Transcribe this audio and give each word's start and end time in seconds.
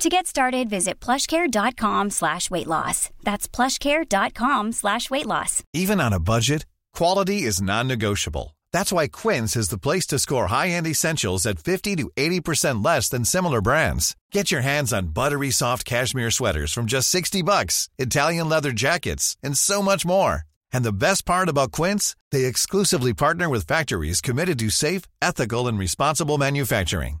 To 0.00 0.08
get 0.08 0.26
started, 0.26 0.70
visit 0.70 0.98
plushcare.com 0.98 2.08
slash 2.08 2.50
weight 2.50 2.66
loss. 2.66 3.10
That's 3.22 3.46
plushcare.com 3.46 4.72
slash 4.72 5.10
weight 5.10 5.26
loss. 5.26 5.62
Even 5.74 6.00
on 6.00 6.14
a 6.14 6.18
budget, 6.18 6.64
quality 6.94 7.42
is 7.42 7.60
non-negotiable. 7.60 8.56
That's 8.72 8.92
why 8.92 9.08
Quince 9.08 9.56
is 9.56 9.68
the 9.68 9.76
place 9.76 10.06
to 10.06 10.18
score 10.18 10.46
high-end 10.46 10.86
essentials 10.86 11.44
at 11.44 11.58
50 11.58 11.96
to 11.96 12.10
80% 12.16 12.82
less 12.82 13.10
than 13.10 13.26
similar 13.26 13.60
brands. 13.60 14.16
Get 14.32 14.50
your 14.50 14.62
hands 14.62 14.90
on 14.94 15.08
buttery 15.08 15.50
soft 15.50 15.84
cashmere 15.84 16.30
sweaters 16.30 16.72
from 16.72 16.86
just 16.86 17.10
60 17.10 17.42
bucks, 17.42 17.90
Italian 17.98 18.48
leather 18.48 18.72
jackets, 18.72 19.36
and 19.42 19.54
so 19.54 19.82
much 19.82 20.06
more. 20.06 20.44
And 20.72 20.82
the 20.82 20.94
best 20.94 21.26
part 21.26 21.50
about 21.50 21.72
Quince, 21.72 22.16
they 22.30 22.46
exclusively 22.46 23.12
partner 23.12 23.50
with 23.50 23.66
factories 23.66 24.22
committed 24.22 24.58
to 24.60 24.70
safe, 24.70 25.02
ethical, 25.20 25.68
and 25.68 25.78
responsible 25.78 26.38
manufacturing. 26.38 27.20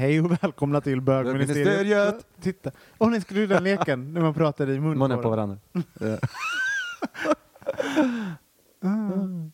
Hej 0.00 0.20
och 0.20 0.30
välkomna 0.42 0.80
till 0.80 1.00
bögministeriet. 1.00 2.26
Titta. 2.40 2.70
Åh, 2.98 3.10
ni 3.10 3.20
skulle 3.20 3.46
den 3.46 3.64
leken 3.64 4.14
när 4.14 4.20
man 4.20 4.34
pratar 4.34 4.70
i 4.70 4.80
mun 4.80 4.98
Munnen 4.98 5.22
på 5.22 5.30
varandra. 5.30 5.58
varandra. 8.82 9.50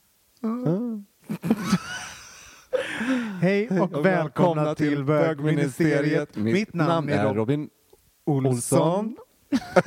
Hej 3.41 3.80
och 3.80 4.06
välkomna 4.06 4.74
till 4.74 5.05
bögministeriet. 5.05 6.36
Mitt 6.36 6.74
namn 6.74 7.08
är 7.08 7.24
Rob 7.24 7.36
Robin 7.36 7.70
Olsson. 8.24 9.17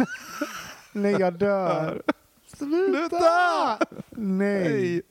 Nej, 0.91 1.15
jag 1.19 1.33
dör. 1.33 2.01
Sluta! 2.57 3.77
Nej. 4.09 5.01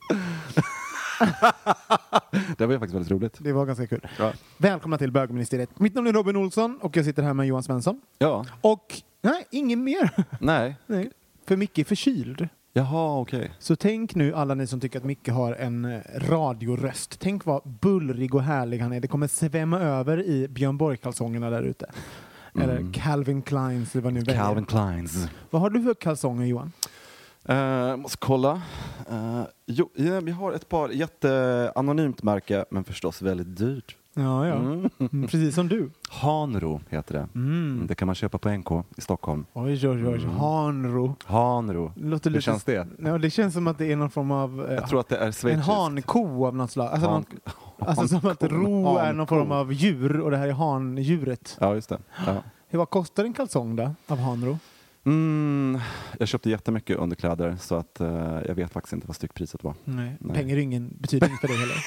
Det 2.58 2.66
var 2.66 2.72
ju 2.72 2.78
faktiskt 2.78 2.94
väldigt 2.94 3.10
roligt. 3.10 3.36
Det 3.38 3.52
var 3.52 3.66
ganska 3.66 3.86
kul. 3.86 4.08
Ja. 4.18 4.32
Välkomna 4.56 4.98
till 4.98 5.12
bögministeriet. 5.12 5.78
Mitt 5.80 5.94
namn 5.94 6.06
är 6.06 6.12
Robin 6.12 6.36
Olsson 6.36 6.78
och 6.82 6.96
jag 6.96 7.04
sitter 7.04 7.22
här 7.22 7.34
med 7.34 7.46
Johan 7.46 7.62
Svensson. 7.62 8.00
Ja, 8.18 8.46
Och, 8.60 9.02
nej, 9.22 9.46
ingen 9.50 9.84
mer. 9.84 10.10
nej. 10.40 10.76
nej. 10.86 11.10
För 11.46 11.56
Micke 11.56 11.78
är 11.78 11.84
förkyld. 11.84 12.48
Jaha, 12.72 13.20
okej. 13.20 13.50
Så 13.58 13.76
tänk 13.76 14.14
nu 14.14 14.34
alla 14.34 14.54
ni 14.54 14.66
som 14.66 14.80
tycker 14.80 14.98
att 14.98 15.04
Micke 15.04 15.28
har 15.28 15.52
en 15.52 15.84
eh, 15.84 16.00
radioröst. 16.16 17.20
Tänk 17.20 17.44
vad 17.44 17.62
bullrig 17.64 18.34
och 18.34 18.42
härlig 18.42 18.78
han 18.78 18.92
är. 18.92 19.00
Det 19.00 19.08
kommer 19.08 19.26
svämma 19.28 19.80
över 19.80 20.22
i 20.22 20.48
Björn 20.48 20.76
Borg-kalsongerna 20.78 21.50
där 21.50 21.62
ute. 21.62 21.86
Eller 22.60 22.92
Calvin 22.92 23.42
Kleins 23.42 23.94
eller 23.94 24.02
vad 24.02 24.12
väljer. 24.12 24.32
Mm. 24.32 24.44
Calvin 24.44 24.66
Kleins. 24.66 25.28
Vad 25.50 25.62
har 25.62 25.70
du 25.70 25.82
för 25.82 25.94
kalsonger 25.94 26.46
Johan? 26.46 26.72
Uh, 27.50 27.96
måste 27.96 28.16
kolla. 28.18 28.62
Uh, 29.12 29.42
jo, 29.66 29.90
ja, 29.94 30.20
vi 30.20 30.30
har 30.32 30.52
ett 30.52 30.68
par 30.68 30.88
jätteanonymt 30.88 32.22
märke, 32.22 32.64
men 32.70 32.84
förstås 32.84 33.22
väldigt 33.22 33.56
dyrt. 33.56 33.96
Ja, 34.14 34.46
ja. 34.46 34.54
Mm. 34.54 34.90
Mm, 34.98 35.22
Precis 35.28 35.54
som 35.54 35.68
du. 35.68 35.90
Hanro 36.10 36.80
heter 36.88 37.14
det. 37.14 37.28
Mm. 37.34 37.84
Det 37.88 37.94
kan 37.94 38.06
man 38.06 38.14
köpa 38.14 38.38
på 38.38 38.48
NK 38.50 38.70
i 38.96 39.00
Stockholm. 39.00 39.46
Oj, 39.52 39.88
oj, 39.88 40.06
oj. 40.06 40.24
Hanro. 40.38 41.14
Hanro. 41.24 41.92
Låter 41.96 42.30
Hur 42.30 42.34
lite... 42.36 42.42
känns 42.42 42.64
det? 42.64 42.86
Ja, 42.98 43.18
det 43.18 43.30
känns 43.30 43.54
som 43.54 43.66
att 43.66 43.78
det 43.78 43.92
är 43.92 43.96
någon 43.96 44.10
form 44.10 44.30
av... 44.30 44.66
eh, 44.68 44.74
Jag 44.74 44.88
tror 44.88 45.00
att 45.00 45.08
det 45.08 45.16
är 45.16 45.48
en 45.48 45.60
hanko 45.60 46.46
av 46.46 46.56
något 46.56 46.70
slag. 46.70 46.86
Alltså, 46.92 47.08
Han- 47.08 47.24
någon, 47.46 47.88
alltså 47.88 48.08
som 48.20 48.30
att 48.30 48.42
ro 48.42 48.96
är 48.98 49.12
någon 49.12 49.26
form 49.26 49.52
av 49.52 49.72
djur 49.72 50.20
och 50.20 50.30
det 50.30 50.36
här 50.36 50.48
är 50.48 50.52
handjuret. 50.52 51.56
Ja, 51.60 51.74
just 51.74 51.88
det. 51.88 51.98
Ja. 52.26 52.34
Hur 52.68 52.78
Vad 52.78 52.90
kostar 52.90 53.24
en 53.24 53.32
kalsong 53.32 53.76
då, 53.76 53.90
av 54.06 54.18
Hanro? 54.18 54.58
Mm, 55.04 55.80
jag 56.18 56.28
köpte 56.28 56.50
jättemycket 56.50 56.96
underkläder 56.96 57.56
så 57.60 57.74
att 57.74 58.00
eh, 58.00 58.40
jag 58.46 58.54
vet 58.54 58.72
faktiskt 58.72 58.92
inte 58.92 59.06
vad 59.06 59.16
styckpriset 59.16 59.64
var. 59.64 59.74
Nej, 59.84 60.16
Nej. 60.20 60.36
pengar 60.36 60.56
är 60.56 60.60
ingen, 60.60 60.96
betyder 61.00 61.28
inget 61.28 61.40
för 61.40 61.48
dig 61.48 61.56
heller. 61.56 61.76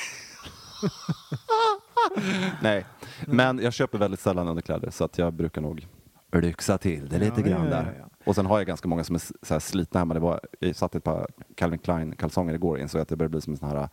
Nej, 2.61 2.85
men 3.27 3.59
jag 3.59 3.73
köper 3.73 3.97
väldigt 3.97 4.19
sällan 4.19 4.47
underkläder 4.47 4.89
så 4.89 5.03
att 5.03 5.17
jag 5.17 5.33
brukar 5.33 5.61
nog 5.61 5.87
lyxa 6.33 6.77
till 6.77 7.09
det 7.09 7.19
lite 7.19 7.41
Ja, 7.41 7.47
grann 7.47 7.65
ja, 7.65 7.71
ja, 7.71 7.75
där. 7.83 7.95
ja. 7.99 8.05
Och 8.25 8.35
sen 8.35 8.45
har 8.45 8.57
jag 8.59 8.67
ganska 8.67 8.87
många 8.87 9.03
som 9.03 9.15
är 9.15 9.19
s- 9.19 9.33
så 9.41 9.53
här 9.53 9.59
slitna 9.59 9.99
hemma. 9.99 10.13
Det 10.13 10.19
var, 10.19 10.39
jag 10.59 10.75
satte 10.75 10.97
ett 10.97 11.03
par 11.03 11.27
Calvin 11.55 11.79
Klein 11.79 12.15
kalsonger 12.15 12.53
igår 12.53 12.75
och 12.75 12.79
insåg 12.79 13.01
att 13.01 13.07
det 13.07 13.15
börjar 13.15 13.29
bli 13.29 13.41
som 13.41 13.53
en 13.53 13.57
sån 13.57 13.69
här 13.69 13.89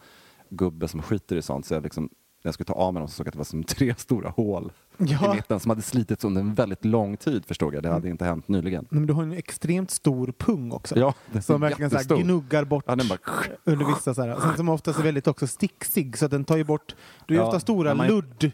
gubbe 0.50 0.89
som 0.89 1.03
skiter 1.03 1.37
i 1.37 1.43
sånt. 1.43 1.67
Så 1.67 1.75
jag 1.75 1.83
liksom, 1.83 2.09
när 2.43 2.49
jag 2.49 2.54
skulle 2.54 2.65
ta 2.66 2.72
av 2.75 2.94
mig 2.94 3.00
dem 3.00 3.09
så 3.09 3.15
såg 3.15 3.26
jag 3.26 3.28
att 3.28 3.32
det 3.32 3.38
var 3.38 3.44
som 3.44 3.65
tre 3.65 3.94
stora 3.99 4.28
hål 4.31 4.72
Ja. 5.00 5.32
i 5.32 5.37
mitten 5.37 5.60
som 5.60 5.71
hade 5.71 5.82
slitits 5.82 6.25
under 6.25 6.41
en 6.41 6.54
väldigt 6.54 6.84
lång 6.84 7.16
tid 7.16 7.44
förstod 7.47 7.75
jag. 7.75 7.82
Det 7.82 7.88
hade 7.88 8.09
inte 8.09 8.25
hänt 8.25 8.49
nyligen. 8.49 8.87
Men 8.91 9.06
du 9.06 9.12
har 9.12 9.22
en 9.22 9.32
extremt 9.32 9.91
stor 9.91 10.32
pung 10.38 10.72
också. 10.72 10.99
Ja, 10.99 11.15
är 11.32 11.41
som 11.41 11.60
verkligen 11.60 11.91
så 12.04 12.16
gnuggar 12.16 12.65
bort 12.65 12.84
Ja, 12.87 12.97
bara... 13.09 13.19
under 13.65 13.87
vissa 13.87 14.15
så 14.15 14.22
här. 14.22 14.37
Sen 14.41 14.56
som 14.56 14.69
oftast 14.69 14.99
är 14.99 15.03
väldigt 15.03 15.26
också 15.26 15.47
sticksig 15.47 16.19
så 16.19 16.25
att 16.25 16.31
den 16.31 16.44
tar 16.44 16.56
ju 16.56 16.65
bort, 16.65 16.94
du 17.26 17.34
har 17.34 17.37
ju 17.37 17.43
Ja, 17.43 17.47
ofta 17.47 17.60
stora 17.60 17.94
man- 17.94 18.06
ludd, 18.06 18.53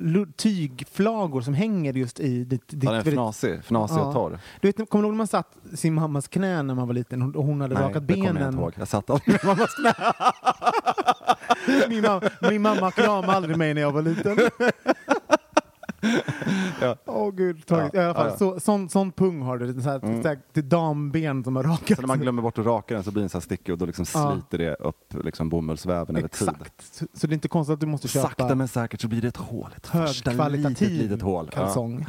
ludd, 0.00 0.36
tygflagor 0.36 1.40
som 1.40 1.54
hänger 1.54 1.92
just 1.92 2.20
i 2.20 2.44
ditt, 2.44 2.68
ditt 2.68 2.84
Ja, 2.84 2.90
den 2.90 3.00
är 3.00 3.10
fnasig, 3.10 3.58
fnasig 3.64 3.96
Ja. 3.96 4.06
och 4.06 4.14
torr. 4.14 4.38
Du 4.60 4.68
vet, 4.68 4.90
kommer 4.90 5.02
du 5.02 5.06
ihåg 5.06 5.12
när 5.14 5.18
man 5.18 5.26
satt 5.26 5.56
sin 5.74 5.94
mammas 5.94 6.28
knä 6.28 6.62
när 6.62 6.74
man 6.74 6.86
var 6.86 6.94
liten 6.94 7.22
och 7.36 7.44
hon 7.44 7.60
hade 7.60 7.74
rakat 7.74 8.08
det 8.08 8.14
kommer 8.14 8.26
jag 8.26 8.34
benen? 8.34 8.48
inte 8.48 8.60
ihåg. 8.62 8.72
Jag 8.78 8.88
satt 8.88 9.10
aldrig 9.10 9.44
mammas 9.44 9.74
knä. 9.74 9.94
Min, 11.88 12.02
mamma, 12.02 12.20
min 12.50 12.62
mamma 12.62 12.90
kramade 12.90 13.32
aldrig 13.32 13.56
mig 13.56 13.74
när 13.74 13.80
jag 13.80 13.92
var 13.92 14.02
liten. 14.02 14.38
Ja. 16.80 16.96
Åh 17.06 17.30
gud, 17.30 17.66
taget. 17.66 17.90
Ja, 17.94 18.00
I 18.00 18.04
alla 18.04 18.14
fall, 18.14 18.28
ja. 18.30 18.36
Så, 18.36 18.60
sån, 18.60 18.88
sån 18.88 19.12
pung 19.12 19.42
har 19.42 19.58
du, 19.58 19.72
så 19.74 19.80
här, 19.80 20.04
Mm. 20.04 20.22
så 20.22 20.28
här, 20.28 20.38
är 20.54 20.62
damben 20.62 21.44
som 21.44 21.56
har 21.56 21.62
rakat. 21.62 21.96
Så 21.96 22.02
när 22.02 22.06
man 22.08 22.20
glömmer 22.20 22.42
bort 22.42 22.58
att 22.58 22.66
raka 22.66 22.94
den 22.94 23.04
så 23.04 23.10
blir 23.10 23.22
den 23.22 23.28
så 23.30 23.38
här 23.38 23.42
stickig 23.42 23.72
och 23.72 23.78
då 23.78 23.86
liksom 23.86 24.06
sliter 24.06 24.58
det 24.58 24.74
upp 24.74 25.14
liksom 25.24 25.48
bomullsväven 25.48 26.16
över 26.16 26.28
tid. 26.28 26.48
Exakt. 26.48 26.94
Så, 26.94 27.06
så 27.14 27.26
det 27.26 27.32
är 27.32 27.34
inte 27.34 27.48
konstigt 27.48 27.74
att 27.74 27.80
du 27.80 27.86
måste 27.86 28.08
köpa 28.08 28.28
Sakta 28.28 28.54
men 28.54 28.68
säkert 28.68 29.00
så 29.00 29.08
blir 29.08 29.22
det 29.22 29.28
ett 29.28 29.36
hål. 29.36 29.70
Ett 29.76 29.86
första 29.86 30.48
litet, 30.48 30.80
litet 30.80 31.22
hål. 31.22 31.50
Kalsong. 31.50 32.06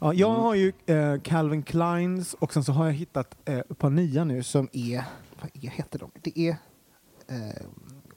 Ja, 0.00 0.14
jag 0.14 0.30
har 0.34 0.54
ju 0.54 0.72
eh, 0.86 1.20
Calvin 1.20 1.62
Kleins 1.62 2.34
och 2.34 2.52
sen 2.52 2.64
så 2.64 2.72
har 2.72 2.86
jag 2.86 2.92
hittat 2.92 3.36
eh, 3.44 3.58
ett 3.58 3.78
par 3.78 3.90
nya 3.90 4.24
nu 4.24 4.42
som 4.42 4.68
är, 4.72 5.04
vad 5.40 5.50
är, 5.64 5.70
heter 5.70 5.98
de? 5.98 6.10
Det 6.22 6.38
är 6.38 6.50
eh, 7.28 7.62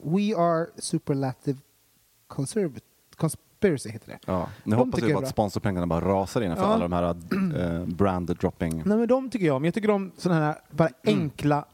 We 0.04 0.36
Are 0.36 0.66
Superlative 0.76 1.58
Conserv- 2.28 2.80
Conspiracy 3.16 3.90
heter 3.90 4.08
det. 4.08 4.18
Ja. 4.26 4.48
Nu 4.64 4.76
De 4.76 4.86
hoppas 4.86 5.02
vi 5.02 5.10
är 5.12 5.16
att 5.22 5.28
sponsorpengarna 5.28 5.86
bara 5.86 6.00
rasar 6.04 6.40
in 6.42 6.56
för 6.56 6.62
Ja. 6.62 6.68
alla 6.68 6.88
de 6.88 6.92
här 6.92 7.02
äh, 7.80 7.86
branded 7.86 8.36
dropping. 8.36 8.82
Nej 8.84 8.98
men 8.98 9.08
de 9.08 9.30
tycker 9.30 9.46
jag 9.46 9.56
om. 9.56 9.64
Jag 9.64 9.74
tycker 9.74 9.90
om 9.90 10.12
sådana 10.16 10.40
här 10.40 10.54
bara 10.70 10.88
Mm. 11.02 11.20
enkla, 11.20 11.64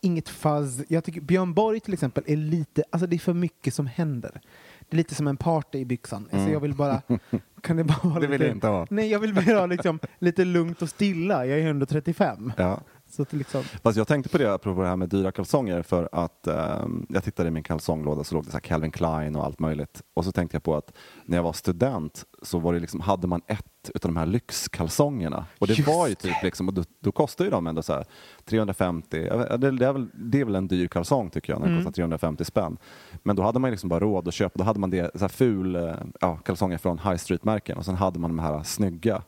inget 0.00 0.28
fuzz. 0.28 0.82
Jag 0.88 1.04
tycker 1.04 1.20
Björn 1.20 1.54
Borg 1.54 1.80
till 1.80 1.92
exempel 1.92 2.24
är 2.26 2.36
lite, 2.36 2.82
alltså 2.90 3.06
det 3.06 3.16
är 3.16 3.18
för 3.18 3.32
mycket 3.34 3.74
som 3.74 3.86
händer. 3.86 4.40
Det 4.88 4.94
är 4.94 4.96
lite 4.96 5.14
som 5.14 5.26
en 5.28 5.36
party 5.36 5.78
i 5.78 5.84
byxan. 5.84 6.28
Alltså 6.32 6.50
jag 6.50 6.60
vill 6.60 6.74
bara, 6.74 7.02
kan 7.60 7.76
det 7.76 7.84
bara 7.84 7.98
vara 8.02 8.16
Mm. 8.16 8.20
Det 8.20 8.26
vill 8.26 8.30
lite, 8.40 8.44
jag 8.44 8.56
inte 8.56 8.66
ha. 8.66 8.86
Nej, 8.90 9.10
jag 9.10 9.18
vill 9.18 9.34
bara 9.34 9.58
ha 9.58 9.66
liksom, 9.66 9.98
lite 10.18 10.44
lugnt 10.44 10.82
och 10.82 10.88
stilla. 10.88 11.46
Jag 11.46 11.58
är 11.60 11.66
ändå 11.70 11.86
35. 11.86 12.52
Ja. 12.56 12.80
Så 13.14 13.22
att 13.22 13.32
liksom, 13.32 13.62
Fast 13.82 13.98
jag 13.98 14.08
tänkte 14.08 14.28
på 14.30 14.38
det 14.38 14.54
apropå 14.54 14.82
det 14.82 14.88
här 14.88 14.96
med 14.96 15.08
dyra 15.08 15.32
kalsonger 15.32 15.82
för 15.82 16.08
att 16.12 16.46
ehm, 16.46 17.06
jag 17.08 17.24
tittade 17.24 17.48
i 17.48 17.50
min 17.50 17.62
kalsonglåda 17.62 18.24
så 18.24 18.34
låg 18.34 18.44
det 18.44 18.50
så 18.50 18.56
här 18.56 18.60
Calvin 18.60 18.90
Klein 18.90 19.36
och 19.36 19.44
allt 19.44 19.58
möjligt. 19.58 20.02
Och 20.14 20.24
så 20.24 20.32
tänkte 20.32 20.54
jag 20.54 20.62
på 20.62 20.76
att 20.76 20.92
när 21.24 21.36
jag 21.36 21.42
var 21.42 21.52
student 21.52 22.24
så 22.42 22.58
var 22.58 22.72
det 22.72 22.80
liksom, 22.80 23.00
hade 23.00 23.26
man 23.26 23.42
ett 23.46 23.90
utav 23.94 24.10
de 24.12 24.16
här 24.16 24.26
lyxkalsongerna. 24.26 25.46
Och 25.58 25.66
det 25.66 25.72
Just 25.74 25.88
var 25.88 26.08
ju 26.08 26.14
typ 26.14 26.42
liksom, 26.42 26.68
och 26.68 26.74
då, 26.74 26.84
då 27.00 27.12
kostar 27.12 27.44
ju 27.44 27.50
de 27.50 27.66
ändå 27.66 27.82
så 27.82 27.92
här 27.92 28.04
350, 28.44 29.26
jag 29.26 29.38
vet- 29.38 29.60
det, 29.60 29.70
det, 29.70 29.86
är 29.86 29.92
väl, 29.92 30.08
det 30.14 30.40
är 30.40 30.44
väl 30.44 30.54
en 30.54 30.68
dyr 30.68 30.88
kalsong 30.88 31.30
tycker 31.30 31.52
jag 31.52 31.60
när 31.60 31.68
det 31.68 31.76
kostar 31.76 31.92
350 31.92 32.44
spänn. 32.44 32.76
Men 33.22 33.36
då 33.36 33.42
hade 33.42 33.58
man 33.58 33.70
liksom 33.70 33.88
bara 33.88 34.00
råd 34.00 34.28
att 34.28 34.34
köpa, 34.34 34.58
då 34.58 34.64
hade 34.64 34.80
man 34.80 34.90
det, 34.90 35.10
så 35.14 35.20
här 35.20 35.28
ful 35.28 35.76
eh, 35.76 35.94
ja, 36.20 36.36
kalsonger 36.36 36.78
från 36.78 36.98
high 36.98 37.16
street-märken 37.16 37.78
och 37.78 37.84
sen 37.84 37.94
hade 37.94 38.18
man 38.18 38.30
de 38.36 38.38
här 38.38 38.62
snygga 38.62 39.22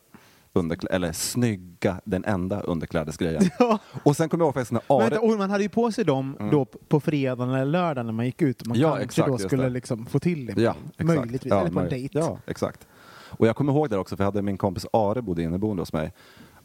underklä- 0.56 0.90
eller 0.90 1.12
snygga, 1.12 2.00
den 2.04 2.24
enda 2.24 2.60
underklädesgrejen. 2.60 3.42
Ja. 3.58 3.78
Och 4.02 4.16
sen 4.16 4.28
kommer 4.28 4.42
jag 4.44 4.46
ihåg 4.46 4.54
faktiskt 4.54 4.72
när 4.72 4.82
Are... 4.86 5.00
Vänta, 5.10 5.20
och 5.20 5.38
man 5.38 5.50
hade 5.50 5.62
ju 5.62 5.68
på 5.68 5.92
sig 5.92 6.04
dem 6.04 6.36
då 6.52 6.64
p- 6.64 6.78
på 6.88 7.00
fredagen 7.00 7.54
eller 7.54 7.64
lördagen 7.64 8.06
när 8.06 8.12
man 8.12 8.26
gick 8.26 8.42
ut. 8.42 8.66
Man 8.66 8.78
Ja, 8.78 8.88
kanske 8.88 9.04
exakt, 9.04 9.28
då 9.28 9.38
skulle 9.38 9.62
det. 9.62 9.68
liksom 9.70 10.06
få 10.06 10.18
till 10.18 10.46
det. 10.46 10.62
Ja. 10.62 10.74
Möjligtvis. 10.98 11.50
Ja, 11.50 11.60
eller 11.60 11.70
på 11.70 11.80
en 11.80 11.88
dejt. 11.88 12.18
Ja, 12.18 12.38
exakt. 12.46 12.86
Och 13.28 13.46
jag 13.46 13.56
kommer 13.56 13.72
ihåg 13.72 13.90
det 13.90 13.98
också, 13.98 14.16
för 14.16 14.24
jag 14.24 14.26
hade 14.32 14.42
min 14.42 14.58
kompis 14.58 14.86
Are 14.92 15.22
bodde 15.22 15.42
inneboende 15.42 15.82
hos 15.82 15.92
mig. 15.92 16.12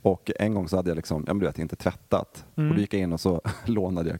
Och 0.01 0.31
en 0.39 0.53
gång 0.53 0.67
så 0.69 0.75
hade 0.75 0.89
jag 0.89 0.95
liksom, 0.95 1.23
ja 1.27 1.33
men 1.33 1.39
du 1.39 1.45
vet, 1.45 1.59
inte 1.59 1.75
tvättat. 1.75 2.45
Mm. 2.55 2.69
Och 2.69 2.75
då 2.75 2.81
gick 2.81 2.93
jag 2.93 3.01
in 3.01 3.13
och 3.13 3.19
så 3.19 3.41
lånade 3.65 4.09
jag 4.09 4.19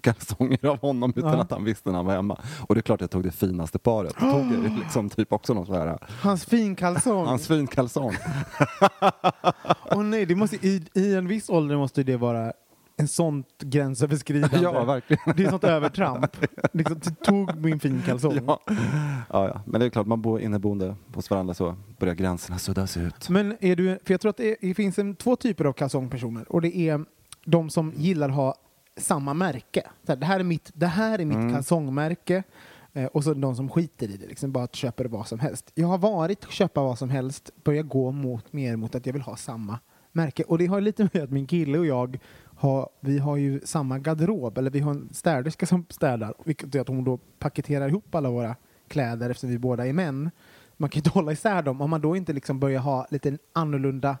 kalsonger 0.00 0.66
av 0.66 0.78
honom 0.80 1.12
utan 1.16 1.32
Ja. 1.32 1.40
att 1.40 1.50
han 1.50 1.64
visste 1.64 1.88
när 1.90 1.96
han 1.96 2.06
var 2.06 2.14
hemma. 2.14 2.40
Och 2.68 2.74
det 2.74 2.78
är 2.78 2.82
klart 2.82 3.00
jag 3.00 3.10
tog 3.10 3.22
det 3.22 3.30
finaste 3.32 3.78
paret. 3.78 4.14
Jag 4.20 4.30
tog 4.32 4.52
ju 4.52 4.78
liksom 4.82 5.10
typ 5.10 5.32
också 5.32 5.54
någon 5.54 5.66
sån 5.66 5.74
här, 5.76 5.98
Hans 6.22 6.44
finkalsong. 6.44 7.26
hans 7.26 7.46
finkalsong. 7.46 8.12
Åh 9.90 10.02
nej, 10.02 10.26
det 10.26 10.34
måste, 10.34 10.56
i, 10.66 10.82
i 10.94 11.14
en 11.14 11.28
viss 11.28 11.50
ålder 11.50 11.76
måste 11.76 12.02
det 12.02 12.16
vara 12.16 12.52
en 12.96 13.08
sånt 13.08 13.46
gränsöverskridande. 13.58 14.58
Ja, 14.62 14.84
verkligen. 14.84 15.36
Det 15.36 15.44
är 15.44 15.50
sånt 15.50 15.64
övertramp. 15.64 16.36
Liksom, 16.72 16.98
du 17.04 17.10
tog 17.10 17.56
min 17.64 17.80
finkalsong. 17.80 18.38
Ja. 18.46 18.60
Ja, 19.32 19.48
ja. 19.48 19.60
Men 19.66 19.80
det 19.80 19.86
är 19.86 19.90
klart, 19.90 20.06
man 20.06 20.22
bor 20.22 20.40
inneboende 20.40 20.96
hos 21.14 21.30
varandra 21.30 21.54
så 21.54 21.76
börjar 21.98 22.14
gränserna 22.14 22.58
suddas 22.58 22.96
ut. 22.96 23.28
Men 23.28 23.56
är 23.60 23.76
du, 23.76 23.98
för 24.04 24.14
jag 24.14 24.20
tror 24.20 24.30
att 24.30 24.36
det, 24.36 24.50
är, 24.50 24.56
det 24.60 24.74
finns 24.74 24.98
en, 24.98 25.16
två 25.16 25.36
typer 25.36 25.64
av 25.64 25.72
kalsongpersoner 25.72 26.52
och 26.52 26.60
det 26.62 26.76
är 26.76 27.04
de 27.44 27.70
som 27.70 27.92
gillar 27.96 28.28
att 28.28 28.34
ha 28.34 28.54
samma 28.96 29.34
märke. 29.34 29.82
Så 30.06 30.12
här, 30.12 30.16
det 30.16 30.26
här 30.26 30.40
är 30.40 30.44
mitt, 30.44 30.70
det 30.74 30.86
här 30.86 31.18
är 31.18 31.24
mitt 31.24 31.36
Mm. 31.36 31.52
kalsongmärke 31.52 32.42
eh, 32.92 33.04
och 33.06 33.24
så 33.24 33.34
de 33.34 33.56
som 33.56 33.68
skiter 33.68 34.08
i 34.10 34.16
det, 34.16 34.26
liksom 34.26 34.52
bara 34.52 34.64
att 34.64 34.74
köper 34.74 35.04
vad 35.04 35.26
som 35.28 35.38
helst. 35.38 35.70
Jag 35.74 35.88
har 35.88 35.98
varit 35.98 36.50
köpa 36.50 36.82
vad 36.82 36.98
som 36.98 37.10
helst, 37.10 37.50
börjar 37.64 37.82
gå 37.82 38.10
mot, 38.10 38.52
mer 38.52 38.76
mot 38.76 38.94
att 38.94 39.06
jag 39.06 39.12
vill 39.12 39.22
ha 39.22 39.36
samma 39.36 39.78
märke 40.12 40.42
och 40.42 40.58
det 40.58 40.66
har 40.66 40.80
lite 40.80 41.08
med 41.12 41.22
att 41.22 41.30
min 41.30 41.46
kille 41.46 41.78
och 41.78 41.86
jag 41.86 42.18
har, 42.56 42.88
vi 43.00 43.18
har 43.18 43.36
ju 43.36 43.60
samma 43.64 43.98
garderob, 43.98 44.58
eller 44.58 44.70
vi 44.70 44.80
har 44.80 44.90
en 44.90 45.08
städerska 45.12 45.66
som 45.66 45.86
städar, 45.88 46.34
vilket 46.44 46.74
gör 46.74 46.82
att 46.82 46.88
hon 46.88 47.04
då 47.04 47.16
paketerar 47.38 47.88
ihop 47.88 48.14
alla 48.14 48.30
våra 48.30 48.56
kläder 48.88 49.30
eftersom 49.30 49.50
vi 49.50 49.58
båda 49.58 49.86
är 49.86 49.92
män. 49.92 50.30
Man 50.76 50.90
kan 50.90 50.96
ju 50.96 51.00
inte 51.00 51.10
hålla 51.10 51.32
isär 51.32 51.62
dem. 51.62 51.80
Om 51.80 51.90
man 51.90 52.00
då 52.00 52.16
inte 52.16 52.32
liksom 52.32 52.60
börjar 52.60 52.80
ha 52.80 53.06
lite 53.10 53.38
annorlunda 53.52 54.16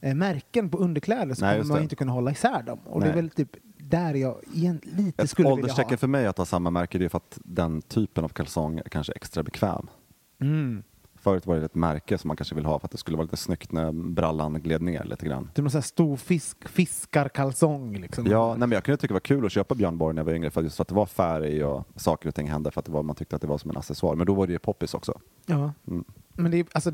eh, 0.00 0.14
märken 0.14 0.70
på 0.70 0.78
underkläder 0.78 1.34
så 1.34 1.44
Nej, 1.44 1.60
kommer 1.60 1.74
man 1.74 1.82
inte 1.82 1.96
kunna 1.96 2.12
hålla 2.12 2.30
isär 2.30 2.62
dem. 2.62 2.78
Och 2.84 3.00
det 3.00 3.06
är 3.06 3.12
Nej. 3.12 3.22
väl 3.22 3.30
typ 3.30 3.56
där 3.88 4.14
jag 4.14 4.36
igen 4.52 4.80
lite 4.82 5.22
Ett 5.22 5.30
skulle 5.30 5.48
vilja 5.48 5.54
ålderstecken 5.54 5.90
ha. 5.90 5.96
för 5.96 6.06
mig 6.06 6.26
att 6.26 6.38
ha 6.38 6.44
samma 6.44 6.70
märke 6.70 6.98
det 6.98 7.04
är 7.04 7.08
för 7.08 7.18
att 7.18 7.38
den 7.44 7.82
typen 7.82 8.24
av 8.24 8.28
kalsong 8.28 8.78
är 8.78 8.88
kanske 8.88 9.12
extra 9.12 9.42
bekväm. 9.42 9.86
Mm. 10.40 10.82
Förut 11.14 11.46
var 11.46 11.56
det 11.56 11.64
ett 11.64 11.74
märke 11.74 12.18
som 12.18 12.28
man 12.28 12.36
kanske 12.36 12.54
vill 12.54 12.64
ha 12.64 12.78
för 12.78 12.86
att 12.86 12.90
det 12.90 12.98
skulle 12.98 13.16
vara 13.16 13.24
lite 13.24 13.36
snyggt 13.36 13.72
när 13.72 13.92
brallan 13.92 14.62
gled 14.62 14.82
ner 14.82 15.04
lite 15.04 15.26
grann. 15.26 15.48
Typ 15.54 15.58
någon 15.58 15.70
sån 15.70 15.78
här 15.78 15.82
stor 15.82 16.16
fisk, 16.16 16.68
fiskarkalsong 16.68 17.96
liksom. 17.96 18.26
Ja, 18.26 18.48
nej, 18.48 18.58
men 18.58 18.72
jag 18.72 18.84
kunde 18.84 18.96
tycka 18.96 19.08
det 19.08 19.14
var 19.14 19.20
kul 19.20 19.46
att 19.46 19.52
köpa 19.52 19.74
Björn 19.74 19.98
Borg 19.98 20.14
när 20.14 20.20
jag 20.20 20.24
var 20.24 20.32
yngre 20.32 20.50
för 20.50 20.62
just 20.62 20.80
att 20.80 20.88
det 20.88 20.94
var 20.94 21.06
färg 21.06 21.64
och 21.64 21.86
saker 21.96 22.28
och 22.28 22.34
ting 22.34 22.50
hände 22.50 22.70
för 22.70 22.80
att 22.80 22.84
det 22.84 22.92
var, 22.92 23.02
man 23.02 23.16
tyckte 23.16 23.36
att 23.36 23.42
det 23.42 23.48
var 23.48 23.58
som 23.58 23.70
en 23.70 23.76
accessoar. 23.76 24.14
Men 24.14 24.26
då 24.26 24.34
var 24.34 24.46
det 24.46 24.52
ju 24.52 24.58
poppis 24.58 24.94
också. 24.94 25.20
ja. 25.46 25.72
Mm. 25.86 26.04
Men 26.32 26.50
det 26.50 26.66
alltså... 26.72 26.92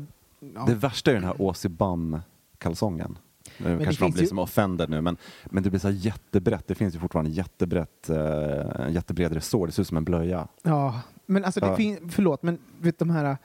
Ja. 0.55 0.65
Det 0.67 0.75
värsta 0.75 1.11
är 1.11 1.15
den 1.15 1.23
här 1.23 1.41
Åsi 1.41 1.69
Bam-kalsongen. 1.69 3.17
Nu 3.63 3.77
det 3.77 3.83
kanske 3.83 4.03
finns 4.05 4.13
blir 4.13 4.23
ju- 4.23 4.27
som 4.27 4.39
offended 4.39 4.89
nu, 4.89 5.01
men, 5.01 5.17
men 5.45 5.63
det 5.63 5.69
blir 5.69 5.79
så 5.79 5.89
jättebrett. 5.89 6.67
Det 6.67 6.75
finns 6.75 6.95
ju 6.95 6.99
fortfarande 6.99 7.31
jättebrett, 7.31 8.09
eh, 8.09 8.89
jättebred 8.89 9.31
resår. 9.33 9.67
Det 9.67 9.73
ser 9.73 9.81
ut 9.81 9.87
som 9.87 9.97
en 9.97 10.03
blöja. 10.05 10.47
ja. 10.63 11.01
Men 11.25 11.45
alltså, 11.45 11.59
det 11.59 11.65
Ja. 11.67 11.75
fin- 11.75 12.09
förlåt, 12.09 12.43
men 12.43 12.59
vet 12.81 12.99
de 12.99 13.09
här 13.09 13.37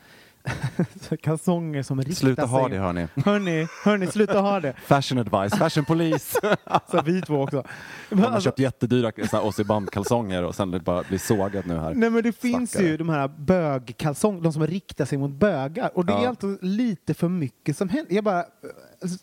kalsonger 1.23 1.83
som 1.83 1.99
riktar 2.01 2.15
Sluta 2.15 2.43
sig... 2.43 2.51
ha 2.51 2.69
det 2.69 2.79
hörni. 2.79 3.07
Hörni, 3.25 3.67
hörni, 3.85 4.07
sluta 4.07 4.41
ha 4.41 4.61
det. 4.61 4.73
Fashion 4.87 5.19
advice, 5.19 5.59
fashion 5.59 5.85
police. 5.85 6.39
Så 6.91 7.03
vi 7.03 7.23
två 7.23 7.43
också. 7.43 7.65
Man 8.11 8.19
har 8.19 8.27
Alltså, 8.27 8.41
köpt 8.51 8.59
jättedyra 8.59 9.13
här 9.33 9.45
Åsi 9.47 9.65
Bam-kalsonger 9.65 10.43
och 10.45 10.55
sen 10.55 10.81
bara 10.85 11.03
blir 11.03 11.19
sågat 11.19 11.67
nu 11.67 11.77
här. 11.79 11.95
Nej 11.95 12.11
men 12.11 12.23
det 12.23 12.33
finns 12.33 12.71
Stackare. 12.71 12.89
ju 12.89 12.97
de 12.97 13.09
här 13.09 13.29
bögkalsonger, 13.29 14.41
de 14.41 14.53
som 14.53 14.67
riktar 14.67 15.05
sig 15.05 15.19
mot 15.19 15.31
bögar. 15.31 15.91
Och 15.95 16.07
det 16.07 16.13
är 16.13 16.23
Ja. 16.23 16.29
alltid 16.29 16.59
lite 16.63 17.15
för 17.15 17.29
mycket 17.29 17.77
som 17.77 17.89
händer. 17.89 18.15
Jag 18.15 18.25
bara, 18.25 18.41
eh, 18.41 18.45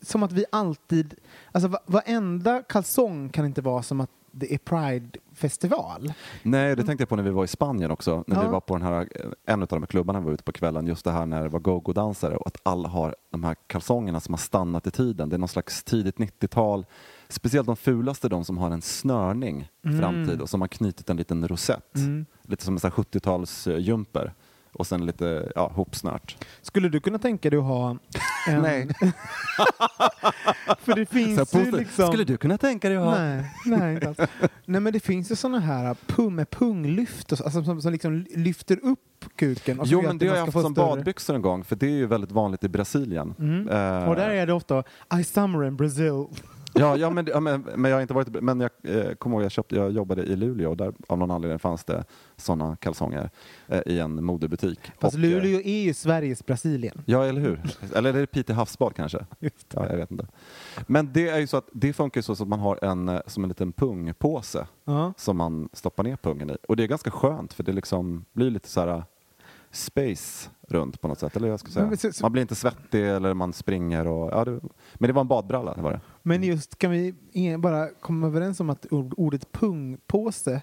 som 0.01 0.23
att 0.23 0.31
vi 0.31 0.45
alltid, 0.51 1.13
alltså 1.51 1.67
va- 1.67 1.79
varenda 1.85 2.61
kalsong 2.69 3.29
kan 3.29 3.45
inte 3.45 3.61
vara 3.61 3.83
som 3.83 4.01
att 4.01 4.09
det 4.35 4.53
är 4.53 4.57
Pride-festival. 4.57 6.13
Nej, 6.43 6.75
det 6.75 6.83
tänkte 6.83 7.01
jag 7.01 7.09
på 7.09 7.15
när 7.15 7.23
vi 7.23 7.29
var 7.29 7.43
i 7.43 7.47
Spanien 7.47 7.91
också. 7.91 8.23
När 8.27 8.35
Ja. 8.35 8.41
vi 8.41 8.47
var 8.47 8.59
på 8.59 8.77
den 8.77 8.87
här, 8.87 9.09
en 9.45 9.61
av 9.61 9.67
de 9.67 9.79
här 9.81 9.87
klubbarna 9.87 10.19
vi 10.19 10.25
var 10.25 10.33
ute 10.33 10.43
på 10.43 10.51
kvällen. 10.51 10.87
Just 10.87 11.05
det 11.05 11.11
här 11.11 11.25
när 11.25 11.43
det 11.43 11.49
var 11.49 11.59
go-go-dansare 11.59 12.35
och 12.35 12.47
att 12.47 12.57
alla 12.63 12.89
har 12.89 13.15
de 13.31 13.43
här 13.43 13.55
kalsongerna 13.67 14.19
som 14.19 14.33
har 14.33 14.39
stannat 14.39 14.87
i 14.87 14.91
tiden. 14.91 15.29
Det 15.29 15.35
är 15.35 15.37
någon 15.37 15.47
slags 15.49 15.83
tidigt 15.83 16.17
90-tal. 16.17 16.85
Speciellt 17.29 17.65
de 17.67 17.75
fulaste, 17.75 18.29
de 18.29 18.45
som 18.45 18.57
har 18.57 18.71
en 18.71 18.81
snörning 18.81 19.69
framtid 19.99 20.41
och 20.41 20.49
som 20.49 20.61
har 20.61 20.67
knutit 20.67 21.09
en 21.09 21.17
liten 21.17 21.47
rosett. 21.47 21.95
Mm. 21.95 22.25
Lite 22.41 22.65
som 22.65 22.73
en 22.73 22.79
sån 22.79 22.91
här 22.95 23.03
70-talsjumper. 23.03 24.31
Och 24.73 24.87
sen 24.87 25.05
lite 25.05 25.51
ja, 25.55 25.71
hopsnört. 25.75 26.37
Skulle 26.61 26.89
du 26.89 26.99
kunna 26.99 27.19
tänka 27.19 27.49
dig 27.49 27.59
att 27.59 27.65
ha 27.65 27.97
en... 28.47 28.61
Nej. 28.61 28.87
för 30.79 30.95
det 30.95 31.05
finns 31.05 31.49
Så 31.49 31.59
ju 31.59 31.71
liksom... 31.71 32.07
Skulle 32.07 32.23
du 32.23 32.37
kunna 32.37 32.57
tänka 32.57 32.89
dig 32.89 32.97
att 32.97 33.03
ha... 33.03 33.17
Nej, 33.17 33.51
nej, 33.65 33.93
inte 33.93 34.07
alls. 34.07 34.17
nej, 34.65 34.81
men 34.81 34.93
det 34.93 34.99
finns 34.99 35.31
ju 35.31 35.35
såna 35.35 35.59
här 35.59 35.95
pung 36.07 36.35
med 36.35 36.49
punglyft 36.49 37.31
och 37.31 37.37
så, 37.37 37.43
alltså, 37.43 37.63
som, 37.63 37.81
som 37.81 37.91
liksom 37.91 38.25
lyfter 38.35 38.79
upp 38.83 38.99
kuken. 39.35 39.79
Jo, 39.85 40.01
men 40.01 40.17
det 40.17 40.27
har 40.27 40.35
jag 40.35 40.45
haft 40.45 40.51
som 40.61 40.61
större- 40.75 40.85
badbyxor 40.95 41.35
en 41.35 41.41
gång, 41.41 41.63
för 41.63 41.75
det 41.75 41.85
är 41.85 41.89
ju 41.91 42.05
väldigt 42.05 42.31
vanligt 42.31 42.63
i 42.63 42.69
Brasilien. 42.69 43.35
Mm. 43.39 43.69
Eh, 43.69 44.09
Och 44.09 44.15
där 44.15 44.29
är 44.29 44.45
det 44.47 44.53
ofta 44.53 44.83
I 45.19 45.23
summer 45.23 45.65
in 45.67 45.75
Brazil. 45.75 46.25
Ja, 46.75 46.97
ja, 46.97 47.09
men, 47.09 47.27
ja 47.31 47.39
men, 47.39 47.61
men 47.75 47.91
jag 47.91 47.97
har 47.97 48.01
inte 48.01 48.13
varit 48.13 48.43
Men 48.43 48.59
jag 48.59 48.69
eh, 48.83 49.13
kommer 49.13 49.35
ihåg, 49.35 49.43
jag, 49.43 49.51
köpte, 49.51 49.75
jag 49.75 49.91
jobbade 49.91 50.23
i 50.23 50.35
Luleå 50.35 50.69
och 50.69 50.77
där 50.77 50.93
av 51.07 51.17
någon 51.17 51.31
anledning 51.31 51.59
fanns 51.59 51.83
det 51.83 52.05
sådana 52.35 52.75
kalsonger 52.75 53.29
eh, 53.67 53.81
i 53.85 53.99
en 53.99 54.23
modebutik. 54.23 54.79
Fast 54.99 55.15
Och, 55.17 55.23
eh, 55.23 55.29
Luleå 55.29 55.61
är 55.63 55.83
ju 55.83 55.93
Sveriges 55.93 56.45
Brasilien. 56.45 57.01
Ja, 57.05 57.25
eller 57.25 57.41
hur? 57.41 57.61
Eller 57.95 58.13
är 58.13 58.19
det 58.19 58.27
Piteå 58.27 58.55
havsbad 58.55 58.95
kanske? 58.95 59.25
Ja, 59.73 59.87
jag 59.89 59.97
vet 59.97 60.11
inte. 60.11 60.27
Men 60.87 61.09
det 61.13 61.29
är 61.29 61.39
ju 61.39 61.47
så 61.47 61.57
att 61.57 61.69
det 61.73 61.93
funkar 61.93 62.21
så 62.21 62.31
att 62.31 62.47
man 62.47 62.59
har 62.59 62.79
en, 62.83 63.09
eh, 63.09 63.19
som 63.27 63.43
en 63.43 63.49
liten 63.49 63.71
pungpåse 63.71 64.67
Ja. 64.85 65.13
som 65.17 65.37
man 65.37 65.69
stoppar 65.73 66.03
ner 66.03 66.15
pungen 66.15 66.49
i. 66.49 66.57
Och 66.67 66.75
det 66.75 66.83
är 66.83 66.87
ganska 66.87 67.11
skönt 67.11 67.53
för 67.53 67.63
det 67.63 67.73
liksom 67.73 68.25
blir 68.33 68.49
lite 68.51 68.69
så 68.69 68.79
här 68.79 68.87
eh, 68.87 69.03
space 69.71 70.49
runt 70.67 71.01
på 71.01 71.07
något 71.07 71.19
sätt. 71.19 71.35
Eller 71.35 71.47
jag 71.47 71.59
ska 71.59 71.71
säga. 71.71 72.11
Man 72.21 72.31
blir 72.31 72.41
inte 72.41 72.55
svettig 72.55 73.07
eller 73.09 73.33
man 73.33 73.53
springer 73.53 74.07
och, 74.07 74.31
ja, 74.31 74.45
det, 74.45 74.51
men 74.93 75.07
det 75.07 75.13
var 75.13 75.21
en 75.21 75.27
badbralla, 75.27 75.73
det 75.73 75.81
var 75.81 75.91
det. 75.91 75.99
Men 76.23 76.43
just 76.43 76.77
kan 76.77 76.91
vi 76.91 77.15
bara 77.59 77.89
komma 77.89 78.27
överens 78.27 78.59
om 78.59 78.69
att 78.69 78.85
ord- 78.93 79.13
ordet 79.17 79.51
pungpåse 79.51 80.61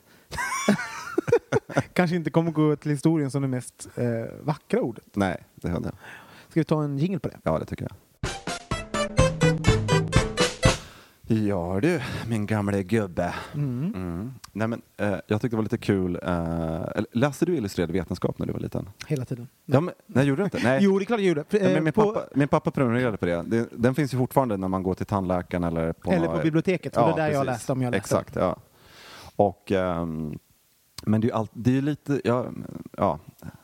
kanske 1.93 2.17
inte 2.17 2.31
kommer 2.31 2.51
gå 2.51 2.77
till 2.77 2.91
historien 2.91 3.31
som 3.31 3.43
det 3.43 3.49
mest 3.49 3.89
eh, 3.97 4.07
vackra 4.43 4.81
ordet. 4.81 5.07
Nej, 5.17 5.45
det 5.55 5.69
hände. 5.69 5.93
Ska 6.49 6.61
vi 6.61 6.65
ta 6.65 6.85
en 6.85 6.99
jingle 6.99 7.19
på 7.19 7.29
det? 7.29 7.39
Ja, 7.43 7.59
det 7.59 7.65
tycker 7.65 7.85
jag. 7.85 7.93
Ja 11.33 11.81
du, 11.83 12.01
min 12.29 12.47
gamle 12.47 12.83
gubbe. 12.83 13.35
Mm. 13.55 13.93
Mm. 13.95 14.33
Nej, 14.53 14.69
men, 14.69 14.83
eh, 14.97 15.09
jag 15.27 15.41
tyckte 15.41 15.49
det 15.49 15.57
var 15.57 15.63
lite 15.63 15.79
kul. 15.79 16.19
Eh, 16.23 17.03
läste 17.13 17.47
du 17.47 17.57
illustrerad 17.57 17.91
vetenskap 17.91 18.39
när 18.39 18.47
du 18.47 18.53
var 18.53 18.61
liten? 18.61 18.89
Hela 19.07 19.25
tiden. 19.25 19.49
Ja, 19.65 19.81
men, 19.81 19.95
nej, 20.07 20.27
gjorde 20.27 20.43
du 20.43 20.45
inte? 20.45 20.61
Nej. 20.63 20.79
Jo, 20.83 20.99
det 20.99 21.03
är 21.03 21.07
klart 21.07 21.21
jag 21.21 21.29
gjorde. 21.29 21.45
Ja, 21.51 21.59
Eh, 21.59 21.73
men 21.75 21.85
min, 21.85 21.93
pappa, 21.93 22.23
min 22.35 22.49
pappa 22.49 22.71
prenumererade 22.71 23.17
på 23.17 23.27
det. 23.27 23.43
det. 23.43 23.69
Den 23.73 23.95
finns 23.95 24.15
ju 24.15 24.19
fortfarande 24.19 24.57
när 24.57 24.69
man 24.69 24.83
går 24.83 24.95
till 24.95 25.07
tandläkaren 25.07 25.65
eller 25.65 25.93
på, 25.93 26.13
eller 26.13 26.29
på 26.29 26.43
biblioteket, 26.43 26.95
för 26.95 27.07
det 27.07 27.13
är 27.13 27.17
där 27.17 27.23
jag 27.23 27.33
precis. 27.33 27.47
läste 27.47 27.73
om 27.73 27.83
jag 27.83 27.91
läste. 27.91 28.17
Exakt, 28.17 28.37
ja. 28.37 28.57
Och, 29.37 29.73
ehm, 29.73 30.39
men 31.03 31.21
det 31.21 31.25
är 31.25 31.29
ju 31.29 31.35
allt, 31.35 31.51
det 31.55 31.79
är 31.79 31.83
lite, 31.83 32.21
ja, 32.25 32.47
ja, 32.97 33.19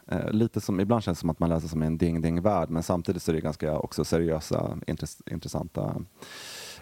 eh, 0.07 0.31
lite 0.31 0.61
som, 0.61 0.81
ibland 0.81 1.03
känns 1.03 1.19
det 1.19 1.21
som 1.21 1.31
att 1.31 1.39
man 1.39 1.49
läser 1.49 1.69
som 1.69 1.83
en 1.83 1.99
ding-ding-värld, 1.99 2.71
men 2.71 2.83
samtidigt 2.83 3.23
så 3.23 3.31
är 3.31 3.35
det 3.35 3.41
ganska 3.41 3.79
också 3.79 4.05
seriösa, 4.05 4.79
intress, 4.87 5.23
intressanta 5.31 5.95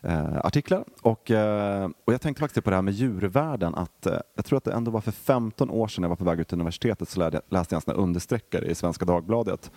eh, 0.05 0.37
artiklar. 0.37 0.85
Och, 1.03 1.31
eh, 1.31 1.89
och 2.05 2.13
jag 2.13 2.21
tänkte 2.21 2.41
faktiskt 2.41 2.65
på 2.65 2.71
det 2.71 2.77
här 2.77 2.83
med 2.83 2.95
djurvärlden, 2.95 3.75
att 3.75 4.07
eh, 4.07 4.19
jag 4.35 4.45
tror 4.45 4.57
att 4.57 4.65
det 4.65 4.73
ändå 4.73 4.91
var 4.91 5.01
för 5.01 5.13
15 5.13 5.71
år 5.71 5.89
sedan 5.89 6.03
jag 6.03 6.09
var 6.09 6.17
på 6.17 6.25
väg 6.25 6.41
ut 6.41 6.49
till 6.49 6.57
universitetet 6.57 7.09
så 7.09 7.21
lärde, 7.21 7.41
läste 7.49 7.75
jag 7.75 7.79
en 7.79 7.95
sån 7.95 8.03
understreckare 8.03 8.67
i 8.67 8.75
Svenska 8.75 9.05
Dagbladet. 9.05 9.71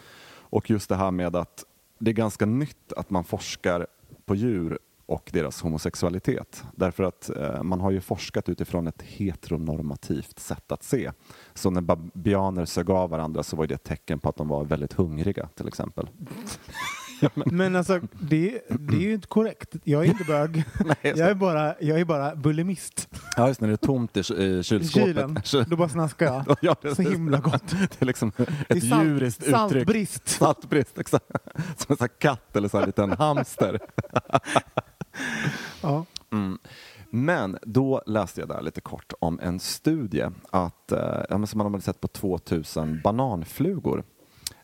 Och 0.50 0.70
just 0.70 0.90
det 0.90 0.96
här 0.96 1.12
med 1.12 1.36
att 1.36 1.66
det 2.00 2.12
är 2.12 2.16
ganska 2.16 2.46
nytt 2.46 2.94
att 2.94 3.10
man 3.10 3.24
forskar 3.24 3.88
på 4.26 4.36
djur 4.36 4.80
och 5.06 5.30
deras 5.34 5.62
homosexualitet. 5.62 6.64
Därför 6.76 7.04
att 7.04 7.30
eh, 7.30 7.64
man 7.64 7.82
har 7.82 7.92
ju 7.92 8.02
forskat 8.02 8.50
utifrån 8.50 8.88
ett 8.88 9.02
heteronormativt 9.02 10.40
sätt 10.40 10.72
att 10.72 10.84
se. 10.84 11.12
Så 11.54 11.70
när 11.70 11.82
babianer 11.82 12.66
sög 12.66 12.90
av 12.90 13.10
varandra 13.10 13.44
så 13.44 13.56
var 13.56 13.68
det 13.68 13.76
ett 13.76 13.84
tecken 13.84 14.20
på 14.20 14.30
att 14.30 14.36
de 14.36 14.48
var 14.48 14.66
väldigt 14.66 14.94
hungriga 14.94 15.50
till 15.56 15.68
exempel. 15.68 16.10
Men 17.46 17.76
alltså, 17.76 18.00
det, 18.12 18.62
det 18.70 18.96
är 18.96 19.02
ju 19.02 19.14
inte 19.14 19.28
korrekt. 19.28 19.76
Jag 19.84 20.06
är 20.06 20.10
inte 20.10 20.24
bög. 20.24 20.64
jag, 21.02 21.20
är 21.20 21.34
bara, 21.34 21.76
jag 21.80 22.00
är 22.00 22.06
bara 22.06 22.36
bulimist. 22.36 23.10
Ja, 23.38 23.48
just 23.48 23.62
när 23.62 23.68
det 23.68 23.74
är 23.74 23.78
tomt 23.78 24.18
i, 24.18 24.20
i 24.20 24.64
kylskåpet. 24.64 25.46
kylen. 25.46 25.66
Då 25.70 25.76
bara 25.76 25.90
snaskar 25.90 26.26
jag. 26.26 26.58
Ja, 26.62 26.76
Så 26.82 26.82
precis. 26.82 27.10
himla 27.10 27.40
gott. 27.40 27.68
Det 27.70 28.02
är 28.02 28.06
liksom 28.06 28.32
Det 28.38 28.44
är 28.74 28.78
ett 28.78 28.90
salt- 28.90 29.06
djuriskt 29.06 29.40
uttryck. 29.40 29.56
Saltbrist. 29.56 30.28
Saltbrist, 30.30 30.98
exakt. 31.00 31.26
Som 31.78 31.86
en 31.94 31.98
sån 31.98 32.08
katt 32.20 32.56
eller 32.56 32.70
så 32.70 32.80
här 32.80 32.86
liten 32.86 33.12
hamster. 33.12 33.80
Ja. 35.82 36.06
Mm. 36.32 36.58
Men 37.10 37.58
då 37.62 38.02
läste 38.06 38.40
jag 38.42 38.50
där 38.50 38.62
lite 38.62 38.82
kort 38.82 39.14
om 39.20 39.40
en 39.40 39.60
studie 39.60 40.26
att, 40.52 40.92
eh, 40.92 41.44
som 41.46 41.58
man 41.58 41.72
hade 41.72 41.82
sett 41.84 42.02
på 42.02 42.08
2000 42.08 43.02
bananflugor. 43.04 44.04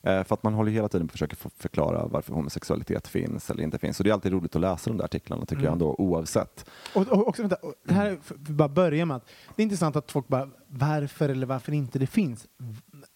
Eh, 0.05 0.23
för 0.23 0.33
att 0.33 0.43
man 0.43 0.53
håller 0.53 0.71
hela 0.71 0.87
tiden 0.89 1.07
på 1.07 1.11
att 1.11 1.11
försöka 1.11 1.35
förklara 1.57 2.05
varför 2.07 2.33
homosexualitet 2.33 3.07
finns 3.07 3.49
eller 3.49 3.63
inte 3.63 3.77
finns. 3.77 3.97
Så 3.97 4.03
det 4.03 4.09
är 4.09 4.13
alltid 4.13 4.31
roligt 4.31 4.55
att 4.55 4.61
läsa 4.61 4.89
de 4.89 4.97
där 4.97 5.05
artiklarna 5.05 5.45
tycker 5.45 5.63
jag 5.63 5.71
ändå 5.73 5.95
oavsett. 5.97 6.65
Och, 6.95 7.07
och 7.07 7.27
också, 7.27 7.41
vänta, 7.41 7.57
det 7.87 7.93
här 7.93 8.17
för 8.21 8.35
bara 8.35 8.69
börja 8.69 9.05
med 9.05 9.17
att 9.17 9.25
det 9.55 9.61
är 9.61 9.63
intressant 9.63 9.95
att 9.95 10.11
folk 10.11 10.27
bara 10.27 10.49
varför 10.67 11.29
eller 11.29 11.45
varför 11.47 11.71
inte 11.71 11.99
det 11.99 12.07
finns. 12.07 12.47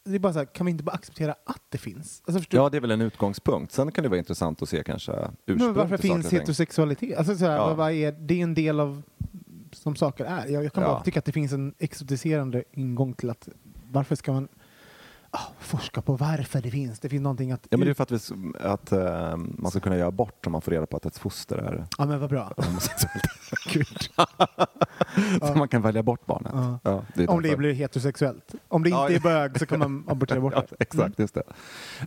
Det 0.06 0.16
är 0.16 0.20
bara 0.20 0.34
så 0.34 0.40
här, 0.40 0.46
kan 0.46 0.66
vi 0.66 0.72
inte 0.72 0.84
bara 0.84 0.92
acceptera 0.96 1.36
att 1.46 1.62
det 1.70 1.78
finns? 1.78 2.22
Alltså, 2.28 2.44
Ja, 2.50 2.70
det 2.70 2.78
är 2.78 2.82
väl 2.82 2.92
en 2.92 3.02
utgångspunkt. 3.02 3.72
Sen 3.72 3.92
kan 3.92 4.04
det 4.04 4.10
vara 4.10 4.20
intressant 4.20 4.62
att 4.62 4.70
se 4.70 4.84
kanske 4.84 5.12
Men 5.12 5.32
ursprung 5.46 5.74
varför 5.74 5.98
finns 5.98 6.34
heterosexualitet? 6.34 7.18
Alltså, 7.18 7.36
så 7.38 7.46
här, 7.46 7.56
Ja. 7.56 7.74
vad 7.74 7.92
är, 7.92 8.12
det 8.12 8.34
är 8.40 8.44
en 8.44 8.54
del 8.54 8.80
av 8.80 9.02
som 9.72 9.96
saker 9.96 10.26
är. 10.26 10.48
Jag, 10.48 10.64
jag 10.64 10.74
kan 10.74 10.84
Ja. 10.84 10.90
bara 10.90 11.04
tycka 11.04 11.20
att 11.20 11.26
det 11.26 11.32
finns 11.32 11.52
en 11.54 11.74
exotiserande 11.80 12.64
ingång 12.72 13.14
till 13.14 13.30
att 13.30 13.50
varför 13.92 14.16
ska 14.16 14.32
man 14.34 14.48
ah, 15.38 15.52
forska 15.60 16.02
på 16.02 16.16
varför 16.16 16.62
det 16.62 16.72
finns? 16.72 17.00
Det 17.00 17.10
finns 17.10 17.24
någonting 17.24 17.52
att... 17.52 17.68
Ja, 17.70 17.78
men 17.78 17.86
det 17.86 17.92
är 17.92 17.94
för 17.94 18.04
att, 18.04 18.12
vi, 18.12 18.18
att 18.60 18.92
eh, 18.92 19.38
man 19.38 19.72
ska 19.72 19.80
kunna 19.80 19.98
göra 19.98 20.08
abort 20.08 20.46
om 20.46 20.52
man 20.52 20.62
får 20.62 20.72
reda 20.72 20.86
på 20.86 20.98
att 20.98 21.06
ett 21.06 21.18
foster 21.18 21.58
är 21.58 21.86
Ja, 21.98 22.06
men 22.06 22.20
vad 22.20 22.30
bra. 22.30 22.54
Så 25.42 25.54
man 25.56 25.68
kan 25.68 25.82
välja 25.82 26.04
bort 26.04 26.26
barnet. 26.26 26.52
Ja. 26.56 26.80
Ja, 26.84 27.04
det 27.16 27.28
Om 27.28 27.42
det 27.42 27.58
blir 27.58 27.74
heterosexuellt. 27.74 28.56
Om 28.68 28.84
det 28.84 28.90
inte 28.90 29.16
är 29.16 29.20
bög 29.20 29.60
så 29.60 29.66
kan 29.66 29.80
man 29.80 30.04
abortera 30.08 30.40
bort 30.40 30.54
det. 30.54 30.58
Mm. 30.58 30.68
exakt, 30.80 31.20
just 31.20 31.34
det. 31.34 31.44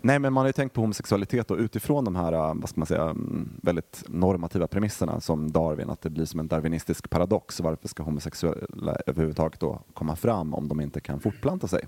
Nej, 0.02 0.18
men 0.18 0.32
man 0.32 0.40
har 0.40 0.46
ju 0.48 0.52
tänkt 0.52 0.72
på 0.72 0.80
homosexualitet 0.80 1.50
och 1.50 1.58
utifrån 1.58 2.04
de 2.04 2.16
här 2.16 2.32
äh, 2.32 2.54
vad 2.54 2.68
ska 2.68 2.80
man 2.80 2.86
säga, 2.86 3.02
mm, 3.02 3.48
väldigt 3.62 4.04
normativa 4.08 4.66
premisserna 4.66 5.20
som 5.20 5.52
Darwin, 5.52 5.90
att 5.90 6.02
det 6.02 6.10
blir 6.10 6.24
som 6.24 6.40
en 6.40 6.48
darwinistisk 6.48 7.10
paradox. 7.10 7.60
Varför 7.60 7.88
ska 7.88 8.02
homosexuella 8.02 8.96
överhuvudtaget 9.06 9.60
då 9.60 9.82
komma 9.94 10.16
fram 10.16 10.54
om 10.54 10.68
de 10.68 10.80
inte 10.80 11.00
kan 11.00 11.20
fortplanta 11.20 11.68
sig? 11.68 11.86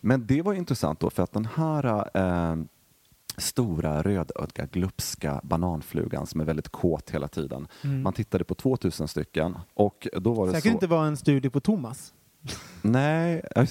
Men 0.00 0.26
det 0.26 0.42
var 0.42 0.54
intressant 0.70 1.00
då 1.00 1.10
för 1.10 1.22
att 1.22 1.32
den 1.32 1.48
här 1.54 2.10
äh, 2.16 2.56
stora 3.36 4.02
rödögda 4.02 4.66
glupska 4.66 5.40
bananflugan 5.42 6.26
som 6.26 6.40
är 6.40 6.44
väldigt 6.44 6.68
kåt 6.68 7.10
hela 7.10 7.28
tiden. 7.28 7.68
Man 7.82 8.12
tittade 8.12 8.44
på 8.44 8.54
2000 8.54 9.08
stycken 9.08 9.58
och 9.74 10.08
då 10.12 10.32
var 10.32 10.46
det 10.46 10.52
Säkert 10.52 10.64
så... 10.64 10.74
inte 10.74 10.86
vara 10.86 11.06
en 11.06 11.16
studie 11.16 11.50
på 11.50 11.60
Thomas. 11.60 12.14
Nej. 12.82 13.42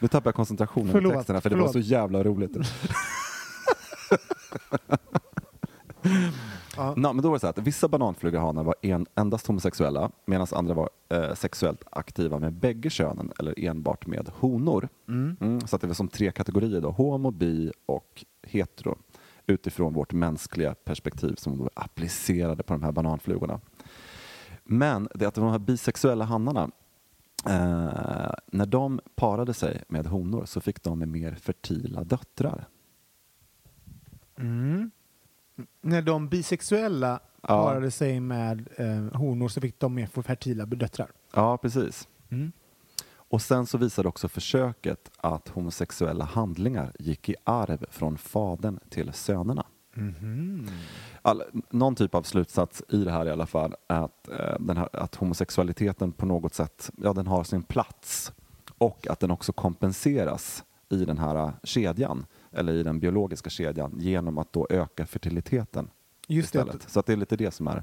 nu 0.00 0.08
tappar 0.08 0.28
jag 0.28 0.34
koncentrationen 0.34 0.88
i 0.88 0.92
Förlåt, 0.92 1.14
texterna 1.14 1.40
för 1.40 1.50
det 1.50 1.56
var 1.56 1.68
förlåt. 1.68 1.84
så 1.84 1.90
jävla 1.90 2.24
roligt. 2.24 2.56
Ja. 6.76 6.94
Men 6.96 7.16
då 7.16 7.28
var 7.28 7.36
det 7.36 7.40
så 7.40 7.46
att 7.46 7.58
vissa 7.58 7.88
bananflugehanar 7.88 8.64
var 8.64 8.74
en, 8.82 9.06
endast 9.14 9.46
homosexuella 9.46 10.10
medan 10.24 10.46
andra 10.52 10.74
var 10.74 10.90
eh, 11.08 11.34
sexuellt 11.34 11.84
aktiva 11.90 12.38
med 12.38 12.52
bägge 12.52 12.90
könen 12.90 13.32
eller 13.38 13.64
enbart 13.64 14.06
med 14.06 14.30
honor. 14.34 14.88
Mm, 15.08 15.60
så 15.60 15.76
att 15.76 15.82
det 15.82 15.88
var 15.88 15.94
som 15.94 16.08
tre 16.08 16.32
kategorier 16.32 16.80
då, 16.80 16.90
homo, 16.90 17.30
bi 17.30 17.72
och 17.86 18.24
hetero 18.42 18.98
utifrån 19.46 19.92
vårt 19.92 20.12
mänskliga 20.12 20.74
perspektiv 20.74 21.34
som 21.34 21.58
då 21.58 21.70
applicerade 21.74 22.62
på 22.62 22.72
de 22.72 22.82
här 22.82 22.92
bananflugorna. 22.92 23.60
Men 24.64 25.08
det 25.14 25.26
att 25.26 25.34
de 25.34 25.50
här 25.50 25.58
bisexuella 25.58 26.24
hannarna 26.24 26.70
eh, 27.46 28.32
när 28.46 28.66
de 28.66 29.00
parade 29.14 29.54
sig 29.54 29.82
med 29.88 30.06
honor 30.06 30.44
så 30.44 30.60
fick 30.60 30.82
de 30.82 31.10
mer 31.10 31.34
fertila 31.34 32.04
döttrar. 32.04 32.68
Mm. 34.38 34.90
När 35.80 36.02
de 36.02 36.28
bisexuella 36.28 37.20
Ja. 37.48 37.64
parade 37.64 37.90
sig 37.90 38.20
med 38.20 38.68
eh, 38.76 39.20
honor 39.20 39.48
så 39.48 39.60
fick 39.60 39.80
de 39.80 39.94
mer 39.94 40.22
fertila 40.22 40.66
döttrar. 40.66 41.10
Ja, 41.34 41.58
precis. 41.58 42.08
Mm. 42.30 42.52
Och 43.14 43.42
sen 43.42 43.66
så 43.66 43.78
visade 43.78 44.08
också 44.08 44.28
försöket 44.28 45.10
att 45.16 45.48
homosexuella 45.48 46.24
handlingar 46.24 46.92
gick 46.98 47.28
i 47.28 47.34
arv 47.44 47.86
från 47.90 48.18
fadern 48.18 48.78
till 48.90 49.12
sönerna. 49.12 49.66
All, 51.22 51.42
någon 51.70 51.94
typ 51.94 52.14
av 52.14 52.22
slutsats 52.22 52.82
i 52.88 53.04
det 53.04 53.10
här 53.10 53.26
i 53.26 53.30
alla 53.30 53.46
fall 53.46 53.74
är 53.88 54.00
att, 54.00 54.28
eh, 54.28 54.74
här, 54.76 54.88
att 54.92 55.14
homosexualiteten 55.14 56.12
på 56.12 56.26
något 56.26 56.54
sätt 56.54 56.90
ja, 56.96 57.12
den 57.12 57.26
har 57.26 57.44
sin 57.44 57.62
plats 57.62 58.32
och 58.78 59.06
att 59.10 59.20
den 59.20 59.30
också 59.30 59.52
kompenseras 59.52 60.64
i 60.88 61.04
den 61.04 61.18
här 61.18 61.36
eh, 61.36 61.50
kedjan 61.64 62.26
eller 62.52 62.72
i 62.72 62.82
den 62.82 63.00
biologiska 63.00 63.50
kedjan 63.50 63.92
genom 63.98 64.38
att 64.38 64.52
då 64.52 64.66
öka 64.70 65.06
fertiliteten 65.06 65.90
Just 66.28 66.52
det. 66.52 66.58
istället. 66.58 66.90
Så 66.90 67.00
att 67.00 67.06
det 67.06 67.12
är 67.12 67.16
lite 67.16 67.36
det 67.36 67.50
som 67.50 67.66
är, 67.68 67.82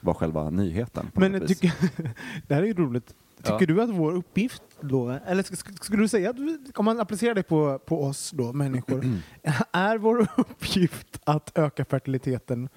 var 0.00 0.14
själva 0.14 0.50
nyheten. 0.50 1.10
Men 1.14 1.46
tycker, 1.46 1.72
det 2.48 2.54
här 2.54 2.62
är 2.62 2.66
ju 2.66 2.74
roligt. 2.74 3.14
Tycker 3.42 3.52
Ja. 3.60 3.66
du 3.66 3.82
att 3.82 3.90
vår 3.90 4.12
uppgift 4.12 4.62
då, 4.80 5.10
eller 5.26 5.42
sk- 5.42 5.54
sk- 5.64 5.82
skulle 5.84 6.02
du 6.02 6.08
säga 6.08 6.30
att 6.30 6.38
vi, 6.38 6.58
om 6.74 6.84
man 6.84 7.00
applicerar 7.00 7.34
det 7.34 7.42
på, 7.42 7.78
på 7.78 8.04
oss 8.04 8.30
då, 8.30 8.52
människor, 8.52 9.04
är 9.72 9.98
vår 9.98 10.26
uppgift 10.36 11.20
att 11.24 11.58
öka 11.58 11.84
fertiliteten 11.84 12.68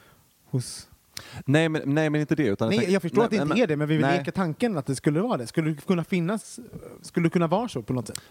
hos... 0.46 0.90
nej, 1.46 1.70
men, 1.70 1.82
nej, 1.86 2.10
men 2.10 2.22
inte 2.22 2.36
det. 2.36 2.48
Utan 2.48 2.70
Nej, 2.70 2.92
jag 2.94 3.02
förstår 3.02 3.18
nej, 3.18 3.26
att 3.26 3.32
det 3.32 3.36
inte 3.38 3.54
nej, 3.54 3.64
är 3.64 3.68
det, 3.68 3.78
men 3.78 3.88
vi 3.88 3.96
vill 3.98 4.06
nej. 4.06 4.18
leka 4.18 4.32
tanken 4.32 4.78
att 4.78 4.86
det 4.86 4.96
skulle 4.96 5.22
vara 5.22 5.38
det. 5.38 5.48
Skulle 5.48 5.70
det 5.74 5.82
kunna 5.86 6.04
finnas, 6.04 6.60
skulle 7.02 7.26
det 7.26 7.30
kunna 7.30 7.48
vara 7.48 7.68
så 7.68 7.82
på 7.82 7.94
något 7.94 8.08
sätt? 8.08 8.22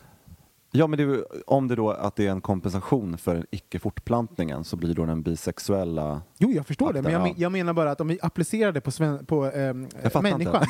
Ja, 0.73 0.87
men 0.87 0.99
det, 0.99 1.25
om 1.47 1.69
det 1.69 1.75
då 1.77 1.91
att 1.91 2.17
det 2.17 2.27
är 2.27 2.31
en 2.31 2.41
kompensation 2.41 3.19
för 3.19 3.47
icke-fortplantningen 3.51 4.65
så 4.65 4.77
blir 4.77 4.95
då 4.95 5.07
den 5.07 5.23
bisexuella... 5.23 6.23
Jo, 6.39 6.51
jag 6.51 6.67
förstår 6.67 6.93
det, 6.93 7.03
men 7.03 7.13
jag, 7.13 7.23
men- 7.23 7.35
jag 7.37 7.53
menar 7.53 7.73
bara 7.73 7.91
att 7.91 8.01
om 8.01 8.09
vi 8.09 8.19
applicerar 8.23 8.73
det 8.73 8.81
på, 8.81 8.91
sven, 8.91 9.27
på 9.27 9.51
fattar 10.03 10.23
människan. 10.23 10.65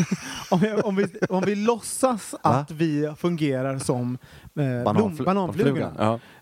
om, 0.50 0.60
vi, 0.60 0.72
om, 0.72 0.96
vi, 0.96 1.06
om 1.28 1.42
vi 1.46 1.54
låtsas 1.54 2.34
att 2.42 2.70
vi 2.70 3.12
fungerar 3.18 3.78
som 3.78 4.18
eh, 4.54 4.92
blom, 4.92 5.16
bananflugorna. 5.24 5.92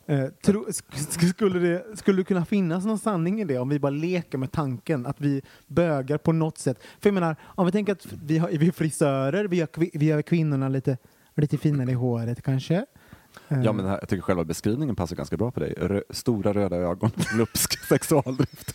Eh, 0.07 0.25
tro, 0.45 0.64
sk- 0.64 0.85
sk- 0.92 1.28
skulle, 1.31 1.59
det, 1.59 1.99
skulle 1.99 2.21
det 2.21 2.25
kunna 2.25 2.45
finnas 2.45 2.85
någon 2.85 2.99
sanning 2.99 3.40
i 3.40 3.45
det 3.45 3.59
om 3.59 3.69
vi 3.69 3.78
bara 3.78 3.90
leker 3.90 4.38
med 4.38 4.52
tanken 4.52 5.07
att 5.07 5.21
vi 5.21 5.42
bögar 5.66 6.19
på 6.19 6.33
något 6.33 6.59
sätt? 6.59 6.78
För 7.00 7.09
jag 7.09 7.14
menar, 7.14 7.37
om 7.42 7.66
vi 7.66 7.73
tänker 7.73 7.92
att 7.92 8.07
vi, 8.25 8.38
har, 8.38 8.49
vi 8.49 8.66
är 8.69 8.73
frisörer, 8.73 9.45
vi 9.45 9.57
gör, 9.57 9.69
vi 9.99 10.07
gör 10.07 10.23
kvinnorna 10.23 10.69
lite, 10.69 10.97
lite 11.37 11.59
finare 11.59 11.90
i 11.90 11.95
håret 11.95 12.42
kanske. 12.42 12.87
Eh, 13.49 13.62
ja, 13.62 13.73
men 13.73 13.87
här, 13.87 13.99
jag 14.01 14.09
tycker 14.09 14.23
själva 14.23 14.45
beskrivningen 14.45 14.97
passar 14.97 15.17
ganska 15.17 15.37
bra 15.37 15.51
på 15.51 15.61
dig. 15.61 15.75
Rö, 15.77 16.03
stora 16.11 16.53
röda 16.53 16.77
ögon, 16.77 17.11
glupsk 17.35 17.85
sexualdrift. 17.89 18.75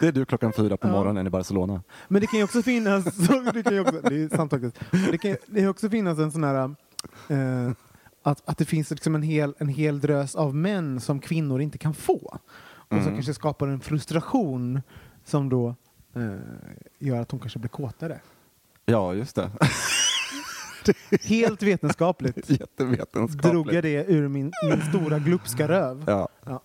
det 0.00 0.06
är 0.08 0.12
du 0.12 0.24
klockan 0.24 0.52
fyra 0.52 0.76
på 0.76 0.86
Ja. 0.88 0.92
morgonen 0.92 1.26
i 1.26 1.30
Barcelona. 1.30 1.82
Men 2.08 2.20
det 2.20 2.26
kan 2.26 2.38
ju 2.38 2.44
också 2.44 2.62
finnas, 2.62 3.04
det, 3.54 3.62
kan 3.62 3.74
ju 3.74 3.80
också, 3.80 4.00
det 4.00 4.22
är 4.22 4.36
sant 4.36 4.50
faktiskt, 4.50 4.80
det 5.10 5.18
kan 5.18 5.36
kan 5.56 5.68
också 5.68 5.90
finnas 5.90 6.18
en 6.18 6.32
sån 6.32 6.44
här, 6.44 6.74
eh, 7.28 7.70
att, 8.22 8.42
att 8.48 8.58
det 8.58 8.64
finns 8.64 8.90
liksom 8.90 9.14
en 9.14 9.22
hel, 9.22 9.54
en 9.58 9.68
hel 9.68 10.00
drös 10.00 10.34
av 10.34 10.54
män 10.54 11.00
som 11.00 11.20
kvinnor 11.20 11.60
inte 11.60 11.78
kan 11.78 11.94
få. 11.94 12.38
Och 12.86 12.92
Mm. 12.92 13.04
som 13.04 13.14
kanske 13.14 13.34
skapar 13.34 13.68
en 13.68 13.80
frustration 13.80 14.82
som 15.24 15.48
då 15.48 15.74
eh, 16.14 16.22
gör 16.98 17.20
att 17.20 17.30
hon 17.30 17.40
kanske 17.40 17.58
blir 17.58 17.68
kåtare. 17.68 18.20
Ja, 18.86 19.14
just 19.14 19.36
det. 19.36 19.50
Helt 21.22 21.62
vetenskapligt 21.62 22.50
Jättevetenskapligt. 22.50 23.42
drog 23.52 23.72
jag 23.72 23.82
det 23.82 24.04
ur 24.08 24.28
min, 24.28 24.52
min 24.70 24.80
stora 24.82 25.18
glupska 25.18 25.68
röv. 25.68 26.04
Ja. 26.06 26.28
Ja. 26.46 26.62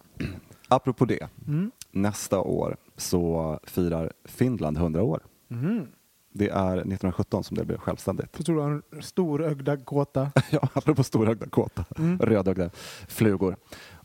Apropå 0.67 1.05
det, 1.05 1.27
Mm. 1.47 1.71
nästa 1.91 2.39
år 2.39 2.77
så 2.97 3.59
firar 3.63 4.13
Finland 4.25 4.77
100 4.77 5.03
år. 5.03 5.19
Mm. 5.51 5.87
Det 6.33 6.49
är 6.49 6.71
1917 6.77 7.43
som 7.43 7.57
det 7.57 7.65
blev 7.65 7.77
självständigt. 7.77 8.35
Så 8.35 8.43
tror 8.43 8.55
du 8.55 8.61
har 8.61 8.71
en 8.71 8.83
storögda 9.01 9.77
kåta. 9.77 10.31
Ja, 10.49 10.69
apropå 10.73 11.03
storögda 11.03 11.47
kåta, 11.47 11.85
Mm. 11.97 12.19
rödögda 12.19 12.69
flugor. 13.07 13.55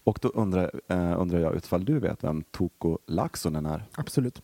Och 0.04 0.18
då 0.22 0.28
undrar, 0.28 0.70
eh, 0.88 1.20
undrar 1.20 1.38
jag 1.40 1.54
utifall 1.54 1.84
du 1.84 1.98
vet 1.98 2.24
vem 2.24 2.42
Toko 2.42 2.98
Laaksonen 3.06 3.66
är? 3.66 3.84
Absolut. 3.94 4.42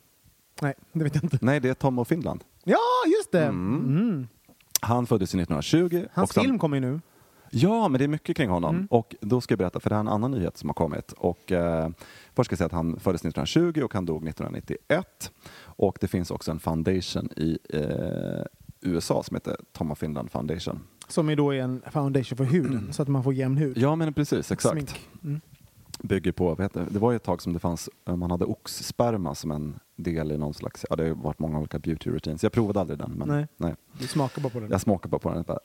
Nej, 0.62 0.74
det 0.92 1.04
vet 1.04 1.14
jag 1.14 1.24
inte. 1.24 1.38
Nej, 1.40 1.60
det 1.60 1.68
är 1.68 1.74
Tom 1.74 1.98
och 1.98 2.08
Finland. 2.08 2.44
Ja, 2.64 2.78
just 3.18 3.32
det! 3.32 3.44
Mm. 3.44 3.96
Mm. 3.98 4.28
Han 4.80 5.06
föddes 5.06 5.34
1920. 5.34 6.06
Hans 6.12 6.32
sen- 6.32 6.44
film 6.44 6.58
kommer 6.58 6.76
ju 6.76 6.80
nu. 6.80 7.00
Ja, 7.52 7.88
men 7.88 7.98
det 7.98 8.04
är 8.04 8.08
mycket 8.08 8.36
kring 8.36 8.50
honom. 8.50 8.74
Mm. 8.74 8.86
Och 8.90 9.14
då 9.20 9.40
ska 9.40 9.52
jag 9.52 9.58
berätta, 9.58 9.80
för 9.80 9.90
det 9.90 9.94
här 9.96 10.00
är 10.00 10.06
en 10.06 10.12
annan 10.12 10.30
nyhet 10.30 10.56
som 10.56 10.68
har 10.68 10.74
kommit. 10.74 11.12
Och, 11.12 11.52
eh, 11.52 11.88
först 12.34 12.46
ska 12.46 12.52
jag 12.52 12.58
säga 12.58 12.66
att 12.66 12.72
han 12.72 13.00
föddes 13.00 13.20
1920 13.24 13.82
och 13.84 13.94
han 13.94 14.06
dog 14.06 14.24
1991. 14.24 15.32
Och 15.62 15.98
det 16.00 16.08
finns 16.08 16.30
också 16.30 16.50
en 16.50 16.60
foundation 16.60 17.28
i, 17.36 17.58
eh, 17.68 18.44
USA 18.80 19.22
som 19.22 19.34
heter 19.36 19.56
Tom 19.72 19.90
of 19.90 19.98
Finland 19.98 20.30
Foundation. 20.30 20.80
Som 21.08 21.28
är 21.28 21.36
då 21.36 21.52
en 21.52 21.82
foundation 21.90 22.36
för 22.36 22.44
huden, 22.44 22.92
så 22.92 23.02
att 23.02 23.08
man 23.08 23.24
får 23.24 23.34
jämn 23.34 23.56
hud. 23.56 23.78
Ja 23.78 23.96
men 23.96 24.12
precis, 24.12 24.52
exakt. 24.52 24.96
Mm. 25.24 25.40
Bygger 26.02 26.32
på, 26.32 26.48
vad 26.48 26.60
heter 26.60 26.86
det? 26.90 26.98
var 26.98 27.10
ju 27.12 27.16
ett 27.16 27.22
tag 27.22 27.42
som 27.42 27.52
det 27.52 27.58
fanns, 27.58 27.88
eh, 28.08 28.16
man 28.16 28.30
hade 28.30 28.44
oxsperma 28.44 29.34
som 29.34 29.50
en 29.50 29.80
del 29.96 30.32
i 30.32 30.38
någon 30.38 30.54
slags, 30.54 30.86
ja 30.90 30.96
det 30.96 31.08
har 31.08 31.14
varit 31.14 31.38
många 31.38 31.58
olika 31.58 31.78
beauty 31.78 32.10
routines. 32.10 32.42
Jag 32.42 32.52
provade 32.52 32.80
aldrig 32.80 32.98
den 32.98 33.10
men 33.12 33.28
Nej. 33.28 33.46
nej. 33.56 33.74
Du 33.98 34.06
smakar 34.06 34.42
bara 34.42 34.50
på 34.50 34.60
den. 34.60 34.70
Jag 34.70 34.80
smakar 34.80 35.08
bara 35.08 35.18
på 35.18 35.30
den. 35.34 35.42
Bara, 35.42 35.58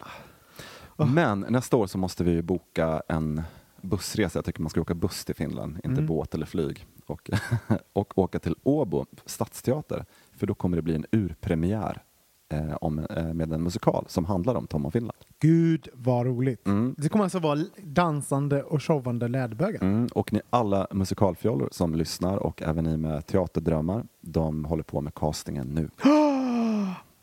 ah. 0.97 1.05
Men 1.05 1.45
nästa 1.49 1.77
år 1.77 1.87
så 1.87 1.97
måste 1.97 2.23
vi 2.23 2.41
boka 2.41 3.01
en 3.07 3.41
bussresa. 3.81 4.37
Jag 4.37 4.45
tycker 4.45 4.61
man 4.61 4.69
ska 4.69 4.81
åka 4.81 4.93
buss 4.95 5.25
till 5.25 5.35
Finland, 5.35 5.73
inte 5.75 5.87
Mm. 5.87 6.05
båt 6.05 6.33
eller 6.33 6.45
flyg. 6.45 6.85
Och, 7.05 7.29
och 7.93 8.17
åka 8.17 8.39
till 8.39 8.55
Åbo 8.63 9.05
stadsteater. 9.25 10.05
För 10.33 10.47
då 10.47 10.53
kommer 10.53 10.75
det 10.77 10.81
bli 10.81 10.95
en 10.95 11.05
urpremiär 11.11 12.03
eh, 12.53 12.75
om, 12.81 12.99
eh, 13.09 13.33
med 13.33 13.53
en 13.53 13.63
musikal 13.63 14.05
som 14.07 14.25
handlar 14.25 14.55
om 14.55 14.67
Tom 14.67 14.85
och 14.85 14.93
Finland. 14.93 15.17
Gud 15.39 15.87
vad 15.93 16.25
roligt. 16.25 16.67
Mm. 16.67 16.95
Det 16.97 17.09
kommer 17.09 17.23
alltså 17.23 17.39
vara 17.39 17.59
dansande 17.83 18.63
och 18.63 18.83
showande 18.83 19.27
läderbögar. 19.27 19.81
Mm, 19.81 20.07
och 20.13 20.33
ni 20.33 20.41
alla 20.49 20.87
musikalfjollor 20.91 21.69
som 21.71 21.95
lyssnar 21.95 22.37
och 22.37 22.61
även 22.61 22.83
ni 22.83 22.97
med 22.97 23.27
teaterdrömmar, 23.27 24.05
de 24.21 24.65
håller 24.65 24.83
på 24.83 25.01
med 25.01 25.13
castingen 25.13 25.67
nu. 25.67 25.89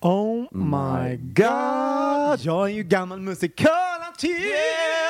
Oh 0.05 0.47
my 0.51 1.17
god! 1.17 2.41
Jag 2.41 2.71
är 2.71 2.75
ju 2.75 2.83
gammal 2.83 3.21
musikalartist! 3.21 5.02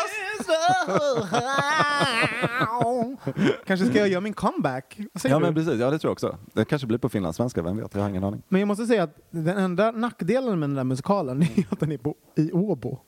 Kanske 3.66 3.86
ska 3.86 3.98
jag 3.98 4.08
göra 4.08 4.20
min 4.20 4.32
comeback? 4.32 5.00
Vad 5.12 5.22
säger 5.22 5.34
Ja 5.34 5.38
du? 5.38 5.44
men 5.44 5.54
precis, 5.54 5.80
ja 5.80 5.90
det 5.90 5.98
tror 5.98 6.08
jag 6.08 6.12
också. 6.12 6.36
Det 6.52 6.64
kanske 6.64 6.86
blir 6.86 6.98
på 6.98 7.08
finlandssvenska, 7.08 7.62
vem 7.62 7.76
vet? 7.76 7.94
Jag 7.94 8.02
har 8.02 8.08
ingen 8.08 8.24
aning. 8.24 8.42
Men 8.48 8.60
jag 8.60 8.66
måste 8.68 8.86
säga 8.86 9.02
att 9.02 9.16
den 9.30 9.58
enda 9.58 9.90
nackdelen 9.90 10.58
med 10.60 10.68
den 10.68 10.76
där 10.76 10.84
musikalen 10.84 11.42
är 11.42 11.66
att 11.70 11.80
den 11.80 11.92
är 11.92 11.98
på, 11.98 12.14
i 12.36 12.52
Åbo. 12.52 12.98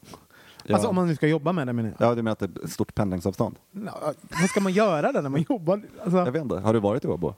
Ja. 0.67 0.75
Alltså 0.75 0.88
om 0.88 0.95
man 0.95 1.07
nu 1.07 1.17
ska 1.17 1.26
jobba 1.26 1.53
med 1.53 1.67
den 1.67 1.76
menar 1.76 1.95
jag. 1.99 2.11
Ja, 2.11 2.14
du 2.14 2.23
menar 2.23 2.33
att 2.33 2.38
det 2.38 2.61
är 2.61 2.64
ett 2.64 2.71
stort 2.73 2.95
pendlingsavstånd? 2.95 3.57
Ja, 3.87 4.12
vad 4.41 4.50
ska 4.50 4.61
man 4.61 4.73
göra 4.73 5.12
där 5.12 5.23
när 5.23 5.31
man 5.31 5.45
jobbar? 5.49 5.83
Alltså, 6.03 6.19
Jag 6.19 6.33
vet 6.33 6.43
inte, 6.43 6.55
har 6.57 6.73
du 6.75 6.81
varit 6.81 7.05
i 7.05 7.09
Åbo? 7.09 7.35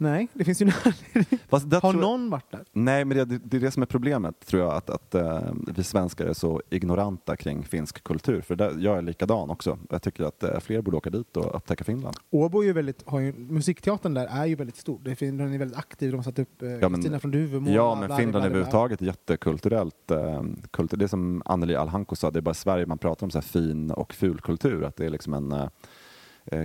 Nej, 0.00 0.28
det 0.34 0.44
finns 0.44 0.62
ju 0.62 0.66
en 0.66 0.72
anledning. 0.84 1.40
Har 1.82 1.92
någon 1.92 2.30
varit 2.30 2.50
där? 2.50 2.64
Nej, 2.72 3.04
men 3.04 3.16
det, 3.16 3.24
det 3.24 3.56
är 3.56 3.60
det 3.60 3.70
som 3.70 3.82
är 3.82 3.86
problemet, 3.86 4.46
tror 4.46 4.62
jag, 4.62 4.72
att, 4.74 4.90
att 4.90 5.14
eh, 5.14 5.40
vi 5.76 5.84
svenskar 5.84 6.26
är 6.26 6.32
så 6.32 6.62
ignoranta 6.70 7.36
kring 7.36 7.64
finsk 7.64 8.04
kultur. 8.04 8.40
För 8.40 8.56
där, 8.56 8.74
jag 8.78 8.98
är 8.98 9.02
likadan 9.02 9.50
också. 9.50 9.78
Jag 9.90 10.02
tycker 10.02 10.24
att 10.24 10.42
eh, 10.42 10.60
fler 10.60 10.82
borde 10.82 10.96
åka 10.96 11.10
dit 11.10 11.36
och 11.36 11.56
upptäcka 11.56 11.84
Finland. 11.84 12.16
Åbo 12.30 12.60
är 12.62 12.66
ju 12.66 12.72
väldigt, 12.72 13.02
har 13.08 13.20
ju, 13.20 13.32
musikteatern 13.32 14.14
där 14.14 14.26
är 14.26 14.46
ju 14.46 14.54
väldigt 14.54 14.76
stor. 14.76 15.00
Det 15.02 15.20
Den 15.20 15.54
är 15.54 15.58
väldigt 15.58 15.78
aktiv. 15.78 16.10
De 16.10 16.16
har 16.16 16.24
satt 16.24 16.38
upp 16.38 16.62
eh, 16.62 16.68
Ja, 16.68 16.88
men- 16.88 16.94
Kristina 16.94 17.20
från 17.20 17.30
Duvemåla. 17.30 17.74
ja, 17.74 17.94
men 17.94 18.08
Finland 18.08 18.30
bla, 18.30 18.40
bla. 18.40 18.46
överhuvudtaget 18.46 19.02
är 19.02 19.06
jättekulturellt. 19.06 20.10
Eh, 20.10 20.42
kultur, 20.70 20.96
det 20.96 21.04
är 21.04 21.08
som 21.08 21.42
Anneli 21.44 21.74
Alhanko 21.74 22.16
sa, 22.16 22.30
det 22.30 22.38
är 22.38 22.40
bara 22.40 22.50
i 22.50 22.54
Sverige 22.54 22.86
man 22.86 22.98
pratar 22.98 23.26
om 23.26 23.30
så 23.30 23.38
här 23.38 23.42
fin 23.42 23.90
och 23.90 24.14
ful 24.14 24.40
kultur. 24.40 24.84
Att 24.84 24.96
det 24.96 25.06
är 25.06 25.10
liksom 25.10 25.34
en, 25.34 25.68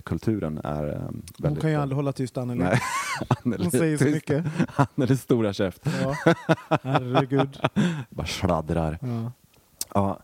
kulturen 0.05 0.57
är 0.63 0.87
eh, 0.87 0.99
Hon 1.01 1.23
väldigt... 1.37 1.61
kan 1.61 1.71
ju 1.71 1.77
aldrig 1.77 1.95
hålla 1.95 2.11
tyst, 2.13 2.37
Anneli. 2.37 2.63
Nej, 2.63 2.79
Anneli, 3.43 3.63
Hon 3.63 3.71
säger 3.71 3.97
så 3.97 4.03
tyst. 4.03 4.15
mycket. 4.15 4.45
Anneli 4.95 5.17
stora 5.17 5.53
käft, 5.53 5.81
Ja. 6.03 6.15
Herregud. 6.83 7.59
bara 8.09 8.27
sladdrar. 8.27 8.97
Ja. 9.01 9.31
Ja. 9.95 10.19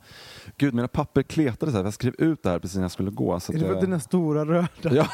Gud, 0.58 0.74
mina 0.74 0.88
papper 0.88 1.24
kletade 1.24 1.72
så 1.72 1.78
här. 1.78 1.84
Jag 1.86 1.94
skrev 1.94 2.14
ut 2.18 2.44
det 2.44 2.50
här 2.50 2.60
precis 2.60 2.76
när 2.76 2.84
jag 2.84 2.92
skulle 2.92 3.12
gå. 3.12 3.40
Så 3.40 3.52
Är 3.52 3.54
det 3.54 3.60
för 3.60 3.68
jag- 3.68 3.76
att 3.76 3.82
dina 3.82 4.00
stora 4.00 4.46
röda, 4.46 4.68
Ja. 4.82 5.08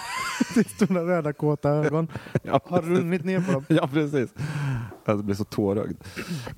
stora 0.75 1.05
röda 1.07 1.33
kåta 1.33 1.69
ögon 1.69 2.07
Ja, 2.43 2.59
har 2.65 2.81
runnit 2.81 3.25
ner 3.25 3.41
på 3.41 3.51
dem? 3.51 3.65
Ja, 3.69 3.87
precis. 3.93 4.29
Jag 5.05 5.25
blir 5.25 5.35
så 5.35 5.43
tårögd. 5.43 5.97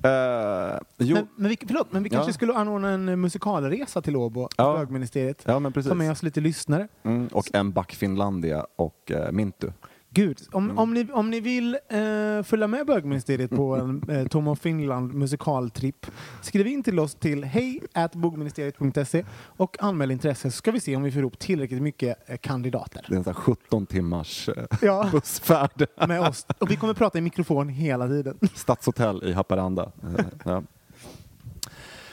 Eh, 0.02 0.78
jo, 0.98 1.14
Men, 1.16 1.26
men, 1.36 1.48
vi, 1.48 1.56
förlåt, 1.66 1.92
men 1.92 2.02
vi 2.02 2.10
kanske 2.10 2.28
Ja. 2.28 2.34
skulle 2.34 2.54
anordna 2.54 2.90
en 2.90 3.20
musikalresa 3.20 4.02
till 4.02 4.16
Åbo, 4.16 4.48
Ja. 4.56 4.76
bögministeriet. 4.78 5.42
ja 5.46 5.58
men 5.58 5.72
precis. 5.72 5.88
Ta 5.88 5.94
med 5.94 6.10
oss 6.12 6.22
lite 6.22 6.40
lyssnare. 6.40 6.88
Mm, 7.02 7.26
och 7.26 7.54
en 7.54 7.72
back 7.72 7.92
Finlandia 7.94 8.66
och 8.76 9.10
eh, 9.12 9.32
Mintu. 9.32 9.68
Gud, 10.12 10.38
om, 10.52 10.64
Mm. 10.64 10.78
om, 10.78 10.94
ni, 10.94 11.08
om 11.12 11.30
ni 11.30 11.40
vill 11.40 11.74
eh, 11.88 12.42
följa 12.42 12.66
med 12.66 12.86
bögministeriet 12.86 13.50
på 13.50 13.76
en 13.76 14.02
eh, 14.08 14.26
Tom 14.26 14.48
of 14.48 14.58
Finland 14.60 15.14
musikaltripp, 15.14 16.06
skriv 16.42 16.66
in 16.66 16.82
till 16.82 16.98
oss 16.98 17.14
till 17.14 17.44
hej 17.44 17.80
bogministeriet.se 18.14 19.24
och 19.32 19.76
anmäl 19.82 20.10
intresse 20.10 20.50
så 20.50 20.56
ska 20.56 20.70
vi 20.70 20.80
se 20.80 20.96
om 20.96 21.02
vi 21.02 21.12
får 21.12 21.20
ihop 21.20 21.38
tillräckligt 21.38 21.82
mycket 21.82 22.30
eh, 22.30 22.36
kandidater. 22.36 23.04
Det 23.08 23.14
är 23.14 23.18
en 23.18 23.24
sån 23.24 23.34
här 23.34 23.40
17 23.40 23.86
timmars 23.86 24.48
eh, 24.48 24.64
Ja, 24.82 25.08
bussfärd. 25.12 25.86
med 26.08 26.20
oss. 26.20 26.46
Och 26.58 26.70
vi 26.70 26.76
kommer 26.76 26.94
prata 26.94 27.18
i 27.18 27.20
mikrofon 27.20 27.68
hela 27.68 28.08
tiden. 28.08 28.38
Stadshotell 28.54 29.24
i 29.24 29.32
Haparanda. 29.32 29.92
Eh, 30.18 30.24
ja. 30.44 30.62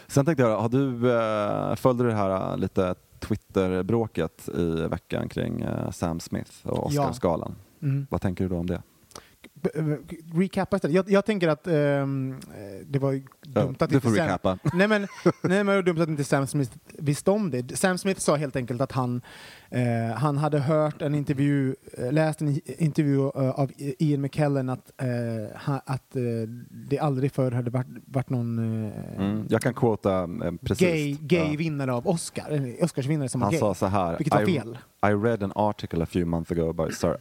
Sen 0.07 0.25
tänkte 0.25 0.43
jag, 0.43 0.59
har 0.59 0.69
du, 0.69 1.11
eh, 1.11 1.75
följde 1.75 2.03
du 2.03 2.09
det 2.09 2.15
här 2.15 2.51
eh, 2.51 2.57
lite 2.57 2.95
Twitter-bråket 3.19 4.49
i 4.57 4.65
veckan 4.89 5.29
kring 5.29 5.61
eh, 5.61 5.91
Sam 5.91 6.19
Smith 6.19 6.51
och 6.63 6.85
Oscarsgalan? 6.85 7.55
Mm. 7.81 8.07
Vad 8.09 8.21
tänker 8.21 8.43
du 8.43 8.49
då 8.49 8.57
om 8.57 8.67
det? 8.67 8.81
Eh, 9.75 9.83
Recapa 10.33 10.75
istället. 10.75 10.95
Jag, 10.95 11.09
jag 11.09 11.25
tänker 11.25 11.47
att 11.47 11.67
eh, 11.67 11.73
det 12.85 12.99
var 12.99 13.21
dumt 13.41 13.75
att 13.79 13.91
inte 13.91 14.11
Sam-. 14.11 14.59
Nej 14.73 14.87
men, 14.87 15.07
nej 15.43 15.63
men 15.63 15.65
det 15.65 15.73
var 15.73 15.81
dumt 15.81 16.01
att 16.01 16.09
inte 16.09 16.23
Sam 16.23 16.47
Smith 16.47 16.71
visste 16.99 17.31
om 17.31 17.51
det. 17.51 17.77
Sam 17.77 17.97
Smith 17.97 18.19
sa 18.19 18.35
helt 18.35 18.55
enkelt 18.55 18.81
att 18.81 18.91
han, 18.91 19.21
eh, 19.69 20.15
han 20.15 20.37
hade 20.37 20.59
hört 20.59 21.01
en 21.01 21.15
intervju, 21.15 21.75
eh, 21.97 22.11
läst 22.11 22.41
en 22.41 22.59
intervju 22.65 23.19
eh, 23.35 23.49
av 23.49 23.71
Ian 23.77 24.21
McKellen 24.21 24.69
att, 24.69 24.91
ha, 25.65 25.81
att 25.85 26.15
det 26.69 26.99
aldrig 26.99 27.31
förr 27.31 27.51
hade 27.51 27.71
varit, 27.71 27.87
varit 28.05 28.29
någon 28.29 28.57
Mm. 29.17 29.45
Jag 29.49 29.61
kan 29.61 29.73
quota 29.73 30.23
eh, 30.23 30.51
precis. 30.63 30.87
gay, 30.87 31.17
gay 31.21 31.57
vinnare 31.57 31.93
av 31.93 32.07
Oscar, 32.07 32.75
Oscarsvinnare 32.83 33.29
som 33.29 33.41
var 33.41 33.45
Han 33.45 33.51
gay. 33.51 33.59
sa 33.59 33.73
så 33.73 33.85
här. 33.85 34.17
Vilket 34.17 34.33
var 34.33 34.41
I, 34.41 34.45
fel. 34.45 34.77
I 35.05 35.13
read 35.13 35.43
an 35.43 35.51
article 35.55 36.03
a 36.03 36.05
few 36.05 36.29
months 36.29 36.51
ago 36.51 36.73
by 36.73 36.91
Sir 36.91 37.17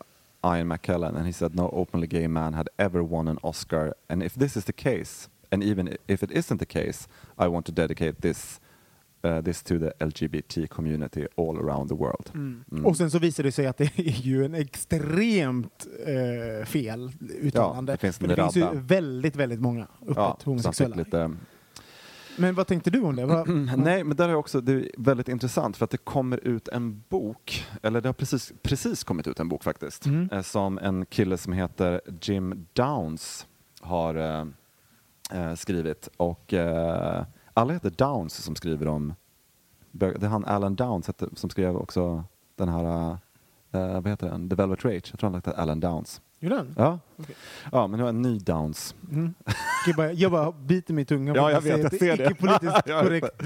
Ian 0.55 0.69
McKellen 0.69 1.17
and 1.17 1.27
he 1.27 1.33
said 1.33 1.55
no 1.55 1.69
openly 1.73 2.07
gay 2.07 2.29
man 2.29 2.55
had 2.55 2.69
ever 2.79 3.03
won 3.03 3.29
an 3.29 3.39
Oscar 3.43 3.95
and 4.09 4.23
if 4.23 4.35
this 4.35 4.57
is 4.57 4.65
the 4.65 4.73
case 4.73 5.29
and 5.51 5.63
even 5.63 5.97
if 6.07 6.23
it 6.23 6.31
isn't 6.31 6.59
the 6.59 6.67
case 6.67 7.09
I 7.39 7.49
want 7.49 7.67
to 7.67 7.73
dedicate 7.73 8.21
this 8.21 8.61
uh, 9.25 9.41
this 9.41 9.63
to 9.63 9.79
the 9.79 9.93
LGBT 9.99 10.69
community 10.69 11.27
all 11.37 11.59
around 11.59 11.89
the 11.89 11.95
world. 11.95 12.31
Mm. 12.35 12.87
Och 12.87 12.97
sen 12.97 13.11
så 13.11 13.19
visade 13.19 13.49
det 13.49 13.53
sig 13.53 13.67
att 13.67 13.77
det 13.77 13.99
är 13.99 14.21
ju 14.23 14.45
en 14.45 14.55
extremt 14.55 15.87
eh, 16.07 16.67
fel 16.67 17.11
uttalande. 17.43 17.93
det 17.93 17.99
finns 17.99 18.19
det 18.19 18.37
finns 18.37 18.57
ju 18.57 18.67
väldigt, 18.73 19.37
väldigt 19.37 19.61
många 19.61 19.83
öppet 20.03 20.17
Ja, 20.17 20.39
homosexuella. 20.45 20.97
lite, 20.97 21.31
Men 22.39 22.55
vad 22.55 22.67
tänkte 22.67 22.91
du 22.91 23.01
om 23.01 23.17
det? 23.17 23.27
Vad, 23.27 23.49
Nej, 23.79 24.05
men 24.05 24.17
där 24.17 24.29
är 24.29 24.35
också, 24.35 24.61
det 24.61 24.73
är 24.73 24.91
väldigt 24.99 25.29
intressant 25.29 25.77
för 25.77 25.85
att 25.85 25.91
det 25.91 25.97
kommer 25.97 26.39
ut 26.47 26.69
en 26.69 27.03
bok, 27.09 27.67
eller 27.83 28.01
det 28.01 28.09
har 28.09 28.13
precis, 28.15 28.53
precis 28.63 29.05
kommit 29.05 29.27
ut 29.27 29.41
en 29.41 29.49
bok 29.49 29.65
faktiskt, 29.65 30.07
Mm. 30.07 30.29
eh, 30.33 30.43
som 30.43 30.79
en 30.79 31.07
kille 31.07 31.37
som 31.39 31.53
heter 31.53 32.01
Jim 32.21 32.67
Downs 32.73 33.47
har 33.81 34.15
eh, 34.15 34.47
eh, 35.41 35.55
skrivit. 35.55 36.09
Och 36.17 36.53
eh, 36.55 37.25
alla 37.55 37.73
heter 37.73 37.91
Downs 37.91 38.35
som 38.35 38.57
skriver 38.57 38.89
om, 38.89 39.15
det 39.91 40.07
är 40.23 40.29
han 40.29 40.45
Alan 40.45 40.75
Downs 40.77 41.11
som 41.35 41.51
skrev 41.51 41.77
också 41.77 42.25
den 42.57 42.69
här, 42.69 43.11
eh, 43.73 43.93
vad 44.01 44.09
heter 44.09 44.29
den, 44.31 44.49
The 44.51 44.57
Velvet 44.57 44.85
Rage, 44.85 45.09
jag 45.11 45.19
tror 45.19 45.31
han 45.31 45.35
heter 45.35 45.53
Alan 45.53 45.81
Downs. 45.81 46.21
Gjorde 46.41 46.57
den? 46.57 46.75
Ja, 46.77 46.99
Okej. 47.17 47.37
ja 47.73 47.87
men 47.87 47.99
nu 47.99 48.05
har 48.05 48.09
jag 48.09 48.17
en 48.17 48.23
ny 48.23 48.39
Downs. 48.39 48.95
Mm. 49.11 49.35
Jag, 49.87 49.97
bara, 49.97 50.13
jag 50.13 50.33
bara 50.33 50.53
biter 50.53 50.95
mig 50.95 51.03
i 51.03 51.05
tungan. 51.05 51.35
Ja, 51.37 51.51
jag 51.51 51.61
vet, 51.61 51.83
jag 51.83 51.95
ser 51.95 52.17
det. 52.17 52.25
Icke-politiskt 52.25 52.83
Jag 52.87 53.05
vet 53.05 53.23
korrekt. 53.23 53.43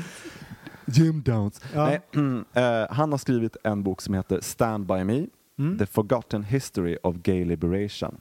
Jim 0.84 1.22
Downs. 1.22 1.60
Ja. 1.74 1.84
Nej, 1.84 2.00
eh, 2.52 2.86
han 2.90 3.10
har 3.10 3.18
skrivit 3.18 3.56
en 3.64 3.82
bok 3.82 4.02
som 4.02 4.14
heter 4.14 4.40
Stand 4.40 4.86
By 4.86 5.04
Me, 5.04 5.26
Mm. 5.60 5.78
The 5.78 5.86
Forgotten 5.86 6.42
History 6.44 6.96
of 7.02 7.16
Gay 7.16 7.44
Liberation. 7.44 8.20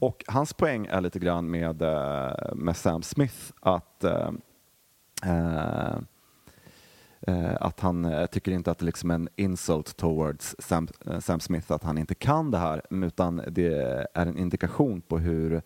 Och 0.00 0.24
hans 0.26 0.52
poäng 0.52 0.86
är 0.86 1.00
lite 1.00 1.18
grann 1.18 1.50
med, 1.50 1.82
eh, 1.82 2.54
med 2.54 2.76
Sam 2.76 3.02
Smith 3.02 3.52
att 3.60 4.04
eh, 4.04 4.30
att 7.60 7.80
han 7.80 8.04
eh, 8.04 8.26
tycker 8.26 8.52
inte 8.52 8.70
att 8.70 8.78
det 8.78 8.84
liksom 8.84 9.10
är 9.10 9.14
en 9.14 9.28
insult 9.36 9.96
towards 9.96 10.56
Sam, 10.58 10.88
eh, 11.06 11.18
Sam 11.18 11.40
Smith 11.40 11.72
att 11.72 11.84
han 11.84 11.98
inte 11.98 12.14
kan 12.14 12.50
det 12.50 12.58
här 12.58 12.82
utan 12.90 13.42
det 13.48 13.66
är 14.14 14.28
en 14.28 14.38
indikation 14.38 15.00
på 15.00 15.18
hur, 15.18 15.62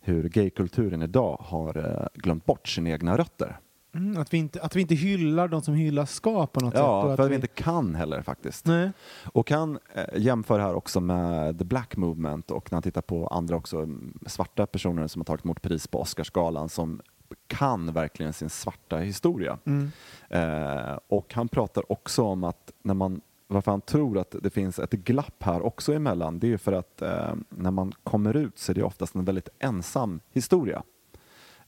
hur 0.00 0.28
gaykulturen 0.28 1.02
idag 1.02 1.36
har 1.40 1.76
eh, 1.76 2.06
glömt 2.14 2.46
bort 2.46 2.68
sina 2.68 2.90
egna 2.90 3.18
rötter. 3.18 3.58
Mm, 3.94 4.20
att, 4.20 4.34
vi 4.34 4.38
inte, 4.38 4.62
att 4.62 4.76
vi 4.76 4.80
inte 4.80 4.94
hyllar 4.94 5.48
de 5.48 5.62
som 5.62 5.74
hyllas 5.74 6.12
ska 6.12 6.46
på 6.46 6.60
något 6.60 6.72
sätt. 6.72 6.82
och 6.82 6.88
Ja, 6.88 7.16
för 7.16 7.24
att 7.24 7.30
vi 7.30 7.34
inte 7.34 7.46
kan 7.46 7.94
heller 7.94 8.22
faktiskt. 8.22 8.66
Nej. 8.66 8.92
Och 9.32 9.50
han 9.50 9.78
eh, 9.94 10.04
jämför 10.16 10.58
här 10.58 10.74
också 10.74 11.00
med 11.00 11.58
the 11.58 11.64
black 11.64 11.96
movement 11.96 12.50
och 12.50 12.72
när 12.72 12.76
han 12.76 12.82
tittar 12.82 13.02
på 13.02 13.26
andra 13.26 13.56
också 13.56 13.76
mm, 13.76 14.18
svarta 14.26 14.66
personer 14.66 15.06
som 15.06 15.20
har 15.20 15.24
tagit 15.24 15.44
emot 15.44 15.62
pris 15.62 15.86
på 15.86 16.00
Oscarsgalan 16.00 16.68
som 16.68 17.00
kan 17.46 17.92
verkligen 17.92 18.32
sin 18.32 18.50
svarta 18.50 18.98
historia. 18.98 19.58
Mm. 19.64 19.90
Eh, 20.28 20.98
och 21.08 21.34
han 21.34 21.48
pratar 21.48 21.92
också 21.92 22.22
om 22.22 22.44
att 22.44 22.72
när 22.82 22.94
man, 22.94 23.20
varför 23.46 23.70
han 23.70 23.80
tror 23.80 24.18
att 24.18 24.34
det 24.42 24.50
finns 24.50 24.78
ett 24.78 24.92
glapp 24.92 25.42
här 25.42 25.62
också 25.62 25.92
emellan, 25.92 26.38
det 26.38 26.52
är 26.52 26.56
för 26.56 26.72
att 26.72 27.02
eh, 27.02 27.34
när 27.48 27.70
man 27.70 27.92
kommer 28.04 28.36
ut 28.36 28.58
så 28.58 28.72
är 28.72 28.74
det 28.74 28.82
oftast 28.82 29.14
en 29.14 29.24
väldigt 29.24 29.48
ensam 29.58 30.20
historia. 30.32 30.82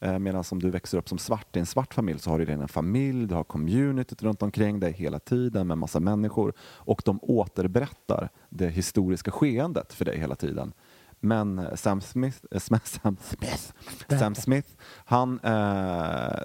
Eh, 0.01 0.19
Medan 0.19 0.45
om 0.51 0.59
du 0.59 0.71
växer 0.71 0.99
upp 0.99 1.09
som 1.09 1.19
svart 1.19 1.57
i 1.57 1.61
en 1.61 1.67
svart 1.67 1.95
familj 1.95 2.19
så 2.19 2.31
har 2.31 2.39
du 2.39 2.45
redan 2.45 2.63
en 2.63 2.69
familj, 2.69 3.27
du 3.27 3.35
har 3.35 3.45
communityt 3.45 4.23
runt 4.23 4.43
omkring 4.43 4.81
dig 4.81 4.93
hela 4.93 5.19
tiden 5.19 5.67
med 5.67 5.79
massa 5.79 6.01
människor 6.01 6.53
och 6.61 7.03
de 7.05 7.19
återberättar 7.23 8.29
det 8.49 8.69
historiska 8.69 9.31
skeendet 9.31 9.93
för 9.93 10.05
dig 10.05 10.19
hela 10.19 10.35
tiden. 10.35 10.73
Men 11.21 11.59
eh, 11.59 11.75
Sam 11.75 12.01
Smith, 12.01 12.39
eh, 12.51 12.59
Sam 12.85 13.17
Smith, 13.21 13.73
Sam 14.09 14.35
Smith 14.35 14.69
han, 15.05 15.41
eh, 15.43 16.39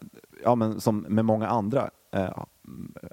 ja, 0.43 0.55
men 0.55 0.81
som 0.81 0.99
med 0.99 1.25
många 1.25 1.47
andra, 1.47 1.89
eh, 2.11 2.43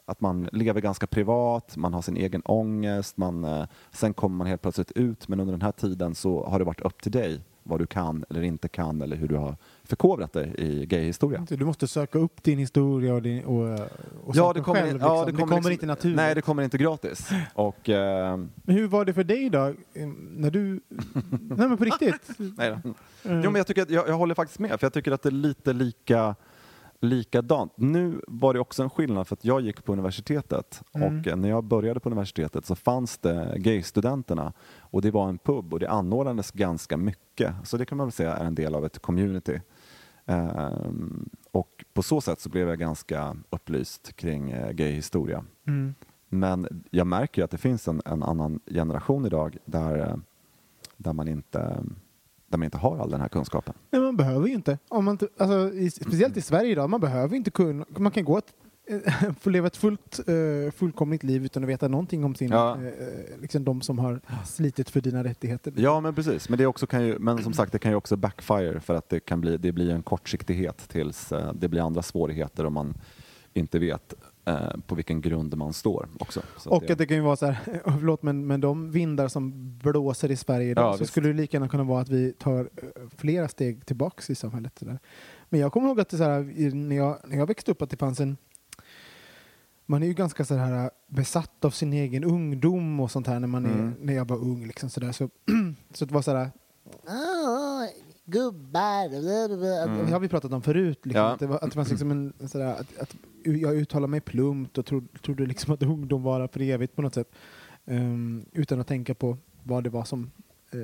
att 0.06 0.20
man 0.20 0.48
lever 0.52 0.80
ganska 0.80 1.06
privat, 1.06 1.76
man 1.76 1.94
har 1.94 2.02
sin 2.02 2.16
egen 2.16 2.42
ångest, 2.44 3.16
man, 3.16 3.44
eh, 3.44 3.66
sen 3.90 4.14
kommer 4.14 4.36
man 4.36 4.46
helt 4.46 4.62
plötsligt 4.62 4.92
ut, 4.92 5.28
men 5.28 5.40
under 5.40 5.52
den 5.52 5.62
här 5.62 5.72
tiden 5.72 6.14
så 6.14 6.44
har 6.44 6.58
det 6.58 6.64
varit 6.64 6.80
upp 6.80 7.02
till 7.02 7.12
dig 7.12 7.40
vad 7.70 7.80
du 7.80 7.86
kan 7.86 8.24
eller 8.30 8.42
inte 8.42 8.68
kan 8.68 9.02
eller 9.02 9.16
hur 9.16 9.28
du 9.28 9.36
har 9.36 9.56
förkovrat 9.84 10.32
dig 10.32 10.54
i 10.58 10.86
gayhistoria. 10.86 11.46
Du 11.48 11.64
måste 11.64 11.88
söka 11.88 12.18
upp 12.18 12.42
din 12.42 12.58
historia 12.58 13.14
och, 13.14 13.22
din, 13.22 13.44
och, 13.44 13.80
och 14.24 14.36
Ja, 14.36 14.52
det 14.52 14.60
kommer, 14.60 14.80
själv. 14.82 15.00
ja, 15.00 15.08
liksom. 15.08 15.26
det 15.26 15.32
det 15.32 15.36
kommer, 15.38 15.46
kommer 15.46 15.56
liksom- 15.56 15.72
inte 15.72 15.86
naturligt. 15.86 16.16
Nej, 16.16 16.34
det 16.34 16.42
kommer 16.42 16.62
inte 16.62 16.78
gratis. 16.78 17.28
Och, 17.54 17.88
eh, 17.88 18.36
Men 18.36 18.76
hur 18.76 18.88
var 18.88 19.04
det 19.04 19.12
för 19.12 19.24
dig 19.24 19.50
då? 19.50 19.66
eh, 19.66 19.74
När 20.36 20.50
du... 20.50 20.80
Nej 21.30 21.68
men 21.68 21.76
på 21.76 21.84
riktigt. 21.84 22.28
nej, 22.38 22.70
då. 22.84 22.94
Mm. 23.30 23.42
Jo, 23.44 23.50
men 23.50 23.54
jag, 23.54 23.66
tycker 23.66 23.86
jag, 23.88 24.08
jag 24.08 24.14
håller 24.18 24.34
faktiskt 24.34 24.58
med, 24.58 24.70
för 24.80 24.84
jag 24.86 24.92
tycker 24.92 25.12
att 25.12 25.22
det 25.22 25.28
är 25.28 25.30
lite 25.30 25.72
lika 25.72 26.34
likadant. 27.00 27.72
Nu 27.76 28.20
var 28.28 28.54
det 28.54 28.60
också 28.60 28.82
en 28.82 28.90
skillnad 28.90 29.26
för 29.26 29.36
att 29.36 29.44
jag 29.44 29.60
gick 29.60 29.84
på 29.84 29.92
universitetet 29.92 30.82
Mm. 30.94 31.18
och 31.20 31.26
eh, 31.26 31.36
när 31.36 31.48
jag 31.48 31.64
började 31.64 32.00
på 32.00 32.08
universitetet 32.08 32.66
så 32.66 32.74
fanns 32.74 33.18
det 33.18 33.54
gaystudenterna 33.56 34.52
och 34.78 35.02
det 35.02 35.10
var 35.10 35.28
en 35.28 35.38
pub 35.38 35.72
och 35.72 35.80
det 35.80 35.90
anordnades 35.90 36.50
ganska 36.50 36.96
mycket. 36.96 37.54
Så 37.64 37.76
det 37.76 37.84
kan 37.86 37.98
man 37.98 38.06
väl 38.06 38.12
säga 38.12 38.36
är 38.36 38.44
en 38.44 38.54
del 38.54 38.74
av 38.74 38.84
ett 38.86 38.98
community. 38.98 39.60
Ehm, 40.26 41.28
och 41.50 41.84
på 41.92 42.02
så 42.02 42.20
sätt 42.20 42.40
så 42.40 42.48
blev 42.48 42.68
jag 42.68 42.78
ganska 42.78 43.36
upplyst 43.50 44.16
kring 44.16 44.50
eh, 44.50 44.70
gayhistoria. 44.70 45.44
Mm. 45.66 45.94
Men 46.28 46.84
jag 46.90 47.06
märker 47.06 47.44
att 47.44 47.50
det 47.50 47.58
finns 47.58 47.88
en, 47.88 48.02
en 48.04 48.22
annan 48.22 48.60
generation 48.66 49.26
idag 49.26 49.56
där, 49.64 49.98
eh, 49.98 50.16
där, 50.96 51.12
man 51.12 51.28
inte, 51.28 51.84
där 52.50 52.58
man 52.58 52.64
inte 52.64 52.78
har 52.78 52.98
all 52.98 53.10
den 53.10 53.20
här 53.20 53.28
kunskapen. 53.28 53.74
Nej, 53.90 54.00
man 54.02 54.16
behöver 54.16 54.46
ju 54.48 54.54
inte. 54.54 54.78
Om 54.88 55.04
man 55.04 55.18
alltså, 55.38 55.72
i, 55.74 55.90
speciellt 55.90 56.36
i 56.36 56.40
Sverige 56.40 56.70
idag, 56.72 56.90
man 56.90 57.00
behöver 57.00 57.36
inte 57.36 57.50
kunna. 57.50 57.84
Man 57.88 58.12
kan 58.12 58.24
gå 58.24 58.38
ett, 58.38 58.52
eh, 58.86 59.32
få 59.40 59.50
leva 59.50 59.66
ett 59.66 59.76
fullt, 59.76 60.20
eh, 60.28 60.72
fullkomligt 60.72 61.22
liv 61.22 61.44
utan 61.44 61.62
att 61.64 61.68
veta 61.68 61.88
någonting 61.88 62.24
om 62.24 62.34
sin, 62.34 62.50
Ja. 62.50 62.74
eh, 62.74 63.40
liksom 63.40 63.64
de 63.64 63.80
som 63.80 63.98
har 63.98 64.20
slitit 64.46 64.90
för 64.90 65.00
dina 65.00 65.24
rättigheter. 65.24 65.72
Ja, 65.76 66.00
men 66.00 66.14
precis. 66.14 66.48
Men, 66.48 66.58
det 66.58 66.66
också 66.66 66.86
kan 66.86 67.06
ju, 67.06 67.18
men 67.18 67.42
som 67.42 67.52
sagt, 67.52 67.72
det 67.72 67.78
kan 67.78 67.92
ju 67.92 67.96
också 67.96 68.16
backfire 68.16 68.80
för 68.80 68.94
att 68.94 69.08
det, 69.08 69.20
kan 69.20 69.40
bli, 69.40 69.56
det 69.56 69.72
blir 69.72 69.90
en 69.90 70.02
kortsiktighet 70.02 70.88
tills 70.88 71.32
det 71.54 71.68
blir 71.68 71.80
andra 71.86 72.02
svårigheter 72.02 72.66
om 72.66 72.72
man 72.74 72.94
inte 73.52 73.78
vet 73.78 74.14
på 74.86 74.94
vilken 74.94 75.20
grund 75.20 75.56
man 75.56 75.72
står 75.72 76.08
också. 76.18 76.42
Så 76.58 76.70
Och 76.70 76.90
att 76.90 76.98
det 76.98 77.06
kan 77.06 77.16
ju 77.16 77.22
vara 77.22 77.36
så 77.36 77.46
här, 77.46 77.80
förlåt 77.84 78.22
men, 78.22 78.46
men 78.46 78.60
de 78.60 78.90
vindar 78.90 79.28
som 79.28 79.52
blåser 79.78 80.30
i 80.30 80.36
Sverige 80.36 80.70
idag 80.70 80.84
Ja, 80.88 80.92
så 80.92 80.98
visst. 80.98 81.10
skulle 81.10 81.28
det 81.28 81.34
lika 81.34 81.56
gärna 81.56 81.68
kunna 81.68 81.84
vara 81.84 82.00
att 82.02 82.08
vi 82.08 82.32
tar 82.32 82.60
eh, 82.60 82.88
flera 83.16 83.48
steg 83.48 83.86
tillbaks 83.86 84.30
i 84.30 84.34
samhället. 84.34 84.72
Så 84.78 84.84
där. 84.84 84.98
Men 85.48 85.60
jag 85.60 85.72
kommer 85.72 85.88
ihåg 85.88 86.00
att 86.00 86.08
det 86.08 86.16
så 86.16 86.24
här, 86.24 86.74
när, 86.74 86.96
jag, 86.96 87.18
när 87.24 87.36
jag 87.36 87.46
växte 87.46 87.70
upp 87.70 87.82
att 87.82 87.90
det 87.90 87.96
fanns 87.96 88.20
en 88.20 88.36
man 89.86 90.02
är 90.02 90.06
ju 90.06 90.14
ganska 90.14 90.44
så 90.44 90.54
här 90.54 90.90
besatt 91.06 91.64
av 91.64 91.70
sin 91.70 91.92
egen 91.92 92.24
ungdom 92.24 93.00
och 93.00 93.10
sånt 93.10 93.26
här 93.26 93.40
när, 93.40 93.48
man 93.48 93.66
är, 93.66 93.70
Mm. 93.72 93.94
när 94.00 94.12
jag 94.12 94.28
var 94.28 94.36
ung. 94.36 94.66
Liksom 94.66 94.90
så, 94.90 95.00
där. 95.00 95.12
Så, 95.12 95.28
så 95.94 96.04
det 96.04 96.14
var 96.14 96.22
så 96.22 96.36
här, 96.36 96.50
"Ah, 97.06 97.59
gubbar, 98.30 99.08
blablabla." 99.08 100.04
det 100.06 100.12
har 100.12 100.20
vi 100.20 100.28
pratat 100.28 100.52
om 100.52 100.62
förut. 100.62 100.98
Liksom, 101.02 101.20
Mm. 101.20 101.26
Ja. 101.28 101.32
att, 101.34 101.40
det 101.40 101.46
var, 101.46 101.56
att 101.56 101.62
det 101.62 101.70
fanns 101.70 101.90
liksom 101.90 102.10
en, 102.10 102.48
sådär, 102.48 102.66
att, 102.66 102.98
att 102.98 103.16
jag 103.44 103.74
uttalar 103.76 104.08
mig 104.08 104.20
plumpt 104.20 104.78
och 104.78 104.86
trodde, 104.86 105.18
trodde 105.18 105.46
liksom 105.46 105.74
att 105.74 105.82
ungdom 105.92 106.22
var 106.22 106.48
för 106.48 106.60
evigt 106.62 106.96
på 106.96 107.02
något 107.02 107.14
sätt. 107.14 107.28
Ehm, 107.86 108.44
utan 108.52 108.80
att 108.80 108.86
tänka 108.86 109.14
på 109.14 109.36
vad 109.62 109.84
det 109.84 109.90
var 109.90 110.04
som 110.04 110.30
eh, 110.72 110.78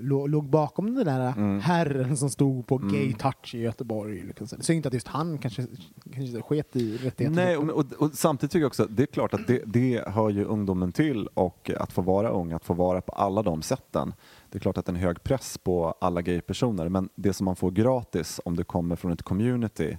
låg, 0.00 0.44
bakom 0.48 0.94
den 0.94 1.04
där 1.06 1.32
Mm. 1.36 1.60
herren 1.60 2.16
som 2.16 2.30
stod 2.30 2.66
på 2.66 2.76
Mm. 2.76 2.92
Gay 2.92 3.12
Touch 3.12 3.54
i 3.54 3.58
Göteborg. 3.58 4.22
Liksom. 4.26 4.46
Så 4.46 4.56
Så 4.62 4.72
inte 4.72 4.88
att 4.88 4.94
just 4.94 5.08
han 5.08 5.38
kanske, 5.38 5.66
kanske 6.14 6.42
sket 6.42 6.76
i 6.76 6.96
rättigheter. 6.96 7.36
Nej, 7.36 7.56
och, 7.56 7.68
och, 7.70 7.92
och 7.98 8.10
samtidigt 8.14 8.52
tycker 8.52 8.60
jag 8.62 8.66
också 8.66 8.82
att 8.82 8.96
det 8.96 9.02
är 9.02 9.06
klart 9.06 9.34
att 9.34 9.46
det, 9.46 9.62
det 9.66 10.04
hör 10.08 10.30
ju 10.30 10.44
ungdomen 10.44 10.92
till 10.92 11.26
och 11.34 11.70
att 11.78 11.92
få 11.92 12.02
vara 12.02 12.28
ung, 12.28 12.52
att 12.52 12.64
få 12.64 12.74
vara 12.74 13.00
på 13.00 13.12
alla 13.12 13.42
de 13.42 13.62
sätten. 13.62 14.12
Det 14.50 14.58
är 14.58 14.60
klart 14.60 14.78
att 14.78 14.86
det 14.86 14.90
är 14.90 14.94
en 14.94 15.00
hög 15.00 15.22
press 15.22 15.58
på 15.58 15.94
alla 16.00 16.22
gaypersoner 16.22 16.88
men 16.88 17.08
det 17.14 17.32
som 17.32 17.44
man 17.44 17.56
får 17.56 17.70
gratis 17.70 18.40
om 18.44 18.56
du 18.56 18.64
kommer 18.64 18.96
från 18.96 19.12
ett 19.12 19.22
community 19.22 19.98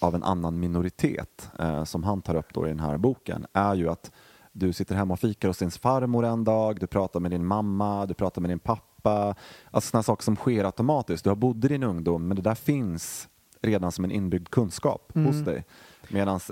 av 0.00 0.14
en 0.14 0.22
annan 0.22 0.60
minoritet 0.60 1.50
eh, 1.58 1.84
som 1.84 2.04
han 2.04 2.22
tar 2.22 2.34
upp 2.34 2.54
då 2.54 2.66
i 2.66 2.68
den 2.68 2.80
här 2.80 2.98
boken 2.98 3.46
är 3.52 3.74
ju 3.74 3.88
att 3.90 4.12
du 4.52 4.72
sitter 4.72 4.94
hemma 4.94 5.14
och 5.14 5.20
fikar 5.20 5.48
hos 5.48 5.58
din 5.58 5.70
farmor 5.70 6.24
en 6.24 6.44
dag, 6.44 6.80
du 6.80 6.86
pratar 6.86 7.20
med 7.20 7.30
din 7.30 7.46
mamma, 7.46 8.06
du 8.06 8.14
pratar 8.14 8.40
med 8.42 8.50
din 8.50 8.58
pappa. 8.58 9.34
Alltså 9.70 9.90
sådana 9.90 10.02
saker 10.02 10.22
som 10.24 10.36
sker 10.36 10.64
automatiskt. 10.64 11.24
Du 11.24 11.30
har 11.30 11.36
bodde 11.36 11.66
i 11.66 11.68
din 11.68 11.82
ungdom 11.82 12.28
men 12.28 12.36
det 12.36 12.42
där 12.42 12.54
finns 12.54 13.28
redan 13.62 13.92
som 13.92 14.04
en 14.04 14.10
inbyggd 14.10 14.48
kunskap 14.48 15.12
Mm. 15.14 15.26
hos 15.26 15.44
dig. 15.44 15.64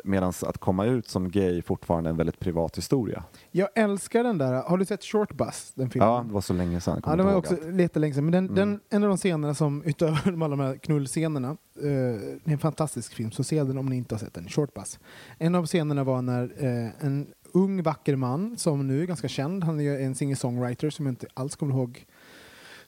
Medan 0.04 0.32
att 0.42 0.58
komma 0.58 0.84
ut 0.86 1.08
som 1.08 1.30
gay 1.30 1.62
fortfarande 1.62 2.08
är 2.08 2.10
en 2.10 2.16
väldigt 2.16 2.38
privat 2.40 2.78
historia. 2.78 3.24
Jag 3.50 3.68
älskar 3.74 4.24
den 4.24 4.38
där. 4.38 4.52
Har 4.62 4.78
du 4.78 4.84
sett 4.84 5.04
Short 5.04 5.32
Bus? 5.34 5.72
Den 5.74 5.90
filmen? 5.90 6.08
Ja, 6.08 6.24
det 6.28 6.32
var 6.34 6.40
så 6.40 6.52
länge 6.52 6.80
sedan. 6.80 7.02
Ja, 7.06 7.16
det 7.16 7.22
var 7.22 7.34
också 7.34 7.56
lite 7.70 7.98
länge 7.98 8.14
sedan. 8.14 8.24
Men 8.24 8.32
den, 8.32 8.44
Mm. 8.44 8.54
den, 8.54 8.80
en 8.90 9.02
av 9.02 9.08
de 9.08 9.16
scenerna 9.18 9.54
som, 9.54 9.82
utöver 9.84 10.30
de 10.30 10.42
alla 10.42 10.56
de 10.56 10.62
här 10.62 10.76
knullscenerna, 10.76 11.48
eh, 11.48 11.56
det 11.82 12.40
är 12.44 12.52
en 12.52 12.58
fantastisk 12.58 13.14
film, 13.14 13.30
så 13.30 13.44
se 13.44 13.62
den 13.64 13.78
om 13.78 13.86
ni 13.86 13.96
inte 13.96 14.14
har 14.14 14.18
sett 14.20 14.34
den. 14.34 14.48
Short 14.48 14.74
Bus. 14.74 14.98
En 15.38 15.54
av 15.54 15.66
scenerna 15.66 16.04
var 16.04 16.22
när 16.22 16.52
eh, 16.64 16.90
en 17.06 17.26
ung 17.52 17.82
vacker 17.82 18.16
man, 18.16 18.56
som 18.58 18.86
nu 18.86 19.02
är 19.02 19.06
ganska 19.06 19.28
känd, 19.28 19.64
han 19.64 19.80
är 19.80 20.00
en 20.00 20.14
singer-songwriter 20.14 20.90
som 20.90 21.06
jag 21.06 21.12
inte 21.12 21.26
alls 21.34 21.56
kommer 21.56 21.74
ihåg 21.74 22.06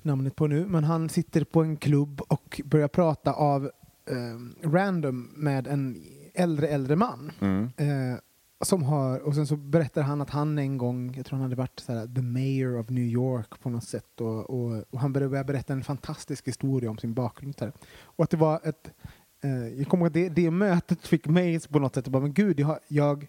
namnet 0.03 0.37
på 0.37 0.47
nu, 0.47 0.67
men 0.67 0.85
han 0.85 1.09
sitter 1.09 1.45
på 1.45 1.63
en 1.63 1.77
klubb 1.77 2.21
och 2.29 2.61
börjar 2.65 2.89
prata 2.89 3.33
av 3.33 3.65
eh, 4.11 4.69
random 4.69 5.31
med 5.37 5.67
en 5.67 6.03
äldre, 6.39 6.69
äldre 6.69 6.97
man. 6.97 7.33
Mm. 7.41 7.71
Eh, 7.77 8.19
som 8.61 8.83
har, 8.83 9.19
och 9.19 9.35
sen 9.35 9.47
så 9.47 9.57
berättar 9.57 10.03
han 10.03 10.21
att 10.21 10.31
han 10.31 10.59
en 10.59 10.79
gång, 10.79 11.15
jag 11.17 11.27
tror 11.27 11.37
han 11.37 11.43
hade 11.43 11.57
varit 11.57 11.81
så 11.81 11.93
här, 11.93 12.07
the 12.07 12.23
mayor 12.23 12.79
of 12.79 12.89
New 12.89 13.05
York 13.05 13.61
på 13.63 13.71
något 13.71 13.85
sätt 13.85 14.21
och, 14.21 14.51
och, 14.51 14.85
och 14.91 15.01
han 15.01 15.13
började 15.13 15.45
berätta 15.45 15.73
en 15.73 15.85
fantastisk 15.85 16.49
historia 16.49 16.91
om 16.91 16.99
sin 16.99 17.15
bakgrund. 17.15 17.55
Där. 17.59 17.73
Och 18.03 18.25
att 18.25 18.31
det 18.31 18.37
var 18.37 18.61
ett, 18.65 18.93
eh, 19.43 19.69
jag 19.69 19.89
kommer 19.89 20.05
ihåg 20.05 20.07
att 20.07 20.15
det, 20.15 20.29
det 20.29 20.51
mötet 20.51 21.07
fick 21.07 21.27
mig 21.27 21.61
på 21.61 21.79
något 21.79 21.95
sätt 21.95 22.07
att 22.07 22.13
bara, 22.13 22.23
men 22.23 22.33
gud, 22.33 22.61
jag, 22.61 22.79
jag 22.89 23.27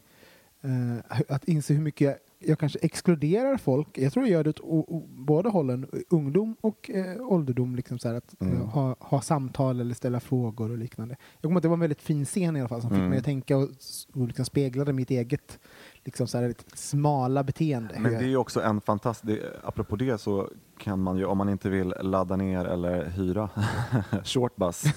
eh, 0.61 1.23
att 1.27 1.43
inse 1.43 1.73
hur 1.73 1.81
mycket 1.81 2.28
jag, 2.39 2.59
kanske 2.59 2.79
exkluderar 2.81 3.57
folk. 3.57 3.97
Jag 3.97 4.13
tror 4.13 4.25
jag 4.25 4.31
gör 4.31 4.43
det 4.43 4.49
åt 4.49 4.59
o, 4.59 4.85
o, 4.87 5.07
båda 5.09 5.49
hållen, 5.49 5.87
ungdom 6.09 6.55
och 6.61 6.89
eh, 6.89 7.21
ålderdom, 7.21 7.75
liksom 7.75 7.99
så 7.99 8.07
här, 8.07 8.15
att 8.15 8.41
Mm. 8.41 8.53
eh, 8.57 8.65
ha, 8.65 8.95
ha 8.99 9.21
samtal 9.21 9.79
eller 9.81 9.95
ställa 9.95 10.19
frågor 10.19 10.71
och 10.71 10.77
liknande. 10.77 11.15
Jag 11.33 11.41
kommer 11.41 11.57
att 11.57 11.61
det 11.63 11.67
var 11.69 11.73
en 11.75 11.79
väldigt 11.79 12.01
fin 12.01 12.25
scen 12.25 12.55
i 12.55 12.59
alla 12.59 12.69
fall 12.69 12.81
som 12.81 12.89
fick 12.89 12.97
Mm. 12.97 13.09
mig 13.09 13.19
att 13.19 13.25
tänka 13.25 13.57
och, 13.57 13.69
och 14.13 14.27
liksom 14.27 14.45
speglade 14.45 14.93
mitt 14.93 15.11
eget 15.11 15.59
liksom 16.05 16.27
så 16.27 16.37
här, 16.37 16.53
smala 16.73 17.43
beteende. 17.43 17.95
Men 17.99 18.11
det 18.11 18.17
är 18.17 18.27
ju 18.27 18.37
också 18.37 18.61
en 18.61 18.81
fantastisk, 18.81 19.41
apropå 19.63 19.95
det 19.95 20.17
så 20.17 20.49
kan 20.77 20.99
man 20.99 21.17
ju, 21.17 21.25
om 21.25 21.37
man 21.37 21.49
inte 21.49 21.69
vill 21.69 21.93
ladda 22.01 22.35
ner 22.35 22.65
eller 22.65 23.05
hyra 23.05 23.49
Shortbus. 24.23 24.83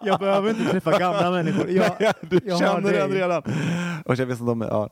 jag 0.00 0.20
behöver 0.20 0.50
inte 0.50 0.70
träffa 0.70 0.98
gamla 0.98 1.30
människor. 1.30 1.70
Jag, 1.70 1.92
du 2.20 2.40
jag 2.44 2.58
känner 2.58 2.92
den 2.92 3.10
redan. 3.10 3.42
Och 4.04 4.16
jag 4.16 4.26
vet 4.26 4.40
inte 4.40 4.52
om, 4.52 4.60
ja. 4.60 4.90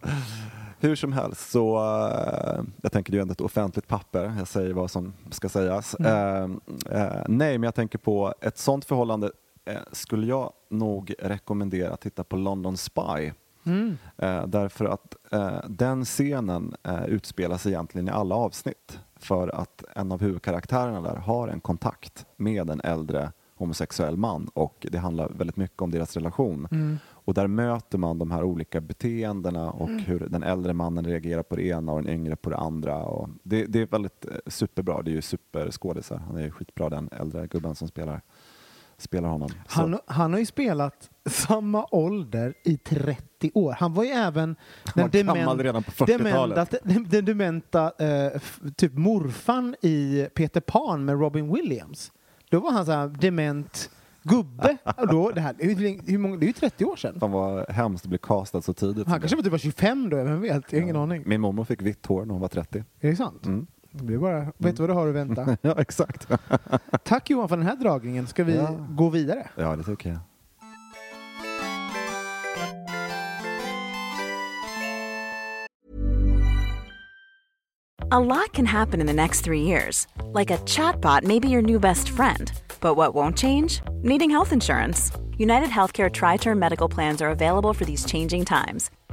Hur 0.81 0.97
som 0.97 1.13
helst 1.13 1.51
så, 1.51 1.77
eh, 1.77 2.63
jag 2.83 2.93
tänker 2.93 3.13
det 3.13 3.15
är 3.15 3.19
ju 3.19 3.23
ändå 3.23 3.33
ett 3.33 3.41
offentligt 3.41 3.89
papper, 3.89 4.35
jag 4.39 4.49
säger 4.49 4.73
vad 4.73 4.91
som 4.91 5.13
ska 5.31 5.49
sägas. 5.49 5.97
Mm. 5.99 6.61
Eh, 6.91 7.03
eh, 7.03 7.23
nej, 7.29 7.59
men 7.59 7.63
jag 7.63 7.75
tänker 7.75 7.99
på 7.99 8.35
ett 8.41 8.59
sånt 8.59 8.85
förhållande 8.85 9.31
eh, 9.65 9.77
skulle 9.93 10.27
jag 10.27 10.53
nog 10.69 11.15
rekommendera 11.19 11.95
att 11.95 12.01
titta 12.01 12.25
på 12.25 12.37
London 12.37 12.77
Spy. 12.77 13.33
Mm. 13.65 13.97
Eh, 14.17 14.47
därför 14.47 14.85
att 14.85 15.17
eh, 15.33 15.59
den 15.69 16.05
scenen 16.05 16.75
eh, 16.83 17.05
utspelas 17.05 17.67
egentligen 17.67 18.09
i 18.09 18.11
alla 18.11 18.35
avsnitt 18.35 18.99
för 19.17 19.49
att 19.49 19.85
en 19.95 20.13
av 20.13 20.21
huvudkaraktärerna 20.21 21.01
där 21.01 21.17
har 21.17 21.49
en 21.49 21.61
kontakt 21.61 22.27
med 22.37 22.71
en 22.71 22.81
äldre 22.81 23.33
homosexuell 23.57 24.17
man 24.17 24.49
och 24.55 24.87
det 24.91 24.99
handlar 24.99 25.29
väldigt 25.29 25.57
mycket 25.57 25.83
om 25.83 25.91
deras 25.91 26.17
relation. 26.17 26.69
Mm. 26.71 26.99
Och 27.07 27.35
där 27.35 27.47
möter 27.47 27.99
man 27.99 28.19
de 28.19 28.31
här 28.31 28.43
olika 28.43 28.81
beteendena 28.81 29.71
och 29.71 29.89
hur 29.89 30.19
den 30.19 30.43
äldre 30.43 30.73
mannen 30.73 31.05
reagerar 31.05 31.43
på 31.43 31.57
det 31.57 31.67
ena 31.67 31.93
och 31.93 32.03
den 32.03 32.15
yngre 32.15 32.37
på 32.37 32.51
det 32.51 32.57
andra. 32.57 33.05
Och 33.05 33.29
det, 33.43 33.67
det 33.67 33.81
är 33.81 33.87
väldigt 33.87 34.25
eh, 34.25 34.37
superbra, 34.47 35.03
det 35.03 35.11
är 35.11 35.15
ju 35.15 35.23
superskådisar. 35.23 36.17
Han 36.17 36.37
är 36.37 36.43
ju 36.43 36.51
skitbra 36.51 36.91
den 36.91 37.09
äldre 37.13 37.47
gubben 37.47 37.75
som 37.75 37.89
spelar, 37.89 38.23
spelar 39.05 39.29
honom. 39.29 39.51
Han, 39.67 39.99
han 40.07 40.33
har 40.33 40.41
ju 40.41 40.47
spelat 40.47 41.11
samma 41.27 41.87
ålder 41.91 42.55
i 42.65 42.77
30 42.77 43.51
år. 43.55 43.73
Han 43.73 43.95
var 43.95 44.05
ju 44.05 44.11
även 44.11 44.57
den, 44.95 45.27
gammal 45.27 45.59
redan 45.59 45.83
på 45.83 45.91
40-talet. 45.91 46.71
dementa, 46.71 47.07
den, 47.09 47.25
dementa 47.25 47.93
eh, 47.99 48.41
typ 48.77 48.93
morfan 48.95 49.77
i 49.83 50.29
Peter 50.35 50.61
Pan 50.61 51.05
med 51.05 51.21
Robin 51.21 51.53
Williams. 51.53 52.13
Då 52.51 52.61
var 52.61 52.73
han 52.73 52.87
så 52.87 52.93
här 52.93 53.09
dement 53.09 53.91
gubbe. 54.25 54.77
Då, 55.11 55.31
det, 55.31 55.41
här, 55.41 55.55
hur, 55.59 56.11
hur 56.11 56.19
många, 56.19 56.37
det 56.37 56.45
är 56.45 56.49
ju 56.49 56.53
30 56.53 56.85
år 56.85 56.97
sedan. 56.97 57.21
Fan 57.21 57.31
vad 57.31 57.71
hemskt 57.71 58.05
att 58.05 58.09
bli 58.09 58.19
castad 58.19 58.63
så 58.63 58.73
tidigt. 58.75 59.07
Han 59.07 59.21
kanske 59.21 59.37
var 59.37 59.43
typ 59.43 59.53
var 59.53 59.59
25 59.59 60.11
då, 60.11 60.17
vem 60.17 60.41
vet? 60.41 60.73
Jag 60.73 60.79
har 60.79 60.83
ingen 60.83 60.97
aning. 60.97 61.23
Min 61.27 61.41
mormor 61.41 61.65
fick 61.65 61.83
vitt 61.83 62.07
hår 62.07 62.25
när 62.25 62.33
hon 62.33 62.41
var 62.41 62.49
30. 62.49 62.85
Är 63.01 63.11
det 63.11 63.17
sant? 63.17 63.47
Mm. 63.47 63.67
Det 63.97 64.05
blir 64.05 64.19
bara, 64.19 64.53
vet 64.59 64.77
du 64.77 64.83
vad 64.83 64.91
du 64.91 64.95
har 64.95 65.09
att 65.09 65.15
vänta? 65.15 65.57
Ja, 65.63 65.75
exakt. 65.81 66.29
Tack 67.05 67.31
Johan 67.31 67.49
för 67.49 67.57
den 67.57 67.67
här 67.67 67.77
dragningen. 67.77 68.27
Ska 68.27 68.45
vi 68.45 68.57
Ja. 68.57 68.77
gå 68.91 69.09
vidare? 69.09 69.49
Ja, 69.57 69.77
det 69.77 69.83
tycker 69.83 70.09
jag. 70.11 70.19
A 78.11 78.21
lot 78.21 78.53
can 78.53 78.67
happen 78.67 79.01
in 79.01 79.07
the 79.07 79.13
next 79.13 79.41
three 79.45 79.63
years. 79.63 80.07
Like 80.33 80.51
a 80.51 80.59
chatbot 80.67 81.25
may 81.25 81.41
be 81.41 81.49
your 81.49 81.63
new 81.63 81.81
best 81.81 82.09
friend. 82.11 82.53
But 82.81 82.95
what 82.97 83.15
won't 83.15 83.37
change? 83.37 83.83
Needing 84.03 84.31
health 84.31 84.53
insurance. 84.53 85.11
United 85.39 85.69
Healthcare 85.71 86.11
Tri 86.13 86.37
Term 86.37 86.59
Medical 86.59 86.89
Plans 86.89 87.21
are 87.23 87.31
available 87.31 87.73
for 87.73 87.85
these 87.85 88.05
changing 88.05 88.45
times. 88.45 88.91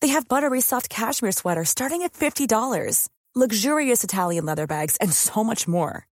They 0.00 0.08
have 0.08 0.28
buttery 0.28 0.60
soft 0.60 0.88
cashmere 0.88 1.32
sweaters 1.32 1.70
starting 1.70 2.02
at 2.02 2.12
$50, 2.12 3.08
luxurious 3.34 4.04
Italian 4.04 4.46
leather 4.46 4.66
bags, 4.66 4.96
and 4.98 5.12
so 5.12 5.42
much 5.42 5.66
more. 5.66 6.06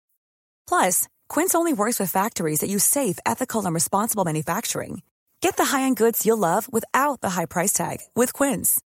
Plus, 0.67 1.07
Quince 1.29 1.53
only 1.55 1.73
works 1.73 1.99
with 1.99 2.11
factories 2.11 2.61
that 2.61 2.69
use 2.69 2.83
safe, 2.83 3.19
ethical, 3.25 3.65
and 3.65 3.73
responsible 3.73 4.25
manufacturing. 4.25 5.01
Get 5.41 5.57
the 5.57 5.65
high-end 5.65 5.97
goods 5.97 6.25
you'll 6.25 6.37
love 6.37 6.71
without 6.71 7.21
the 7.21 7.31
high 7.31 7.45
price 7.45 7.73
tag 7.73 7.97
with 8.15 8.31
Quince. 8.33 8.79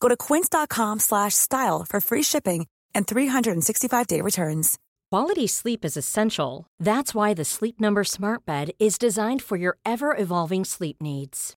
Go 0.00 0.08
to 0.08 0.16
quince.com 0.16 1.00
slash 1.00 1.32
style 1.34 1.86
for 1.88 1.98
free 2.00 2.22
shipping 2.22 2.66
and 2.94 3.06
365-day 3.06 4.20
returns. 4.20 4.78
Quality 5.10 5.46
sleep 5.46 5.84
is 5.84 5.96
essential. 5.96 6.66
That's 6.78 7.14
why 7.14 7.32
the 7.32 7.44
Sleep 7.44 7.80
Number 7.80 8.04
Smart 8.04 8.44
Bed 8.44 8.72
is 8.78 8.98
designed 8.98 9.40
for 9.42 9.56
your 9.56 9.78
ever 9.86 10.14
evolving 10.14 10.64
sleep 10.64 11.00
needs. 11.00 11.56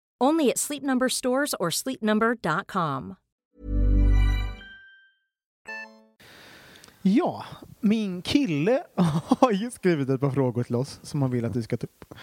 Only 0.23 0.51
at 0.51 0.57
Sleep 0.57 0.83
Number 0.83 1.09
stores 1.09 1.55
or 1.59 1.69
sleepnumber.com. 1.69 3.15
Ja, 7.01 7.45
min 7.79 8.21
kille 8.21 8.83
har 9.39 9.51
ju 9.51 9.71
skrivit 9.71 10.09
ett 10.09 10.21
par 10.21 10.31
frågor 10.31 10.63
till 10.63 10.75
oss 10.75 10.99
som 11.03 11.21
han 11.21 11.31
vill 11.31 11.45
att 11.45 11.55
vi 11.55 11.63
ska 11.63 11.77
ta 11.77 11.87
upp. 11.87 12.13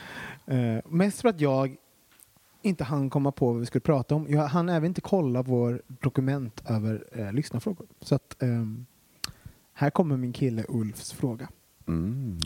Eh, 0.46 0.78
mest 0.86 1.20
för 1.20 1.28
att 1.28 1.40
jag 1.40 1.76
inte 2.62 2.84
hann 2.84 3.10
komma 3.10 3.32
på 3.32 3.52
vad 3.52 3.60
vi 3.60 3.66
skulle 3.66 3.80
prata 3.80 4.14
om. 4.14 4.26
Jag 4.28 4.46
hann 4.46 4.68
även 4.68 4.86
inte 4.86 5.00
kolla 5.00 5.42
vår 5.42 5.82
dokument 5.86 6.62
över 6.66 7.04
eh, 7.12 7.32
lyssnarfrågor. 7.32 7.86
Så 8.00 8.14
att 8.14 8.42
ehm, 8.42 8.86
här 9.72 9.90
kommer 9.90 10.16
min 10.16 10.32
kille 10.32 10.64
Ulfs 10.68 11.12
fråga. 11.12 11.48
Mm. 11.88 12.38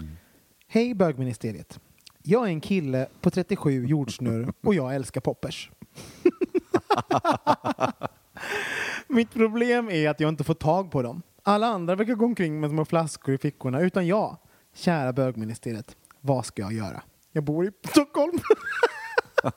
Hej 0.66 0.94
bögministeriet. 0.94 1.80
Jag 2.24 2.44
är 2.44 2.48
en 2.48 2.60
kille 2.60 3.06
på 3.20 3.30
37 3.30 3.86
jordsnurr 3.86 4.52
och 4.62 4.74
jag 4.74 4.94
älskar 4.94 5.20
poppers. 5.20 5.70
Mitt 9.08 9.32
problem 9.32 9.90
är 9.90 10.10
att 10.10 10.20
jag 10.20 10.28
inte 10.28 10.44
får 10.44 10.54
tag 10.54 10.90
på 10.90 11.02
dem. 11.02 11.22
Alla 11.42 11.66
andra 11.66 11.94
verkar 11.94 12.14
gå 12.14 12.24
omkring 12.24 12.60
med 12.60 12.70
små 12.70 12.84
flaskor 12.84 13.34
i 13.34 13.38
fickorna, 13.38 13.80
utan 13.80 14.06
jag. 14.06 14.36
Kära 14.74 15.12
bögministeriet, 15.12 15.96
vad 16.20 16.46
ska 16.46 16.62
jag 16.62 16.72
göra? 16.72 17.02
Jag 17.32 17.44
bor 17.44 17.66
i 17.66 17.70
Stockholm. 17.88 18.38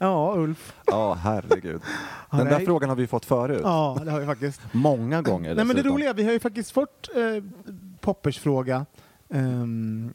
ja, 0.00 0.34
Ulf. 0.36 0.74
Ja, 0.86 1.14
herregud. 1.14 1.82
Den 2.30 2.46
där 2.46 2.64
frågan 2.64 2.88
har 2.88 2.96
vi 2.96 3.06
fått 3.06 3.24
förut. 3.24 3.60
Ja, 3.62 4.00
det 4.04 4.10
har 4.10 4.20
vi 4.20 4.26
faktiskt. 4.26 4.60
Många 4.72 5.22
gånger 5.22 5.54
Nej, 5.54 5.64
men 5.64 5.76
det 5.76 5.82
roliga, 5.82 6.12
vi 6.12 6.24
har 6.24 6.32
ju 6.32 6.40
faktiskt 6.40 6.70
fått 6.70 7.08
eh, 7.16 7.44
Poppers 8.00 8.38
fråga 8.38 8.86
ehm, 9.30 10.14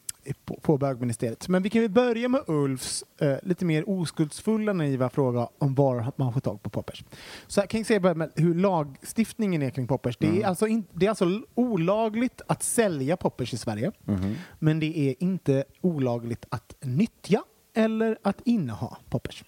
på, 0.62 0.78
bögministeriet. 0.78 1.48
Men 1.48 1.62
vi 1.62 1.70
kan 1.70 1.82
ju 1.82 1.88
börja 1.88 2.28
med 2.28 2.40
Ulfs 2.46 3.04
eh, 3.18 3.36
lite 3.42 3.64
mer 3.64 3.88
oskuldsfulla 3.90 4.72
naiva 4.72 5.08
fråga 5.08 5.48
om 5.58 5.74
var 5.74 6.12
man 6.16 6.32
får 6.32 6.40
tag 6.40 6.62
på 6.62 6.70
Poppers. 6.70 7.04
Så 7.46 7.60
här 7.60 7.68
kan 7.68 7.80
jag 7.80 7.86
säga 7.86 8.00
bara 8.00 8.14
med 8.14 8.30
hur 8.36 8.54
lagstiftningen 8.54 9.62
är 9.62 9.70
kring 9.70 9.86
Poppers. 9.86 10.16
Det, 10.16 10.26
Mm. 10.26 10.42
är 10.42 10.46
alltså 10.46 10.66
in, 10.66 10.84
det 10.92 11.06
är 11.06 11.10
alltså 11.10 11.42
olagligt 11.54 12.40
att 12.46 12.62
sälja 12.62 13.16
Poppers 13.16 13.54
i 13.54 13.56
Sverige. 13.56 13.92
Mhm. 14.04 14.34
Men 14.58 14.80
det 14.80 14.98
är 14.98 15.14
inte 15.18 15.64
olagligt 15.80 16.44
att 16.48 16.74
nyttja 16.80 17.42
eller 17.74 18.18
att 18.22 18.40
inneha 18.44 18.96
Poppers. 19.10 19.44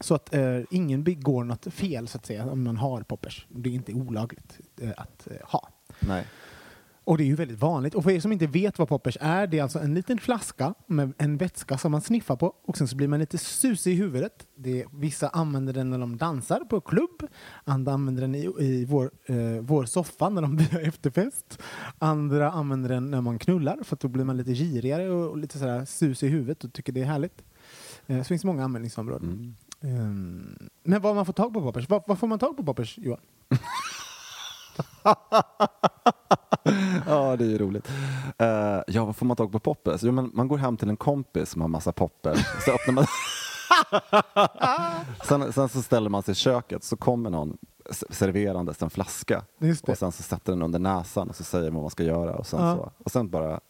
Så 0.00 0.14
att 0.14 0.34
eh, 0.34 0.60
ingen 0.70 1.02
begår 1.04 1.44
något 1.44 1.66
fel 1.74 2.08
så 2.08 2.18
att 2.18 2.26
säga 2.26 2.50
om 2.50 2.62
man 2.62 2.76
har 2.76 3.02
Poppers. 3.02 3.46
Det 3.48 3.68
är 3.70 3.74
inte 3.74 3.92
olagligt 3.92 4.58
eh, 4.80 4.90
att 4.96 5.28
eh, 5.30 5.36
ha. 5.48 5.68
Nej. 6.00 6.24
Och 7.10 7.18
det 7.18 7.24
är 7.24 7.26
ju 7.26 7.34
väldigt 7.34 7.60
vanligt. 7.60 7.94
Och 7.94 8.02
för 8.02 8.10
er 8.10 8.20
som 8.20 8.32
inte 8.32 8.46
vet 8.46 8.78
vad 8.78 8.88
poppers 8.88 9.16
är, 9.20 9.46
det 9.46 9.58
är 9.58 9.62
alltså 9.62 9.78
en 9.78 9.94
liten 9.94 10.18
flaska 10.18 10.74
med 10.86 11.12
en 11.18 11.36
vätska 11.36 11.78
som 11.78 11.92
man 11.92 12.00
sniffar 12.00 12.36
på 12.36 12.54
och 12.64 12.76
sen 12.76 12.88
så 12.88 12.96
blir 12.96 13.08
man 13.08 13.20
lite 13.20 13.38
susig 13.38 13.92
i 13.92 13.94
huvudet. 13.94 14.46
Det 14.54 14.84
vissa 14.92 15.28
använder 15.28 15.72
den 15.72 15.90
när 15.90 15.98
de 15.98 16.16
dansar 16.16 16.60
på 16.60 16.80
klubb, 16.80 17.22
andra 17.64 17.92
använder 17.92 18.22
den 18.22 18.34
i, 18.34 18.54
i 18.58 18.84
vår, 18.84 19.10
eh, 19.26 19.36
vår 19.60 19.84
soffa 19.84 20.28
när 20.28 20.42
de 20.42 20.58
har 20.72 20.80
efterfest. 20.80 21.62
Andra 21.98 22.50
använder 22.50 22.88
den 22.88 23.10
när 23.10 23.20
man 23.20 23.38
knullar 23.38 23.78
för 23.82 23.96
att 23.96 24.00
då 24.00 24.08
blir 24.08 24.24
man 24.24 24.36
lite 24.36 24.52
girigare 24.52 25.10
och, 25.10 25.30
och 25.30 25.38
lite 25.38 25.58
sådär 25.58 25.84
susig 25.84 26.26
i 26.26 26.30
huvudet 26.30 26.64
och 26.64 26.72
tycker 26.72 26.92
det 26.92 27.00
är 27.00 27.04
härligt. 27.04 27.42
Eh, 28.06 28.18
så 28.18 28.24
finns 28.24 28.42
det 28.42 28.46
många 28.46 28.64
användningsområden. 28.64 29.56
Mm. 29.80 30.00
Ehm, 30.00 30.68
men 30.82 31.02
var 31.02 31.14
man 31.14 31.26
får 31.26 31.32
tag 31.32 31.54
på 31.54 31.60
poppers? 31.60 31.88
Var, 31.88 32.02
var 32.06 32.16
får 32.16 32.26
man 32.26 32.38
tag 32.38 32.56
på 32.56 32.64
poppers, 32.64 32.98
Johan? 32.98 33.20
Ja, 37.06 37.36
det 37.36 37.44
är 37.44 37.48
ju 37.48 37.58
roligt. 37.58 37.88
Eh, 38.38 38.80
ja, 38.86 39.04
vad 39.04 39.16
får 39.16 39.26
man 39.26 39.36
tag 39.36 39.52
på 39.52 39.58
poppers? 39.58 40.02
Jo, 40.02 40.12
men 40.12 40.30
man 40.34 40.48
går 40.48 40.58
hem 40.58 40.76
till 40.76 40.88
en 40.88 40.96
kompis 40.96 41.50
som 41.50 41.60
har 41.60 41.68
massa 41.68 41.92
poppers. 41.92 42.38
Så 42.64 42.70
öppnar 42.72 42.94
man... 42.94 43.04
sen, 45.24 45.52
sen 45.52 45.68
så 45.68 45.82
ställer 45.82 46.10
man 46.10 46.22
sig 46.22 46.32
i 46.32 46.34
köket 46.34 46.84
så 46.84 46.96
kommer 46.96 47.30
någon 47.30 47.58
serverandes 48.10 48.82
en 48.82 48.90
flaska 48.90 49.42
och 49.88 49.98
sen 49.98 50.12
så 50.12 50.22
sätter 50.22 50.52
den 50.52 50.62
under 50.62 50.78
näsan 50.78 51.28
och 51.28 51.36
så 51.36 51.44
säger 51.44 51.70
man 51.70 51.74
vad 51.74 51.82
man 51.82 51.90
ska 51.90 52.02
göra 52.02 52.34
och 52.34 52.46
sen, 52.46 52.60
Ja. 52.60 52.74
så, 52.76 52.92
och 53.04 53.10
sen 53.10 53.30
bara 53.30 53.60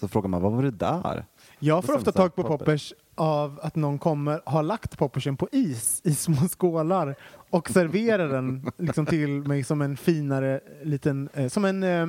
så 0.00 0.08
frågar 0.08 0.28
man 0.28 0.42
vad 0.42 0.52
var 0.52 0.62
det 0.62 0.70
där? 0.70 1.24
Jag 1.58 1.84
får 1.84 1.96
ofta 1.96 2.12
tag 2.12 2.34
på 2.34 2.42
poppers 2.42 2.94
av 3.22 3.60
att 3.62 3.76
någon 3.76 3.98
kommer, 3.98 4.40
har 4.46 4.62
lagt 4.62 4.98
poppersen 4.98 5.36
på 5.36 5.48
is 5.52 6.00
i 6.04 6.14
små 6.14 6.48
skålar 6.48 7.14
och 7.50 7.70
serverar 7.70 8.28
den 8.28 8.72
liksom 8.78 9.06
till 9.06 9.28
mig 9.28 9.64
som 9.64 9.82
en 9.82 9.96
finare 9.96 10.60
liten, 10.82 11.28
eh, 11.34 11.48
som 11.48 11.64
en 11.64 11.82
eh, 11.82 12.06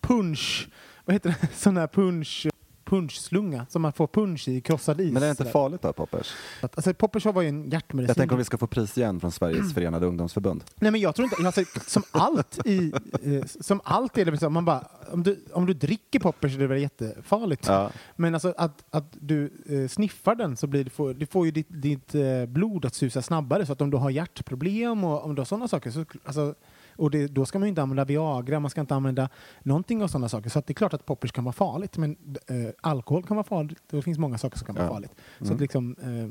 punch, 0.00 0.68
vad 1.04 1.14
heter 1.14 1.28
det, 1.40 1.48
sån 1.54 1.76
här 1.76 1.86
punch, 1.86 2.46
punschslunga 2.92 3.66
som 3.68 3.82
man 3.82 3.92
får 3.92 4.06
punch 4.06 4.48
i, 4.48 4.60
krossad 4.60 5.00
is. 5.00 5.12
Men 5.12 5.20
det 5.22 5.26
är 5.26 5.30
inte 5.30 5.44
farligt 5.44 5.82
då, 5.82 5.92
poppers? 5.92 6.34
Alltså 6.60 6.94
poppers 6.94 7.26
var 7.26 7.42
ju 7.42 7.48
en 7.48 7.70
hjärtmedicin. 7.70 8.08
Jag 8.08 8.16
tänker 8.16 8.34
om 8.34 8.38
vi 8.38 8.44
ska 8.44 8.58
få 8.58 8.66
pris 8.66 8.98
igen 8.98 9.20
från 9.20 9.32
Sveriges 9.32 9.74
förenade 9.74 10.06
ungdomsförbund. 10.06 10.64
Nej 10.74 10.92
men 10.92 11.00
jag 11.00 11.14
tror 11.14 11.24
inte, 11.24 11.46
alltså, 11.46 11.64
som 11.86 12.02
allt 12.10 12.66
i, 12.66 12.92
eh, 13.22 13.44
som 13.60 13.80
allt 13.84 14.18
är 14.18 14.24
det 14.24 14.50
man 14.50 14.64
bara, 14.64 14.88
om, 15.12 15.22
du, 15.22 15.44
om 15.52 15.66
du 15.66 15.74
dricker 15.74 16.20
poppers 16.20 16.54
är 16.54 16.58
det 16.58 16.66
väl 16.66 16.82
jättefarligt. 16.82 17.66
Ja. 17.66 17.90
Men 18.16 18.34
alltså 18.34 18.54
att, 18.56 18.84
att 18.90 19.16
du 19.20 19.52
eh, 19.68 19.88
sniffar 19.88 20.34
den 20.34 20.56
så 20.56 20.66
blir 20.66 20.84
det, 20.84 20.90
får, 20.90 21.14
det 21.14 21.26
får 21.26 21.46
ju 21.46 21.52
ditt, 21.52 21.66
ditt 21.68 22.14
eh, 22.14 22.46
blod 22.46 22.84
att 22.84 22.94
susa 22.94 23.22
snabbare 23.22 23.66
så 23.66 23.72
att 23.72 23.80
om 23.80 23.90
du 23.90 23.96
har 23.96 24.10
hjärtproblem 24.10 25.04
och 25.04 25.24
om 25.24 25.34
du 25.34 25.40
har 25.40 25.44
sådana 25.44 25.68
saker 25.68 25.90
så 25.90 26.04
alltså, 26.24 26.54
och 26.96 27.10
det, 27.10 27.26
då 27.26 27.46
ska 27.46 27.58
man 27.58 27.66
ju 27.66 27.68
inte 27.68 27.82
använda 27.82 28.04
Viagra, 28.04 28.60
man 28.60 28.70
ska 28.70 28.80
inte 28.80 28.94
använda 28.94 29.28
någonting 29.62 30.02
av 30.02 30.08
sådana 30.08 30.28
saker. 30.28 30.50
Så 30.50 30.60
det 30.66 30.72
är 30.72 30.74
klart 30.74 30.94
att 30.94 31.06
poppers 31.06 31.32
kan 31.32 31.44
vara 31.44 31.52
farligt, 31.52 31.96
men 31.98 32.16
eh, 32.48 32.56
alkohol 32.80 33.22
kan 33.22 33.36
vara 33.36 33.44
farligt. 33.46 33.78
Det 33.90 34.02
finns 34.02 34.18
många 34.18 34.38
saker 34.38 34.58
som 34.58 34.66
kan 34.66 34.74
vara 34.74 34.86
Ja. 34.86 34.92
farligt. 34.92 35.12
Så 35.38 35.44
Mm. 35.44 35.54
att 35.54 35.60
liksom, 35.60 35.96
eh, 36.02 36.28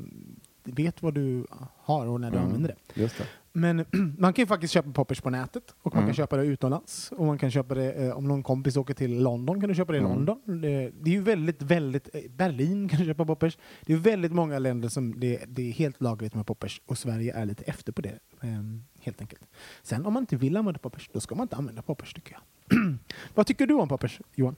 vet 0.63 1.01
vad 1.03 1.13
du 1.13 1.45
har 1.77 2.05
och 2.07 2.21
när 2.21 2.31
du 2.31 2.37
Mm. 2.37 2.47
använder 2.47 2.75
det. 2.95 3.01
Det. 3.01 3.27
Men 3.53 3.85
man 4.17 4.33
kan 4.33 4.43
ju 4.43 4.47
faktiskt 4.47 4.73
köpa 4.73 4.91
poppers 4.91 5.21
på 5.21 5.29
nätet 5.29 5.75
och 5.81 5.93
man 5.93 6.03
Mm. 6.03 6.07
kan 6.07 6.15
köpa 6.15 6.37
det 6.37 6.43
utomlands. 6.43 7.11
Och 7.11 7.25
man 7.25 7.37
kan 7.37 7.51
köpa 7.51 7.75
det, 7.75 7.93
eh, 7.93 8.17
om 8.17 8.27
någon 8.27 8.43
kompis 8.43 8.77
åker 8.77 8.93
till 8.93 9.23
London 9.23 9.59
kan 9.61 9.69
du 9.69 9.75
köpa 9.75 9.91
det 9.91 9.97
i 9.97 10.01
Mm. 10.01 10.11
London. 10.11 10.61
Det, 10.61 10.91
det 11.01 11.09
är 11.09 11.13
ju 11.13 11.21
väldigt, 11.21 11.61
väldigt, 11.61 12.09
eh, 12.15 12.21
Berlin 12.31 12.89
kan 12.89 12.99
du 12.99 13.05
köpa 13.05 13.25
poppers. 13.25 13.57
Det 13.85 13.93
är 13.93 13.97
väldigt 13.97 14.31
många 14.31 14.59
länder 14.59 14.89
som 14.89 15.19
det, 15.19 15.43
det 15.47 15.69
är 15.69 15.71
helt 15.71 16.01
lagligt 16.01 16.35
med 16.35 16.47
poppers 16.47 16.81
och 16.85 16.97
Sverige 16.97 17.33
är 17.35 17.45
lite 17.45 17.63
efter 17.63 17.91
på 17.91 18.01
det. 18.01 18.19
ehm, 18.41 18.83
helt 19.01 19.21
enkelt. 19.21 19.41
Sen 19.83 20.05
om 20.05 20.13
man 20.13 20.23
inte 20.23 20.35
vill 20.35 20.57
använda 20.57 20.79
poppers, 20.79 21.09
då 21.13 21.19
ska 21.19 21.35
man 21.35 21.43
inte 21.43 21.55
använda 21.55 21.81
poppers 21.81 22.13
tycker 22.13 22.31
jag. 22.33 22.77
Vad 23.35 23.47
tycker 23.47 23.67
du 23.67 23.73
om 23.73 23.87
poppers, 23.87 24.21
Johan? 24.35 24.55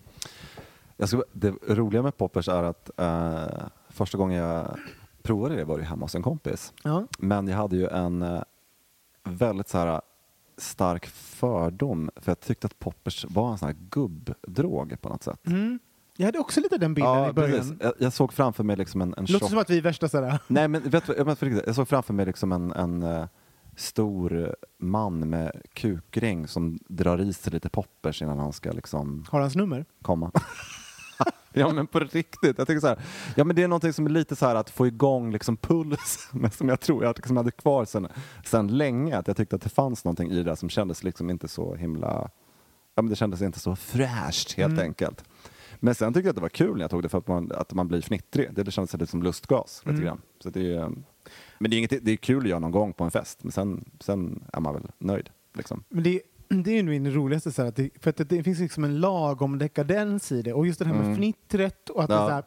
Jag 0.97 1.09
ska, 1.09 1.23
det 1.31 1.53
roliga 1.67 2.01
med 2.01 2.17
poppers 2.17 2.47
är 2.47 2.63
att 2.63 2.89
eh, 2.97 3.65
första 3.89 4.17
gången 4.17 4.37
jag 4.37 4.79
provade 5.21 5.55
det 5.55 5.63
var 5.63 5.77
det 5.77 5.83
hemma 5.83 6.05
hos 6.05 6.15
en 6.15 6.21
kompis. 6.21 6.73
Ja. 6.83 7.07
Men 7.19 7.47
jag 7.47 7.57
hade 7.57 7.75
ju 7.75 7.87
en 7.87 8.21
eh, 8.21 8.41
väldigt 9.23 9.69
så 9.69 9.77
här 9.77 10.01
stark 10.57 11.05
fördom 11.05 12.11
för 12.15 12.31
jag 12.31 12.39
tyckte 12.39 12.67
att 12.67 12.79
poppers 12.79 13.25
var 13.29 13.51
en 13.51 13.57
sån 13.57 13.67
här 13.67 13.75
gubbdrog 13.89 15.01
på 15.01 15.09
något 15.09 15.23
sätt. 15.23 15.47
Mm. 15.47 15.79
Jag 16.17 16.25
hade 16.25 16.39
också 16.39 16.61
lite 16.61 16.77
den 16.77 16.93
bilden 16.93 17.29
i 17.29 17.33
början. 17.33 17.79
Jag, 17.81 17.93
jag 17.97 18.13
såg 18.13 18.33
framför 18.33 18.63
mig 18.63 18.75
liksom 18.75 19.01
en, 19.01 19.13
en 19.17 19.25
Låter 19.25 19.39
tjock... 19.39 19.49
som 19.49 19.59
att 19.59 19.69
vi 19.69 19.77
är 19.77 19.81
värsta 19.81 20.09
sådär. 20.09 20.39
Nej 20.47 20.67
men 20.67 20.89
vet 20.89 21.05
du, 21.05 21.23
men 21.25 21.35
riktigt, 21.35 21.63
jag 21.65 21.75
såg 21.75 21.87
framför 21.87 22.13
mig 22.13 22.25
liksom 22.25 22.51
en, 22.51 22.71
en 22.71 23.03
eh, 23.03 23.27
stor 23.75 24.55
man 24.77 25.29
med 25.29 25.61
kukring 25.73 26.47
som 26.47 26.79
drar 26.87 27.21
i 27.21 27.33
sig 27.33 27.53
lite 27.53 27.69
poppers 27.69 28.21
innan 28.21 28.39
han 28.39 28.53
ska 28.53 28.71
liksom 28.71 29.25
Har 29.29 29.41
hans 29.41 29.55
nummer? 29.55 29.85
komma. 30.01 30.31
ja 31.53 31.73
men 31.73 31.87
på 31.87 31.99
riktigt. 31.99 32.57
Jag 32.57 32.67
tycker 32.67 32.79
så 32.79 32.87
här, 32.87 32.99
ja 33.35 33.43
men 33.43 33.55
det 33.55 33.63
är 33.63 33.67
någonting 33.67 33.93
som 33.93 34.05
är 34.05 34.09
lite 34.09 34.35
så 34.35 34.45
här 34.45 34.55
att 34.55 34.69
få 34.69 34.87
igång 34.87 35.31
liksom 35.31 35.57
puls, 35.57 36.29
men 36.33 36.51
som 36.51 36.69
jag 36.69 36.79
tror 36.79 37.03
jag 37.03 37.15
liksom 37.17 37.37
hade 37.37 37.51
kvar 37.51 37.85
sen, 37.85 38.07
sen 38.45 38.67
länge. 38.67 39.17
Att 39.17 39.27
jag 39.27 39.37
tyckte 39.37 39.55
att 39.55 39.61
det 39.61 39.69
fanns 39.69 40.03
någonting 40.05 40.31
i 40.31 40.43
det 40.43 40.55
som 40.55 40.69
kändes 40.69 41.03
liksom 41.03 41.29
inte 41.29 41.47
så 41.47 41.75
himla, 41.75 42.29
ja 42.95 43.01
men 43.01 43.09
det 43.09 43.15
kändes 43.15 43.41
inte 43.41 43.59
så 43.59 43.75
fräscht 43.75 44.53
helt 44.53 44.73
Mm. 44.73 44.83
enkelt. 44.85 45.23
Men 45.79 45.95
sen 45.95 46.13
tyckte 46.13 46.27
jag 46.27 46.29
att 46.31 46.35
det 46.35 46.41
var 46.41 46.49
kul 46.49 46.73
när 46.75 46.81
jag 46.83 46.91
tog 46.91 47.03
det 47.03 47.09
för 47.09 47.17
att 47.17 47.27
man, 47.27 47.51
att 47.51 47.73
man 47.73 47.87
blir 47.87 48.01
fnittrig. 48.01 48.49
Det, 48.53 48.63
det 48.63 48.71
kändes 48.71 48.93
lite 48.93 49.07
som 49.07 49.23
lustgas 49.23 49.81
lite 49.85 49.93
Mm. 49.93 50.03
grann. 50.05 50.21
Så 50.43 50.49
det 50.49 50.75
är, 50.75 50.91
men 51.59 51.71
det 51.71 51.75
är, 51.75 51.77
inget, 51.77 52.05
det 52.05 52.11
är 52.11 52.15
kul 52.15 52.43
att 52.43 52.49
göra 52.49 52.59
någon 52.59 52.71
gång 52.71 52.93
på 52.93 53.03
en 53.03 53.11
fest, 53.11 53.39
men 53.43 53.51
sen, 53.51 53.85
sen 53.99 54.43
är 54.53 54.59
man 54.59 54.73
väl 54.73 54.91
nöjd. 54.97 55.29
Liksom. 55.53 55.83
Men 55.89 56.03
det, 56.03 56.21
det 56.47 56.71
är 56.71 56.75
ju 56.75 56.83
min 56.83 57.13
roligaste, 57.13 57.51
så 57.51 57.61
här, 57.61 57.69
att 57.69 57.75
det, 57.75 57.89
för 57.99 58.09
att 58.09 58.17
det, 58.17 58.23
det 58.23 58.43
finns 58.43 58.59
liksom 58.59 58.83
en 58.83 58.99
lagom 58.99 59.57
dekadens 59.59 60.31
i 60.31 60.41
det. 60.41 60.53
Och 60.53 60.67
just 60.67 60.79
det 60.79 60.85
här 60.85 60.93
med 60.93 61.03
Mm. 61.05 61.15
fnittret 61.17 61.89
och 61.89 62.03
att 62.03 62.07
det 62.09 62.13
Ja. 62.15 62.23
är 62.23 62.27
så 62.27 62.33
här, 62.33 62.43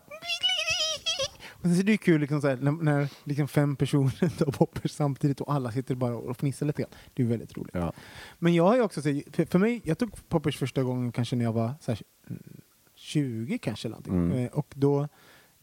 och 1.50 1.62
sen 1.62 1.72
är 1.72 1.82
det 1.82 1.92
ju 1.92 1.98
kul 1.98 2.20
liksom 2.20 2.40
här, 2.42 2.56
när, 2.56 2.72
när 2.72 3.08
liksom 3.24 3.48
fem 3.48 3.76
personer 3.76 4.38
tar 4.38 4.52
poppers 4.52 4.90
samtidigt 4.90 5.40
och 5.40 5.52
alla 5.54 5.72
sitter 5.72 5.94
bara 5.94 6.16
och 6.16 6.36
fnissar 6.36 6.66
lite 6.66 6.82
grann. 6.82 6.90
Det 7.14 7.22
är 7.22 7.26
väldigt 7.26 7.56
roligt. 7.56 7.74
Ja. 7.74 7.92
Men 8.38 8.54
jag 8.54 8.64
har 8.64 8.80
också, 8.80 9.02
så 9.02 9.08
här, 9.08 9.22
för, 9.32 9.44
för 9.44 9.58
mig, 9.58 9.80
jag 9.84 9.98
tog 9.98 10.28
poppers 10.28 10.58
första 10.58 10.82
gången 10.82 11.12
kanske 11.12 11.36
när 11.36 11.44
jag 11.44 11.52
var 11.52 11.70
så 11.80 11.90
här, 11.90 12.00
mm, 12.30 12.42
20 12.94 13.58
kanske. 13.58 13.88
någonting. 13.88 14.14
Mm. 14.14 14.32
Eh, 14.38 14.50
Och 14.50 14.66
då 14.74 15.08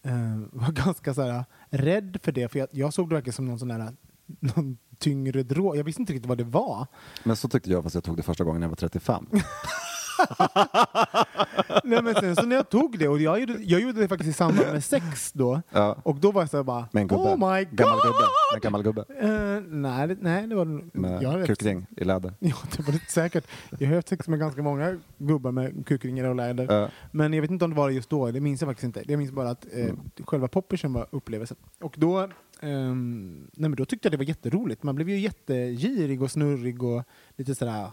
eh, 0.03 0.37
var 0.51 0.71
ganska 0.71 1.13
så 1.13 1.21
här, 1.21 1.45
rädd 1.69 2.17
för 2.23 2.31
det, 2.31 2.47
för 2.47 2.59
jag, 2.59 2.67
jag 2.71 2.93
såg 2.93 3.09
det 3.09 3.15
verkligen 3.15 3.33
som 3.33 3.45
någon 3.45 3.59
sån 3.59 3.67
där 3.67 3.91
någon 4.39 4.77
tyngre 4.97 5.43
drog. 5.43 5.77
Jag 5.77 5.83
visste 5.83 6.01
inte 6.01 6.13
riktigt 6.13 6.29
vad 6.29 6.37
det 6.37 6.43
var. 6.43 6.87
Men 7.23 7.35
så 7.35 7.49
tyckte 7.49 7.71
jag 7.71 7.83
fast 7.83 7.95
jag 7.95 8.03
tog 8.03 8.17
det 8.17 8.23
första 8.23 8.43
gången 8.43 8.59
när 8.59 8.65
jag 8.65 8.69
var 8.69 8.75
35. 8.75 9.27
Nej, 11.83 12.01
men 12.03 12.15
sen 12.15 12.35
så 12.35 12.45
när 12.45 12.55
jag 12.55 12.69
tog 12.69 12.99
det, 12.99 13.07
och 13.07 13.19
jag 13.21 13.39
gjorde, 13.39 13.53
jag 13.63 13.81
gjorde 13.81 14.01
det 14.01 14.07
faktiskt 14.07 14.29
i 14.29 14.33
samband 14.33 14.67
med 14.71 14.83
sex 14.83 15.31
då, 15.33 15.61
Ja. 15.69 15.97
och 16.03 16.15
då 16.15 16.31
var 16.31 16.41
jag 16.41 16.49
så 16.49 16.57
här 16.57 16.63
bara 16.63 16.87
Med 16.91 17.01
en 17.01 17.07
gubbe. 17.07 17.21
Oh 17.23 17.53
my 17.53 17.63
god! 17.65 17.77
Gammal 17.77 17.99
gubbe. 18.03 18.19
Med 18.51 18.55
en 18.55 18.61
gammal 18.61 18.83
gubbe. 18.83 19.05
Eh, 19.19 19.63
nej, 19.67 20.07
det, 20.07 20.17
nej, 20.21 20.47
det 20.47 20.55
var 20.55 20.81
jag 21.21 21.39
rätt- 21.39 21.47
kukring 21.47 21.85
i 21.97 22.03
läder. 22.03 22.33
Ja, 22.39 22.55
det 22.77 22.83
var 22.85 22.93
det 22.93 23.09
säkert. 23.11 23.47
Jag 23.79 23.87
har 23.87 23.95
haft 23.95 24.09
sex 24.09 24.27
med 24.27 24.39
ganska 24.39 24.61
många 24.61 24.97
gubbar 25.17 25.51
med 25.51 25.85
kukringar 25.87 26.25
och 26.25 26.35
läder. 26.35 26.81
Ja. 26.81 26.89
Men 27.11 27.33
jag 27.33 27.41
vet 27.41 27.51
inte 27.51 27.65
om 27.65 27.71
det 27.71 27.77
var 27.77 27.89
just 27.89 28.09
då, 28.09 28.31
det 28.31 28.39
minns 28.39 28.61
jag 28.61 28.69
faktiskt 28.69 28.83
inte. 28.83 29.11
Jag 29.11 29.17
minns 29.17 29.31
bara 29.31 29.49
att 29.49 29.65
eh, 29.73 29.83
Mm. 29.83 29.99
själva 30.25 30.47
poppersen 30.47 30.93
var 30.93 31.07
upplevelsen. 31.11 31.57
Och 31.81 31.95
då, 31.97 32.19
ehm, 32.61 33.47
nej 33.53 33.69
men 33.69 33.75
då 33.75 33.85
tyckte 33.85 34.05
jag 34.05 34.13
det 34.13 34.17
var 34.17 34.23
jätteroligt. 34.25 34.83
Man 34.83 34.95
blev 34.95 35.09
ju 35.09 35.19
jättegirig 35.19 36.21
och 36.21 36.31
snurrig 36.31 36.83
och 36.83 37.03
lite 37.37 37.55
sådär 37.55 37.87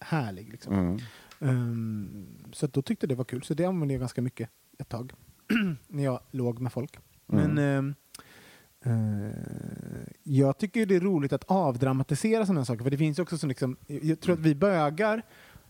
härlig. 0.00 0.48
Liksom. 0.52 0.74
Mm. 0.74 0.98
Ehm, 1.40 2.26
så 2.52 2.66
då 2.66 2.82
tyckte 2.82 3.04
jag 3.04 3.08
det 3.08 3.14
var 3.14 3.24
kul, 3.24 3.42
så 3.42 3.54
det 3.54 3.64
använde 3.64 3.94
jag 3.94 4.00
ganska 4.00 4.22
mycket 4.22 4.50
ett 4.78 4.88
tag. 4.88 5.12
när 5.88 6.04
jag 6.04 6.20
låg 6.30 6.60
med 6.60 6.72
folk. 6.72 6.98
Men 7.26 7.58
ehm, 7.58 7.94
eh, 8.84 10.12
jag 10.22 10.58
tycker 10.58 10.86
det 10.86 10.96
är 10.96 11.00
roligt 11.00 11.32
att 11.32 11.44
avdramatisera 11.44 12.46
sådana 12.46 12.64
saker, 12.64 12.82
för 12.82 12.90
det 12.90 12.98
finns 12.98 13.18
också 13.18 13.38
så 13.38 13.46
liksom, 13.46 13.76
jag 13.86 14.20
tror 14.20 14.34
att 14.34 14.40
vi 14.40 14.54
bögar, 14.54 15.22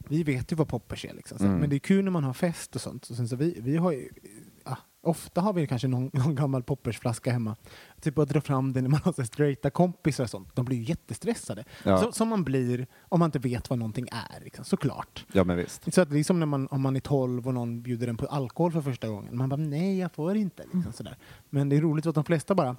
vi 0.09 0.23
vet 0.23 0.53
ju 0.53 0.57
vad 0.57 0.69
poppers 0.69 1.05
är 1.05 1.15
liksom. 1.15 1.39
Mm. 1.41 1.59
Men 1.59 1.71
det 1.71 1.77
är 1.77 1.81
kul 1.81 2.05
när 2.05 2.11
man 2.11 2.25
har 2.25 2.33
fest 2.33 2.75
och 2.75 2.81
sånt. 2.81 3.05
Så, 3.05 3.15
sen 3.15 3.29
så 3.29 3.37
vi, 3.37 3.59
vi 3.61 3.77
har 3.77 3.93
ju, 3.93 4.09
ofta 5.03 5.41
har 5.41 5.53
vi 5.53 5.67
kanske 5.67 5.89
någon, 5.89 6.11
någon 6.13 6.35
gammal 6.35 6.63
poppersflaska 6.63 7.33
hemma. 7.33 7.57
Typ 8.01 8.19
att 8.19 8.29
dra 8.29 8.41
fram 8.41 8.73
den 8.73 8.85
när 8.85 8.91
man 8.91 9.01
har 9.05 9.13
så 9.13 9.25
straighta 9.25 9.71
kompisar 9.71 10.25
och 10.25 10.31
sånt. 10.31 10.57
De 10.57 10.65
blir 10.65 10.77
ju 10.77 10.83
jättestressade. 10.83 11.65
Ja. 11.85 11.99
Så, 11.99 12.13
som 12.13 12.29
man 12.29 12.45
blir 12.45 12.87
om 13.01 13.19
man 13.19 13.27
inte 13.27 13.39
vet 13.39 13.71
vad 13.71 13.79
någonting 13.79 14.09
är, 14.13 14.41
liksom, 14.45 14.65
såklart. 14.65 15.27
ja, 15.33 15.45
men 15.45 15.57
visst. 15.57 15.95
Så 15.95 16.01
att 16.01 16.11
det 16.11 16.19
är 16.19 16.25
som 16.25 16.41
när 16.41 16.47
man, 16.47 16.69
om 16.71 16.81
man 16.81 16.97
är 16.97 17.01
12 17.01 17.47
och 17.47 17.55
någon 17.55 17.83
bjuder 17.83 18.09
en 18.09 18.17
på 18.17 18.27
alkohol 18.27 18.73
för 18.73 18.81
första 18.81 19.09
gången. 19.09 19.37
Man 19.37 19.49
bara 19.49 19.57
nej, 19.57 19.99
jag 19.99 20.13
får 20.13 20.37
inte. 20.37 20.63
Liksom, 20.73 20.93
sådär. 20.93 21.17
Men 21.51 21.69
det 21.69 21.77
är 21.77 21.81
roligt 21.81 22.07
att 22.07 22.15
de 22.15 22.25
flesta 22.25 22.55
bara 22.55 22.77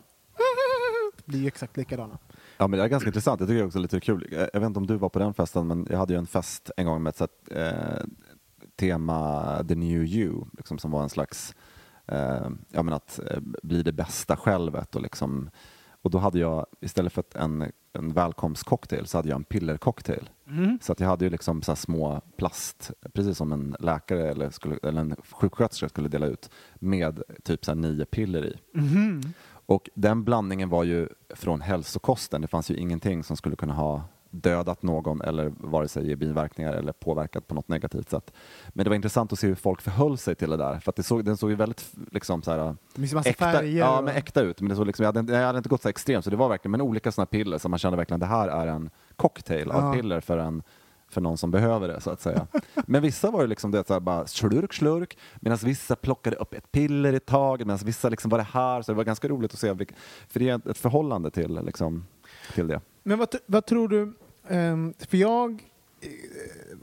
blir 1.26 1.40
ju 1.40 1.48
exakt 1.48 1.78
likadana. 1.78 2.18
Ja, 2.58 2.68
men 2.68 2.80
det 2.80 2.86
är 2.86 2.88
ganska 2.88 3.10
intressant. 3.10 3.40
Jag 3.40 3.50
tycker 3.50 3.58
det 3.58 3.64
är 3.64 3.68
också 3.68 3.80
lite 3.80 4.00
kul. 4.00 4.28
Jag 4.54 4.60
vet 4.60 4.68
inte 4.68 4.80
om 4.80 4.88
du 4.88 4.96
var 4.96 5.10
på 5.10 5.20
den 5.20 5.34
festen, 5.34 5.68
men 5.68 5.88
jag 5.90 5.98
hade 5.98 6.14
ju 6.14 6.20
en 6.20 6.28
fest 6.28 6.72
en 6.78 6.86
gång 6.86 7.04
med 7.04 7.10
ett 7.10 7.18
så 7.18 7.24
att, 7.24 7.52
eh, 7.52 8.04
tema 8.76 9.64
The 9.68 9.76
New 9.76 10.04
You, 10.06 10.46
liksom, 10.58 10.78
som 10.78 10.92
var 10.92 11.04
en 11.04 11.10
slags, 11.10 11.56
ja 12.72 12.84
men 12.84 12.94
att 12.94 13.20
eh, 13.20 13.40
bli 13.64 13.84
det 13.84 13.92
bästa 13.92 14.38
självet 14.38 14.96
och 14.96 15.02
liksom 15.02 15.50
och 16.02 16.10
då 16.10 16.18
hade 16.18 16.40
jag, 16.40 16.66
istället 16.82 17.14
för 17.14 17.24
en, 17.36 17.72
en 17.94 18.14
välkomstcocktail, 18.14 19.08
så 19.08 19.18
hade 19.18 19.30
jag 19.30 19.36
en 19.36 19.44
pillercocktail. 19.44 20.30
Så 20.82 20.92
att 20.92 21.00
jag 21.00 21.08
hade 21.08 21.26
ju 21.26 21.32
liksom 21.32 21.62
så 21.62 21.76
små 21.76 22.22
plast, 22.38 22.92
precis 23.14 23.38
som 23.38 23.52
en 23.52 23.76
läkare 23.80 24.30
eller, 24.30 24.50
skulle, 24.50 24.78
eller 24.84 25.02
en 25.02 25.16
sjuksköterska 25.32 25.90
skulle 25.90 26.08
dela 26.08 26.26
ut, 26.26 26.50
med 26.76 27.22
typ 27.44 27.66
så 27.66 27.76
nio 27.76 28.06
piller 28.06 28.46
i. 28.46 28.58
Och 29.66 29.90
den 29.96 30.24
blandningen 30.24 30.70
var 30.70 30.84
ju 30.84 31.10
från 31.30 31.62
hälsokosten. 31.62 32.42
Det 32.42 32.48
fanns 32.48 32.72
ju 32.72 32.76
ingenting 32.76 33.24
som 33.24 33.38
skulle 33.38 33.56
kunna 33.56 33.74
ha 33.74 34.04
dödat 34.32 34.84
någon 34.84 35.22
eller 35.22 35.52
vare 35.58 35.88
sig 35.88 36.08
ge 36.08 36.16
biverkningar 36.16 36.74
eller 36.74 36.92
påverkat 36.92 37.48
på 37.48 37.56
något 37.56 37.68
negativt 37.68 38.10
sätt. 38.10 38.32
Men 38.70 38.84
det 38.84 38.90
var 38.90 38.96
intressant 38.96 39.34
att 39.34 39.40
se 39.40 39.48
hur 39.48 39.56
folk 39.56 39.82
förhöll 39.82 40.18
sig 40.18 40.36
till 40.36 40.50
det 40.50 40.58
där. 40.58 40.80
För 40.80 40.92
att 40.92 40.96
det 40.96 41.04
såg, 41.04 41.26
den 41.26 41.38
såg 41.38 41.50
ju 41.50 41.56
väldigt 41.56 41.92
liksom 42.12 42.42
så 42.42 42.52
här, 42.52 42.76
Det 42.94 43.02
finns 43.02 43.14
massa 43.14 43.30
äkta, 43.30 43.52
färger. 43.52 43.78
ja, 43.80 43.98
och- 43.98 44.04
men 44.04 44.16
äkta 44.16 44.42
ut. 44.42 44.62
Men 44.62 44.70
det 44.70 44.76
såg 44.76 44.88
liksom, 44.88 45.04
jag, 45.06 45.14
hade, 45.16 45.34
jag 45.34 45.46
hade 45.46 45.58
inte 45.58 45.70
gått 45.70 45.82
så 45.82 45.90
extremt, 45.90 46.24
så 46.24 46.30
det 46.30 46.38
var 46.38 46.50
verkligen 46.50 46.72
men 46.72 46.82
olika 46.82 47.12
sådana 47.12 47.26
piller 47.26 47.58
som 47.58 47.72
man 47.72 47.78
kände 47.80 47.98
verkligen 47.98 48.20
det 48.20 48.26
här 48.26 48.48
är 48.48 48.68
en 48.68 48.90
cocktail 49.16 49.72
av 49.72 49.84
Ja. 49.84 49.94
piller 49.94 50.20
för 50.20 50.38
en 50.38 50.64
för 51.12 51.22
någon 51.22 51.38
som 51.38 51.52
behöver 51.52 51.88
det 51.88 52.02
så 52.02 52.10
att 52.12 52.22
säga. 52.22 52.48
Men 52.86 53.02
vissa 53.02 53.32
var 53.32 53.42
det 53.42 53.48
liksom 53.48 53.72
det 53.72 53.88
så 53.88 53.94
här, 53.94 54.00
bara 54.00 54.28
slurk 54.28 54.74
slurk 54.74 55.18
medan 55.40 55.58
vissa 55.64 55.96
plockade 55.96 56.36
upp 56.36 56.54
ett 56.54 56.72
piller 56.72 57.14
i 57.14 57.20
taget 57.20 57.68
medan 57.68 57.80
vissa 57.86 58.10
liksom 58.10 58.30
var 58.30 58.38
det 58.38 58.44
här 58.52 58.82
så 58.82 58.92
det 58.92 58.96
var 58.96 59.04
ganska 59.04 59.28
roligt 59.28 59.54
att 59.54 59.60
se 59.60 59.74
vilk, 59.74 59.92
för 60.28 60.40
det 60.40 60.50
är 60.50 60.70
ett 60.70 60.78
förhållande 60.78 61.32
till, 61.32 61.60
liksom, 61.66 62.06
till 62.54 62.68
det. 62.68 62.82
Men 63.04 63.20
vad, 63.20 63.36
vad 63.46 63.66
tror 63.66 63.88
du, 63.88 64.14
ehm, 64.48 64.94
för 65.10 65.18
jag, 65.18 65.52
eh, 66.02 66.10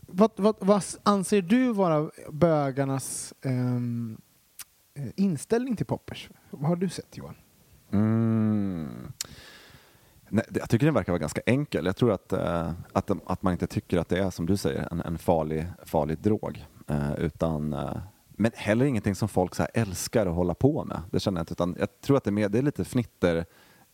vad, 0.00 0.30
vad, 0.36 0.56
vad 0.60 0.82
anser 1.02 1.42
du 1.42 1.72
vara 1.72 2.10
bögarnas 2.32 3.34
eh, 3.42 3.52
inställning 5.16 5.76
till 5.76 5.86
poppers? 5.86 6.30
Vad 6.50 6.68
har 6.68 6.76
du 6.76 6.88
sett 6.88 7.16
Johan? 7.16 7.34
Mm. 7.90 9.12
Nej, 10.28 10.44
jag 10.54 10.70
tycker 10.70 10.86
den 10.86 10.94
verkar 10.94 11.12
vara 11.12 11.20
ganska 11.20 11.40
enkel. 11.46 11.86
Jag 11.86 11.96
tror 11.96 12.12
att, 12.12 12.32
eh, 12.32 12.72
att, 12.92 13.06
de- 13.06 13.20
att 13.26 13.42
man 13.42 13.52
inte 13.52 13.66
tycker 13.66 13.98
att 13.98 14.08
det 14.08 14.18
är, 14.18 14.30
som 14.30 14.46
du 14.46 14.56
säger, 14.56 14.88
en, 14.90 15.00
en 15.00 15.18
farlig, 15.18 15.66
farlig 15.84 16.18
drog. 16.18 16.64
Eh, 16.88 17.14
utan, 17.18 17.72
eh, 17.72 17.96
men 18.28 18.50
heller 18.54 18.84
ingenting 18.86 19.14
som 19.14 19.28
folk 19.28 19.54
så 19.54 19.66
älskar 19.74 20.26
att 20.26 20.34
hålla 20.34 20.54
på 20.54 20.84
med. 20.84 21.02
Det 21.10 21.20
känner 21.20 21.38
jag 21.38 21.42
inte. 21.42 21.52
Utan 21.52 21.76
jag 21.78 22.00
tror 22.00 22.16
att 22.16 22.24
det 22.24 22.30
är, 22.30 22.32
mer, 22.32 22.48
det 22.48 22.58
är 22.58 22.62
lite 22.62 22.84
fnitter 22.84 23.44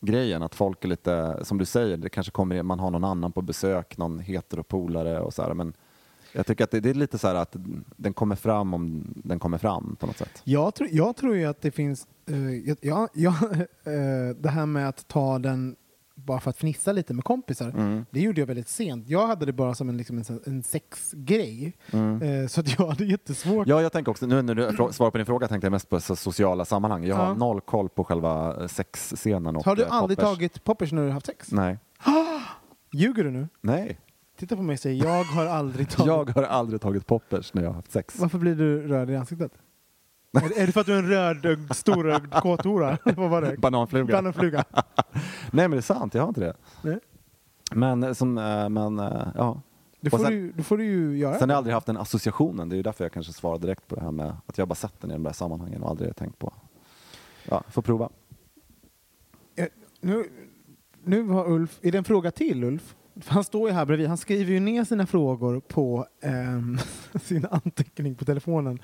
grejen 0.05 0.43
att 0.43 0.55
folk 0.55 0.83
är 0.85 0.89
lite, 0.89 1.39
som 1.41 1.57
du 1.57 1.65
säger, 1.65 1.97
det 1.97 2.09
kanske 2.09 2.31
kommer 2.31 2.63
man 2.63 2.79
har 2.79 2.91
någon 2.91 3.03
annan 3.03 3.31
på 3.31 3.41
besök, 3.41 3.97
någon 3.97 4.19
heteropolare 4.19 5.19
och 5.19 5.33
så 5.33 5.41
här, 5.43 5.53
men 5.53 5.73
Jag 6.35 6.45
tycker 6.45 6.63
att 6.63 6.71
det, 6.71 6.79
det 6.79 6.89
är 6.89 6.93
lite 6.93 7.17
så 7.17 7.27
här 7.27 7.35
att 7.35 7.55
den 7.97 8.13
kommer 8.13 8.35
fram 8.35 8.73
om 8.73 9.13
den 9.15 9.39
kommer 9.39 9.57
fram 9.57 9.95
på 9.99 10.05
något 10.07 10.17
sätt. 10.17 10.41
Jag, 10.43 10.75
tror- 10.75 10.89
jag 10.91 11.15
tror 11.15 11.35
ju 11.35 11.45
att 11.45 11.61
det 11.61 11.71
finns, 11.71 12.07
uh, 12.29 12.69
ja, 12.81 13.07
ja, 13.13 13.35
uh, 13.87 14.35
det 14.37 14.49
här 14.49 14.65
med 14.65 14.89
att 14.89 15.07
ta 15.07 15.39
den 15.39 15.75
bara 16.15 16.39
för 16.39 16.49
att 16.49 16.57
fnissa 16.57 16.91
lite 16.91 17.13
med 17.13 17.23
kompisar, 17.25 17.69
Mm. 17.69 18.05
det 18.11 18.19
gjorde 18.19 18.41
jag 18.41 18.47
väldigt 18.47 18.67
sent. 18.67 19.09
Jag 19.09 19.27
hade 19.27 19.45
det 19.45 19.53
bara 19.53 19.75
som 19.75 19.89
en, 19.89 19.97
liksom 19.97 20.17
en, 20.17 20.39
en 20.45 20.63
sexgrej, 20.63 21.77
Eh, 21.91 22.47
så 22.47 22.59
att 22.59 22.79
jag 22.79 22.87
hade 22.87 23.05
jättesvårt. 23.05 23.67
Mm. 23.67 23.69
Ja, 23.77 23.81
jag 23.81 23.91
tänker 23.91 24.11
också, 24.11 24.25
nu 24.25 24.41
när 24.41 24.55
du 24.55 24.71
svarar 24.93 25.11
på 25.11 25.17
din 25.17 25.25
fråga 25.25 25.47
tänkte 25.47 25.65
jag 25.65 25.71
mest 25.71 25.89
på 25.89 25.99
sociala 25.99 26.65
sammanhang. 26.65 27.03
Jag 27.05 27.15
har 27.15 27.25
Ja. 27.25 27.33
noll 27.33 27.61
koll 27.61 27.89
på 27.89 28.03
själva 28.03 28.61
eh, 28.61 28.67
sexscenen 28.67 29.55
och 29.55 29.65
har 29.65 29.75
du 29.75 29.83
eh, 29.83 29.91
aldrig 29.93 30.17
poppers. 30.17 30.29
tagit 30.37 30.63
poppers 30.63 30.91
när 30.91 31.01
du 31.01 31.07
har 31.07 31.13
haft 31.13 31.25
sex? 31.25 31.51
Nej. 31.51 31.79
Ljuger 32.93 33.23
du 33.23 33.31
nu? 33.31 33.47
Nej. 33.61 33.99
Titta 34.39 34.55
på 34.55 34.61
mig 34.61 34.73
och 34.73 34.79
säg 34.79 34.97
jag 34.97 35.23
har 35.23 35.45
aldrig 35.45 35.89
tagit. 35.89 36.07
Jag 36.07 36.29
har 36.29 36.43
aldrig 36.43 36.81
tagit 36.81 37.05
poppers 37.07 37.53
när 37.53 37.61
jag 37.63 37.69
har 37.69 37.75
haft 37.75 37.91
sex. 37.91 38.19
Varför 38.19 38.37
blir 38.39 38.55
du 38.55 38.87
röd 38.87 39.09
i 39.09 39.15
ansiktet? 39.15 39.51
Är, 40.33 40.61
är 40.61 40.65
det 40.65 40.71
för 40.71 40.81
att 40.81 40.87
du 40.87 40.93
är 40.93 40.99
en 40.99 41.07
rödögd, 41.09 41.75
storögd 41.75 42.33
kåthora? 42.33 42.97
Vad 43.03 43.29
var 43.29 43.41
det? 43.41 43.57
Bananfluga. 43.57 44.15
Bananfluga. 44.15 44.63
Nej 45.51 45.67
men 45.67 45.71
det 45.71 45.77
är 45.77 45.81
sant, 45.81 46.13
jag 46.13 46.21
har 46.21 46.27
inte 46.27 46.41
det. 46.41 46.53
Nej. 46.81 46.99
Men 47.71 48.03
eh, 48.03 48.13
som, 48.13 48.37
eh, 48.37 48.69
men 48.69 48.99
eh, 48.99 49.27
ja. 49.35 49.61
Det 50.01 50.09
får, 50.09 50.17
sen- 50.17 50.31
du, 50.31 50.51
det 50.51 50.63
får 50.63 50.77
du 50.77 50.83
ju 50.83 51.17
göra. 51.17 51.39
Sen 51.39 51.49
har 51.49 51.53
jag 51.53 51.57
aldrig 51.57 51.73
haft 51.73 51.87
den 51.87 51.97
associationen, 51.97 52.69
det 52.69 52.75
är 52.75 52.77
ju 52.77 52.83
därför 52.83 53.05
jag 53.05 53.11
kanske 53.11 53.33
svarar 53.33 53.57
direkt 53.59 53.87
på 53.87 53.95
det 53.95 54.01
här 54.01 54.11
med 54.11 54.35
att 54.45 54.57
jag 54.57 54.67
bara 54.67 54.75
sett 54.75 55.01
den 55.01 55.11
i 55.11 55.13
de 55.13 55.23
där 55.23 55.33
sammanhangen 55.33 55.83
och 55.83 55.89
aldrig 55.89 56.15
tänkt 56.15 56.39
på. 56.39 56.53
Ja, 57.49 57.63
får 57.69 57.81
prova. 57.81 58.09
Eh, 59.55 59.67
nu, 60.01 60.29
nu 61.03 61.23
har 61.27 61.51
Ulf, 61.51 61.79
är 61.81 61.91
det 61.91 61.97
en 61.97 62.03
fråga 62.03 62.31
till 62.31 62.63
Ulf? 62.63 62.95
Han 63.25 63.43
står 63.43 63.69
ju 63.69 63.75
här 63.75 63.85
bredvid, 63.85 64.07
han 64.07 64.17
skriver 64.17 64.51
ju 64.51 64.59
ner 64.59 64.83
sina 64.83 65.05
frågor 65.05 65.59
på 65.59 66.07
ehm, 66.21 66.77
sin 67.23 67.45
anteckning 67.51 68.15
på 68.15 68.25
telefonen. 68.25 68.79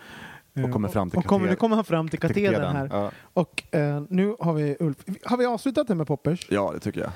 Eh, 0.59 0.65
Och 0.65 0.71
kommer 0.71 0.87
fram 0.89 1.09
till 1.09 1.19
och 1.19 1.25
kommer, 1.25 1.45
kater- 1.45 1.49
Nu 1.49 1.55
kommer 1.55 1.75
han 1.75 1.85
fram 1.85 2.09
till 2.09 2.19
katedern 2.19 2.53
katedern, 2.53 2.75
här. 2.75 2.89
ja. 2.91 3.11
Och 3.33 3.75
eh, 3.75 4.03
nu 4.09 4.35
har 4.39 4.53
vi 4.53 4.77
Ulf. 4.79 4.97
Har 5.23 5.37
vi 5.37 5.45
avslutat 5.45 5.87
det 5.87 5.95
med 5.95 6.07
poppers? 6.07 6.47
Ja, 6.51 6.71
det 6.73 6.79
tycker 6.79 6.99
jag. 7.01 7.11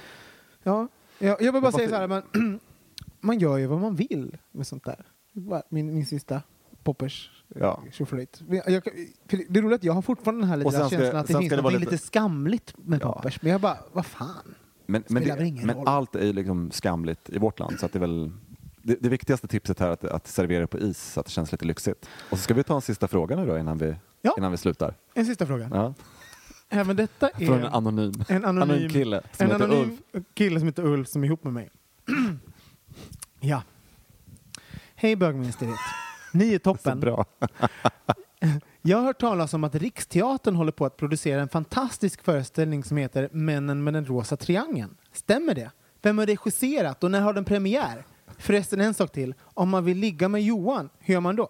Ja. 0.64 0.88
Jag, 1.20 1.42
jag 1.42 1.54
vill 1.54 1.62
bara 1.62 1.72
säga 1.72 1.90
så 1.90 1.96
här, 1.96 2.08
man, 2.08 2.24
man 3.22 3.40
gör 3.40 3.58
ju 3.58 3.68
vad 3.68 3.80
man 3.82 3.96
vill 3.96 4.38
med 4.52 4.68
sånt 4.68 4.84
där. 4.86 5.06
Min, 5.70 5.94
min 5.94 6.06
sista 6.06 6.42
poppers 6.84 7.30
Ja. 7.56 7.84
tjoflöjt. 7.92 8.42
Det 8.48 8.58
är 8.58 9.62
roligt, 9.62 9.76
att 9.80 9.84
jag 9.84 9.94
har 9.94 10.02
fortfarande 10.02 10.42
den 10.42 10.50
här 10.50 10.58
lilla 10.58 10.72
ska- 10.72 10.90
känslan 10.90 11.16
att 11.16 11.28
det 11.28 11.34
finns 11.34 11.46
ska 11.46 11.56
det 11.56 11.62
något 11.62 11.72
vara 11.72 11.80
lite... 11.80 11.92
lite- 11.92 12.04
skamligt 12.06 12.74
med 12.78 13.00
Ja. 13.02 13.14
poppers. 13.14 13.42
Men 13.42 13.52
jag 13.52 13.62
bara, 13.62 13.78
vad 13.94 14.06
fan. 14.06 14.56
Men, 14.86 15.04
men, 15.08 15.24
det, 15.24 15.66
men 15.66 15.88
allt 15.88 16.16
är 16.16 16.26
ju 16.26 16.34
liksom 16.34 16.72
skamligt 16.72 17.30
i 17.30 17.38
vårt 17.38 17.60
land 17.60 17.80
så 17.80 17.86
att 17.86 17.94
det 17.94 17.98
är 17.98 18.02
väl 18.02 18.32
det, 18.84 18.98
det 19.02 19.10
viktigaste 19.10 19.48
tipset 19.48 19.80
här 19.80 19.88
är 19.88 19.92
att, 19.92 20.04
att 20.04 20.28
servera 20.28 20.68
på 20.68 20.80
is 20.80 21.14
så 21.14 21.20
att 21.20 21.26
det 21.26 21.32
känns 21.32 21.52
lite 21.52 21.66
lyxigt. 21.66 22.10
Och 22.30 22.38
så 22.38 22.44
ska 22.44 22.54
vi 22.54 22.64
ta 22.64 22.76
en 22.76 22.82
sista 22.82 23.08
fråga 23.08 23.36
nu 23.36 23.46
då 23.46 23.58
innan 23.58 23.78
vi, 23.78 23.96
Ja. 24.22 24.36
innan 24.38 24.52
vi 24.52 24.58
slutar. 24.58 24.94
En 25.14 25.26
sista 25.26 25.46
fråga. 25.46 25.70
Ja. 25.74 25.94
Även 26.70 26.96
detta 26.96 27.30
är 27.38 27.46
Från 27.46 27.60
en 27.60 27.66
anonym, 27.74 28.14
en 28.28 28.46
anonym, 28.46 28.90
kille 28.90 29.22
som 29.32 29.46
en 29.46 29.52
heter 29.52 29.66
anonym 29.66 29.98
Ulf. 30.14 30.26
kille 30.34 30.60
som 30.60 30.68
heter 30.68 30.86
Ulf 30.86 31.08
som 31.10 31.24
är 31.24 31.28
ihop 31.28 31.44
med 31.44 31.54
mig. 31.54 31.70
ja. 33.40 33.62
Hej 34.96 35.16
bögministeriet. 35.16 35.80
Ni 36.34 36.48
är 36.54 36.58
Så 36.64 36.64
toppen. 36.64 37.00
bra. 37.00 37.26
Jag 38.82 38.98
har 38.98 39.06
hört 39.06 39.20
talas 39.20 39.54
om 39.54 39.64
att 39.64 39.76
Riksteatern 39.76 40.56
håller 40.56 40.72
på 40.72 40.86
att 40.86 40.98
producera 40.98 41.42
en 41.42 41.50
fantastisk 41.50 42.24
föreställning 42.24 42.84
som 42.84 42.98
heter 42.98 43.30
Männen 43.32 43.84
med 43.84 43.94
den 43.94 44.06
rosa 44.06 44.38
triangeln. 44.38 44.98
Stämmer 45.14 45.56
det? 45.56 45.72
Vem 46.02 46.18
har 46.18 46.26
regisserat 46.26 47.04
och 47.04 47.12
när 47.12 47.22
har 47.22 47.34
den 47.34 47.46
premiär? 47.46 48.06
Förresten 48.44 48.82
en 48.82 48.94
sak 48.94 49.12
till. 49.12 49.34
Om 49.44 49.70
man 49.70 49.86
vill 49.86 49.98
ligga 49.98 50.28
med 50.28 50.44
Johan, 50.44 50.90
hur 51.00 51.14
gör 51.14 51.22
man 51.22 51.36
då? 51.36 51.50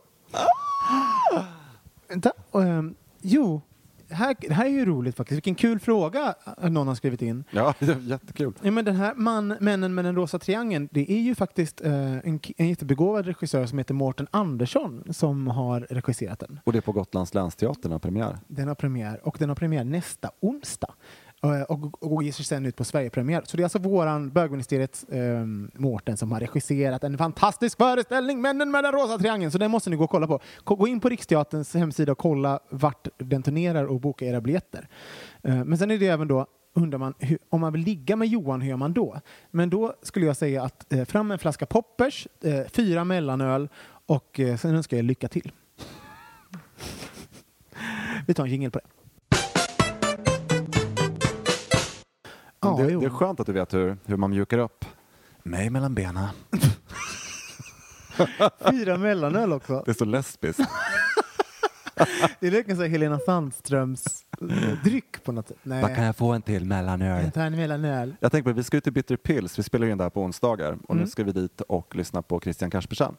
Vänta. 2.07 2.31
ehm, 2.53 2.95
jo, 3.21 3.61
här, 4.09 4.35
det 4.39 4.53
här 4.53 4.65
är 4.65 4.69
ju 4.69 4.85
roligt 4.85 5.15
faktiskt. 5.15 5.35
Vilken 5.35 5.55
kul 5.55 5.79
fråga 5.79 6.35
någon 6.61 6.87
har 6.87 6.95
skrivit 6.95 7.21
in. 7.21 7.43
Ja, 7.51 7.73
jättekul. 7.99 8.53
Ja, 8.61 8.71
men 8.71 8.85
den 8.85 8.95
här 8.95 9.13
man, 9.15 9.47
Männen 9.47 9.95
med 9.95 10.05
den 10.05 10.15
rosa 10.15 10.39
triangeln, 10.39 10.89
det 10.91 11.11
är 11.11 11.19
ju 11.19 11.35
faktiskt 11.35 11.81
eh, 11.81 11.93
en, 12.17 12.39
en 12.57 12.69
jättebegåvad 12.69 13.25
regissör 13.25 13.65
som 13.65 13.77
heter 13.77 13.93
Mårten 13.93 14.27
Andersson 14.31 15.03
som 15.09 15.47
har 15.47 15.79
regisserat 15.89 16.39
den. 16.39 16.59
Och 16.63 16.71
det 16.71 16.79
är 16.79 16.81
på 16.81 16.91
Gotlands 16.91 17.33
länsteater 17.33 17.81
den 17.81 17.91
har 17.91 17.99
premiär. 17.99 18.37
Den 18.47 18.67
har 18.67 18.75
premiär 18.75 19.27
och 19.27 19.35
den 19.39 19.49
har 19.49 19.55
premiär 19.55 19.83
nästa 19.83 20.31
onsdag. 20.39 20.93
Eh, 21.43 21.61
och, 21.61 22.13
och 22.13 22.23
ger 22.23 22.31
sig 22.31 22.45
sen 22.45 22.65
ut 22.65 22.75
på 22.75 22.83
Sverigepremiär. 22.83 23.41
Så 23.45 23.57
det 23.57 23.61
är 23.61 23.65
alltså 23.65 23.79
våran 23.79 24.29
bögministeriet 24.29 25.05
eh, 25.09 25.45
Mårten 25.73 26.17
som 26.17 26.31
har 26.31 26.39
regisserat 26.39 27.03
en 27.03 27.17
fantastisk 27.17 27.77
föreställning, 27.77 28.41
Männen 28.41 28.71
med 28.71 28.83
den 28.83 28.91
rosa 28.91 29.17
triangeln. 29.17 29.51
Så 29.51 29.57
den 29.57 29.71
måste 29.71 29.89
ni 29.89 29.95
gå 29.95 30.03
och 30.03 30.09
kolla 30.09 30.27
på. 30.27 30.39
Gå 30.63 30.87
in 30.87 30.99
på 30.99 31.09
Riksteaterns 31.09 31.73
hemsida 31.73 32.11
och 32.11 32.17
kolla 32.17 32.59
vart 32.69 33.07
den 33.17 33.43
turnerar 33.43 33.85
och 33.85 34.01
boka 34.01 34.25
era 34.25 34.41
biljetter. 34.41 34.87
Eh, 35.41 35.63
men 35.63 35.77
sen 35.77 35.91
är 35.91 35.97
det 35.97 36.07
även 36.07 36.27
då 36.27 36.45
undrar 36.73 36.99
man 36.99 37.13
hur, 37.19 37.37
om 37.49 37.61
man 37.61 37.73
vill 37.73 37.81
ligga 37.81 38.15
med 38.15 38.27
Johan, 38.27 38.61
hur 38.61 38.69
gör 38.69 38.77
man 38.77 38.93
då? 38.93 39.19
Men 39.51 39.69
då 39.69 39.93
skulle 40.01 40.25
jag 40.25 40.37
säga 40.37 40.63
att 40.63 40.93
eh, 40.93 41.05
fram 41.05 41.27
med 41.27 41.35
en 41.35 41.39
flaska 41.39 41.65
poppers, 41.65 42.27
eh, 42.41 42.67
fyra 42.67 43.03
mellanöl 43.03 43.69
och 44.05 44.39
eh, 44.39 44.57
sen 44.57 44.75
önskar 44.75 44.97
jag 44.97 45.05
lycka 45.05 45.27
till. 45.27 45.51
Vi 48.27 48.33
tar 48.33 48.43
en 48.43 48.51
jingel 48.51 48.71
på 48.71 48.79
det. 48.79 49.02
Ja, 52.63 52.75
det, 52.77 52.99
det 52.99 53.05
är 53.05 53.09
skönt 53.09 53.39
att 53.39 53.45
du 53.47 53.53
vet 53.53 53.73
hur, 53.73 53.97
hur 54.05 54.17
man 54.17 54.29
mjukar 54.29 54.57
upp 54.57 54.85
mig 55.43 55.69
mellan 55.69 55.95
benen. 55.95 56.27
Fyra 58.71 58.97
mellanöl 58.97 59.53
också. 59.53 59.81
Det 59.85 59.91
är 59.91 59.95
så 59.95 60.05
lesbiskt. 60.05 60.61
Det 62.39 62.47
är 62.47 62.51
verkligen 62.51 62.77
så 62.77 62.83
Helena 62.83 63.19
Sandströms 63.19 64.25
eh, 64.41 64.83
dryck 64.83 65.23
på 65.23 65.31
något 65.31 65.47
sätt. 65.47 65.57
Nej, 65.63 65.81
Vad 65.81 65.95
kan 65.95 66.03
jag 66.05 66.15
få 66.15 66.31
en 66.31 66.41
till 66.41 66.65
mellanöl? 66.65 67.31
jag 67.35 67.47
en 67.47 67.55
mellanöl. 67.55 68.15
Jag 68.19 68.31
tänker 68.31 68.51
på, 68.51 68.55
vi 68.55 68.63
ska 68.63 68.77
ut 68.77 68.83
till 68.83 68.93
Bitter 68.93 69.15
Pills, 69.17 69.59
vi 69.59 69.63
spelar 69.63 69.87
in 69.87 69.97
det 69.97 70.03
här 70.03 70.09
på 70.09 70.21
onsdagar 70.21 70.77
och 70.83 70.91
Mm. 70.91 71.03
nu 71.03 71.09
ska 71.09 71.23
vi 71.23 71.31
dit 71.31 71.61
och 71.61 71.95
lyssna 71.95 72.21
på 72.21 72.39
Christian 72.39 72.69
Kaspersen 72.69 73.15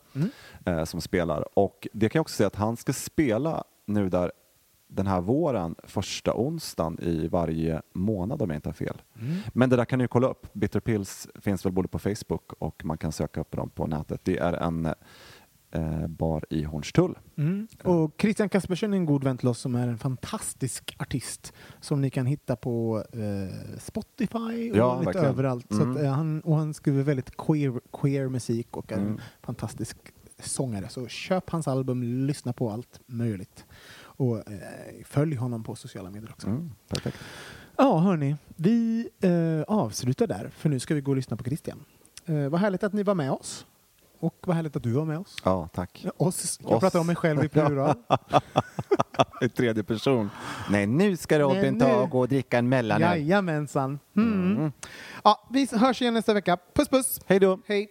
eh, 0.67 0.85
som 0.85 1.01
spelar. 1.01 1.59
Och 1.59 1.89
det 1.93 2.09
kan 2.09 2.19
jag 2.19 2.23
också 2.23 2.37
säga 2.37 2.47
att 2.47 2.57
han 2.57 2.77
ska 2.77 2.93
spela 2.93 3.65
nu 3.87 4.09
där 4.09 4.33
den 4.89 5.07
här 5.07 5.21
våren, 5.21 5.75
första 5.85 6.35
onsdagen 6.35 6.99
i 7.03 7.29
varje 7.29 7.83
månad 7.93 8.43
om 8.43 8.51
jag 8.51 8.57
inte 8.57 8.69
har 8.69 8.75
fel. 8.75 9.03
Mm. 9.21 9.37
Men 9.55 9.71
det 9.71 9.77
där 9.77 9.85
kan 9.85 9.99
ni 9.99 10.05
ju 10.05 10.09
kolla 10.09 10.27
upp. 10.29 10.53
Bitter 10.53 10.81
Pills 10.81 11.29
finns 11.41 11.65
väl 11.67 11.73
både 11.73 11.89
på 11.89 11.99
Facebook 11.99 12.53
och 12.59 12.85
man 12.85 12.99
kan 12.99 13.13
söka 13.13 13.41
upp 13.41 13.51
dem 13.57 13.71
på 13.71 13.87
nätet. 13.87 14.21
Det 14.25 14.39
är 14.39 14.53
en 14.53 14.87
eh, 15.71 16.07
bar 16.07 16.45
i 16.51 16.63
Hornstull. 16.65 17.19
Mm. 17.37 17.69
Och 17.85 18.15
Christian 18.21 18.49
Kaspersen 18.49 18.93
är 18.93 18.97
en 18.97 19.07
god 19.07 19.25
vän 19.25 19.39
till 19.39 19.49
oss 19.49 19.59
som 19.59 19.75
är 19.75 19.89
en 19.89 19.99
fantastisk 19.99 20.97
artist 20.99 21.53
som 21.81 22.01
ni 22.01 22.11
kan 22.11 22.27
hitta 22.27 22.57
på 22.57 23.05
eh, 23.13 23.79
Spotify 23.79 24.71
och 24.71 24.77
Ja, 24.77 24.95
lite 24.99 25.05
verkligen. 25.07 25.27
överallt. 25.27 25.67
Så 25.69 25.83
Mm. 25.83 25.97
att, 25.97 26.03
eh, 26.03 26.11
han, 26.13 26.41
och 26.41 26.57
han 26.57 26.75
skriver 26.75 27.03
väldigt 27.03 27.37
queer, 27.37 27.81
queer 27.93 28.29
musik 28.29 28.77
och 28.77 28.93
är 28.93 28.97
en 28.97 29.07
Mm. 29.07 29.21
fantastisk 29.43 29.97
sångare. 30.39 30.89
Så 30.89 31.07
köp 31.09 31.51
hans 31.51 31.69
album, 31.69 32.03
lyssna 32.27 32.53
på 32.53 32.71
allt 32.71 33.01
möjligt. 33.07 33.65
Och 34.17 34.39
eh, 34.39 35.05
följ 35.05 35.37
honom 35.37 35.65
på 35.65 35.75
sociala 35.77 36.11
medier 36.11 36.31
också. 36.31 36.47
Mm, 36.47 36.71
perfekt. 36.89 37.19
Ja, 37.77 37.99
hörni. 37.99 38.37
Vi 38.57 39.09
eh, 39.21 39.75
avslutar 39.75 40.27
där, 40.27 40.51
för 40.57 40.69
nu 40.69 40.81
ska 40.81 40.95
vi 40.95 41.01
gå 41.01 41.11
och 41.11 41.17
lyssna 41.17 41.37
på 41.37 41.45
Christian. 41.45 41.85
Eh, 42.27 42.49
vad 42.49 42.61
härligt 42.61 42.83
att 42.83 42.93
ni 42.93 43.03
var 43.03 43.15
med 43.15 43.31
oss. 43.33 43.67
Och 44.19 44.37
vad 44.47 44.57
härligt 44.57 44.77
att 44.77 44.83
du 44.83 44.91
var 44.93 45.05
med 45.05 45.19
oss. 45.19 45.37
Ja, 45.45 45.69
tack. 45.73 46.07
Oss. 46.17 46.59
Jag 46.63 46.73
Oss. 46.73 46.81
pratar 46.81 46.99
om 47.01 47.07
mig 47.07 47.17
själv 47.17 47.45
i 47.45 47.49
plural. 47.49 47.95
I 49.41 49.49
tredje 49.49 49.85
person. 49.85 50.31
Nej, 50.71 50.87
nu 50.87 51.17
ska 51.17 51.39
Robin 51.39 51.61
Nej, 51.61 51.71
nu. 51.71 51.79
ta 51.81 51.97
och 52.03 52.11
gå 52.11 52.21
och 52.21 52.29
dricka 52.29 52.59
en 52.59 52.69
mellanöl. 52.69 53.19
Jajamensan. 53.19 53.99
Mm. 54.17 54.73
Ja, 55.25 55.49
vi 55.51 55.69
hörs 55.73 56.03
igen 56.03 56.15
nästa 56.15 56.35
vecka. 56.35 56.59
Puss 56.75 56.89
puss! 56.89 57.21
Hej 57.27 57.41
då! 57.41 57.61
Hej! 57.67 57.91